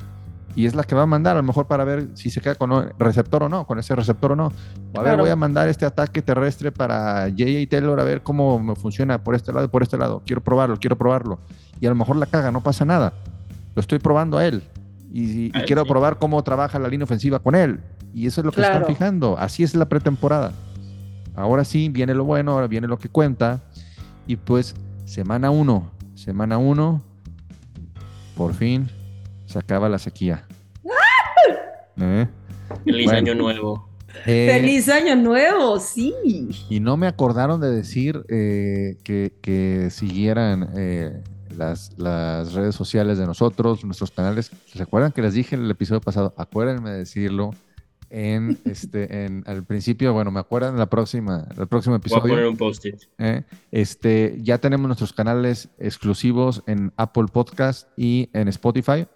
Y 0.57 0.67
es 0.67 0.75
la 0.75 0.85
que 0.85 0.95
va 0.95 1.03
a 1.03 1.07
mandar, 1.07 1.35
a 1.37 1.41
lo 1.41 1.43
mejor 1.43 1.67
para 1.67 1.83
ver 1.85 2.11
si 2.15 2.31
se 2.31 2.41
queda 2.41 2.55
con 2.55 2.71
o- 2.71 2.83
receptor 2.99 3.43
o 3.43 3.49
no, 3.49 3.67
con 3.67 3.79
ese 3.81 3.95
receptor 3.97 4.33
o 4.33 4.37
no. 4.37 4.47
O 4.47 4.49
a 4.49 5.03
ver, 5.03 5.03
Claro. 5.03 5.23
voy 5.25 5.31
a 5.31 5.37
mandar 5.37 5.69
este 5.69 5.85
ataque 5.85 6.23
terrestre 6.23 6.71
para 6.71 7.23
J.J. 7.29 7.69
Taylor 7.69 7.99
a 7.99 8.05
ver 8.05 8.23
cómo 8.23 8.61
me 8.61 8.77
funciona 8.77 9.23
por 9.23 9.35
este 9.35 9.53
lado 9.53 9.65
y 9.67 9.69
por 9.69 9.83
este 9.83 9.97
lado. 9.99 10.23
Quiero 10.25 10.43
probarlo, 10.43 10.77
quiero 10.79 10.97
probarlo. 10.97 11.41
Y 11.81 11.87
a 11.87 11.89
lo 11.89 11.97
mejor 11.97 12.17
la 12.17 12.27
caga, 12.27 12.53
no 12.53 12.61
pasa 12.63 12.85
nada. 12.85 13.13
Lo 13.75 13.81
estoy 13.81 13.99
probando 13.99 14.39
a 14.39 14.47
él. 14.47 14.63
Y, 15.13 15.47
y 15.47 15.53
A 15.55 15.61
él, 15.61 15.65
quiero 15.67 15.83
sí. 15.83 15.89
probar 15.89 16.19
cómo 16.19 16.43
trabaja 16.45 16.79
la 16.79 16.87
línea 16.89 17.05
ofensiva 17.05 17.41
con 17.41 17.57
él. 17.57 17.81
Y 18.13 18.29
eso 18.29 18.41
es 18.41 18.45
lo 18.45 18.53
que 18.53 18.57
Claro. 18.59 18.75
están 18.81 18.95
fijando. 18.95 19.37
Así 19.37 19.65
es 19.65 19.75
la 19.75 19.89
pretemporada. 19.89 20.53
Ahora 21.35 21.65
sí, 21.65 21.89
viene 21.89 22.15
lo 22.15 22.23
bueno, 22.25 22.53
ahora 22.53 22.69
viene 22.69 22.87
lo 22.87 22.97
que 22.99 23.09
cuenta. 23.09 23.61
Y 24.29 24.37
pues, 24.37 24.77
semana 25.05 25.51
uno, 25.51 25.91
semana 26.15 26.59
uno, 26.59 27.03
por 28.37 28.55
fin 28.55 28.89
se 29.55 29.61
acaba 29.61 29.89
la 29.89 29.99
sequía. 30.01 30.45
¿Eh? 31.97 32.27
Feliz 32.85 33.05
Bueno. 33.07 33.19
año 33.19 33.35
nuevo. 33.37 33.89
Eh, 34.27 34.49
Feliz 34.53 34.89
año 34.89 35.15
nuevo, 35.15 35.79
sí. 35.79 36.13
Y 36.69 36.81
no 36.81 36.97
me 36.97 37.07
acordaron 37.07 37.61
de 37.61 37.71
decir 37.71 38.25
eh, 38.29 38.97
que, 39.05 39.33
que 39.41 39.91
siguieran 39.91 40.71
eh, 40.77 41.23
las, 41.57 41.93
las 41.99 42.53
redes 42.55 42.75
sociales 42.75 43.17
de 43.19 43.27
nosotros, 43.27 43.85
nuestros 43.85 44.11
canales. 44.11 44.51
¿Recuerdan 44.75 45.13
que 45.13 45.23
les 45.23 45.35
dije 45.35 45.55
en 45.55 45.63
el 45.65 45.71
episodio 45.71 46.01
pasado? 46.01 46.35
Acuérdenme 46.37 46.91
de 46.91 46.99
decirlo 46.99 47.51
en 48.11 48.59
este 48.65 49.25
en 49.25 49.45
al 49.47 49.63
principio. 49.65 50.13
Bueno, 50.13 50.33
me 50.33 50.41
acuerdan 50.41 50.73
en 50.73 50.79
la 50.81 50.87
próxima, 50.91 51.47
el 51.57 51.69
próximo 51.69 51.97
Voy 51.99 52.13
a 52.17 52.21
poner 52.21 52.39
episodio. 52.39 52.51
un 52.51 52.57
post-it. 52.57 52.97
¿eh? 53.19 53.45
Este, 53.71 54.37
ya 54.43 54.59
tenemos 54.59 54.87
nuestros 54.89 55.13
canales 55.13 55.69
exclusivos 55.79 56.63
en 56.67 56.93
Apple 56.97 57.27
Podcast 57.33 57.89
y 57.97 58.31
en 58.33 58.49
Spotify. 58.49 59.07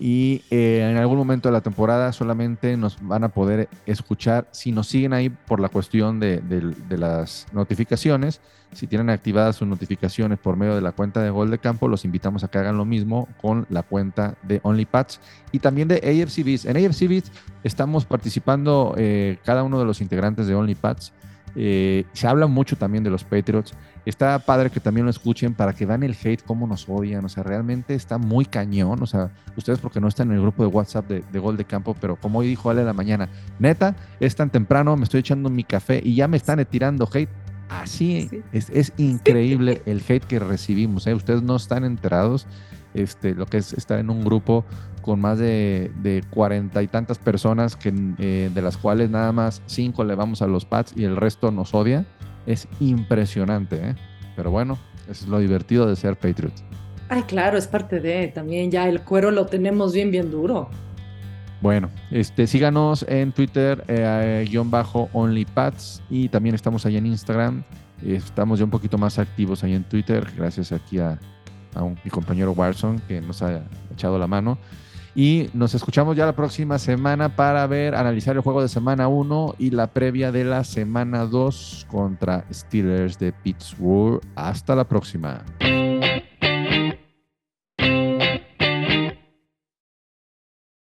Y 0.00 0.42
eh, 0.50 0.88
en 0.90 0.96
algún 0.96 1.16
momento 1.16 1.48
de 1.48 1.52
la 1.52 1.60
temporada 1.60 2.12
solamente 2.12 2.76
nos 2.76 2.98
van 3.00 3.22
a 3.22 3.28
poder 3.28 3.68
escuchar 3.86 4.48
si 4.50 4.72
nos 4.72 4.88
siguen 4.88 5.12
ahí 5.12 5.28
por 5.28 5.60
la 5.60 5.68
cuestión 5.68 6.18
de, 6.18 6.42
las 6.90 7.46
notificaciones. 7.52 8.40
Si 8.72 8.88
tienen 8.88 9.08
activadas 9.08 9.54
sus 9.54 9.68
notificaciones 9.68 10.40
por 10.40 10.56
medio 10.56 10.74
de 10.74 10.80
la 10.80 10.90
cuenta 10.90 11.22
de 11.22 11.30
Gol 11.30 11.50
de 11.52 11.58
Campo, 11.58 11.86
los 11.86 12.04
invitamos 12.04 12.42
a 12.42 12.48
que 12.48 12.58
hagan 12.58 12.76
lo 12.76 12.84
mismo 12.84 13.28
con 13.40 13.66
la 13.70 13.84
cuenta 13.84 14.34
de 14.42 14.58
OnlyPats 14.64 15.20
y 15.52 15.60
también 15.60 15.86
de 15.86 15.96
AFC 15.96 16.44
Beats. 16.44 16.64
En 16.64 16.76
AFC 16.76 17.08
Beats 17.08 17.30
estamos 17.62 18.04
participando 18.04 18.94
eh, 18.96 19.38
cada 19.44 19.62
uno 19.62 19.78
de 19.78 19.84
los 19.84 20.00
integrantes 20.00 20.48
de 20.48 20.56
OnlyPats. 20.56 21.12
Eh, 21.54 22.04
se 22.14 22.26
habla 22.26 22.48
mucho 22.48 22.76
también 22.76 23.04
de 23.04 23.10
los 23.10 23.22
Patriots. 23.22 23.74
Está 24.06 24.38
padre 24.38 24.70
que 24.70 24.80
también 24.80 25.06
lo 25.06 25.10
escuchen 25.10 25.54
para 25.54 25.72
que 25.72 25.86
vean 25.86 26.02
el 26.02 26.16
hate, 26.22 26.42
cómo 26.42 26.66
nos 26.66 26.88
odian. 26.88 27.24
O 27.24 27.28
sea, 27.28 27.42
realmente 27.42 27.94
está 27.94 28.18
muy 28.18 28.44
cañón. 28.44 29.02
O 29.02 29.06
sea, 29.06 29.30
ustedes 29.56 29.78
porque 29.78 30.00
no 30.00 30.08
están 30.08 30.28
en 30.28 30.34
el 30.36 30.42
grupo 30.42 30.62
de 30.62 30.68
WhatsApp 30.68 31.08
de, 31.08 31.24
de 31.32 31.38
Gol 31.38 31.56
de 31.56 31.64
Campo, 31.64 31.96
pero 32.00 32.16
como 32.16 32.40
hoy 32.40 32.48
dijo 32.48 32.68
Ale 32.70 32.80
en 32.82 32.86
la 32.86 32.92
mañana, 32.92 33.28
neta, 33.58 33.96
es 34.20 34.36
tan 34.36 34.50
temprano, 34.50 34.96
me 34.96 35.04
estoy 35.04 35.20
echando 35.20 35.48
mi 35.48 35.64
café 35.64 36.00
y 36.04 36.14
ya 36.14 36.28
me 36.28 36.36
están 36.36 36.64
tirando 36.66 37.08
hate. 37.12 37.30
Así 37.70 38.28
Sí. 38.28 38.42
es, 38.52 38.68
es 38.70 38.92
increíble 38.98 39.82
el 39.86 40.02
hate 40.06 40.24
que 40.24 40.38
recibimos. 40.38 41.06
¿eh? 41.06 41.14
Ustedes 41.14 41.42
no 41.42 41.56
están 41.56 41.84
enterados 41.84 42.46
este, 42.92 43.34
lo 43.34 43.46
que 43.46 43.56
es 43.56 43.72
estar 43.72 43.98
en 43.98 44.10
un 44.10 44.22
grupo 44.24 44.64
con 45.00 45.20
más 45.20 45.38
de 45.38 45.90
de 46.02 46.22
cuarenta 46.30 46.82
y 46.82 46.88
tantas 46.88 47.18
personas, 47.18 47.74
que, 47.76 47.92
eh, 48.18 48.50
de 48.54 48.62
las 48.62 48.76
cuales 48.76 49.10
nada 49.10 49.32
más 49.32 49.62
cinco 49.66 50.04
le 50.04 50.14
vamos 50.14 50.42
a 50.42 50.46
los 50.46 50.64
Pats 50.64 50.92
y 50.96 51.04
el 51.04 51.16
resto 51.16 51.50
nos 51.50 51.74
odia. 51.74 52.06
Es 52.46 52.68
impresionante, 52.80 53.76
¿eh? 53.90 53.94
Pero 54.36 54.50
bueno, 54.50 54.78
eso 55.08 55.24
es 55.24 55.28
lo 55.28 55.38
divertido 55.38 55.86
de 55.86 55.96
ser 55.96 56.16
Patriot. 56.16 56.52
Ay, 57.08 57.22
claro, 57.22 57.56
es 57.58 57.66
parte 57.66 58.00
de 58.00 58.28
también. 58.28 58.70
Ya 58.70 58.88
el 58.88 59.02
cuero 59.02 59.30
lo 59.30 59.46
tenemos 59.46 59.92
bien, 59.92 60.10
bien 60.10 60.30
duro. 60.30 60.68
Bueno, 61.60 61.88
este, 62.10 62.46
síganos 62.46 63.04
en 63.08 63.32
Twitter, 63.32 63.84
eh, 63.88 64.44
guion 64.48 64.70
bajo 64.70 65.08
OnlyPats, 65.12 66.02
y 66.10 66.28
también 66.28 66.54
estamos 66.54 66.84
ahí 66.84 66.96
en 66.96 67.06
Instagram. 67.06 67.64
Eh, 68.02 68.16
Estamos 68.16 68.58
ya 68.58 68.64
un 68.66 68.70
poquito 68.70 68.98
más 68.98 69.18
activos 69.18 69.64
ahí 69.64 69.72
en 69.74 69.84
Twitter, 69.84 70.26
gracias 70.36 70.72
aquí 70.72 70.98
a, 70.98 71.18
a 71.74 71.82
un- 71.82 71.98
mi 72.04 72.10
compañero 72.10 72.52
Warson 72.52 72.98
que 73.08 73.20
nos 73.20 73.40
ha 73.42 73.62
echado 73.92 74.18
la 74.18 74.26
mano. 74.26 74.58
Y 75.14 75.48
nos 75.54 75.74
escuchamos 75.74 76.16
ya 76.16 76.26
la 76.26 76.34
próxima 76.34 76.78
semana 76.78 77.36
para 77.36 77.66
ver, 77.66 77.94
analizar 77.94 78.34
el 78.34 78.42
juego 78.42 78.62
de 78.62 78.68
semana 78.68 79.06
1 79.06 79.54
y 79.58 79.70
la 79.70 79.86
previa 79.88 80.32
de 80.32 80.44
la 80.44 80.64
semana 80.64 81.24
2 81.26 81.86
contra 81.88 82.44
Steelers 82.52 83.18
de 83.18 83.32
Pittsburgh. 83.32 84.20
Hasta 84.34 84.74
la 84.74 84.84
próxima. 84.84 85.44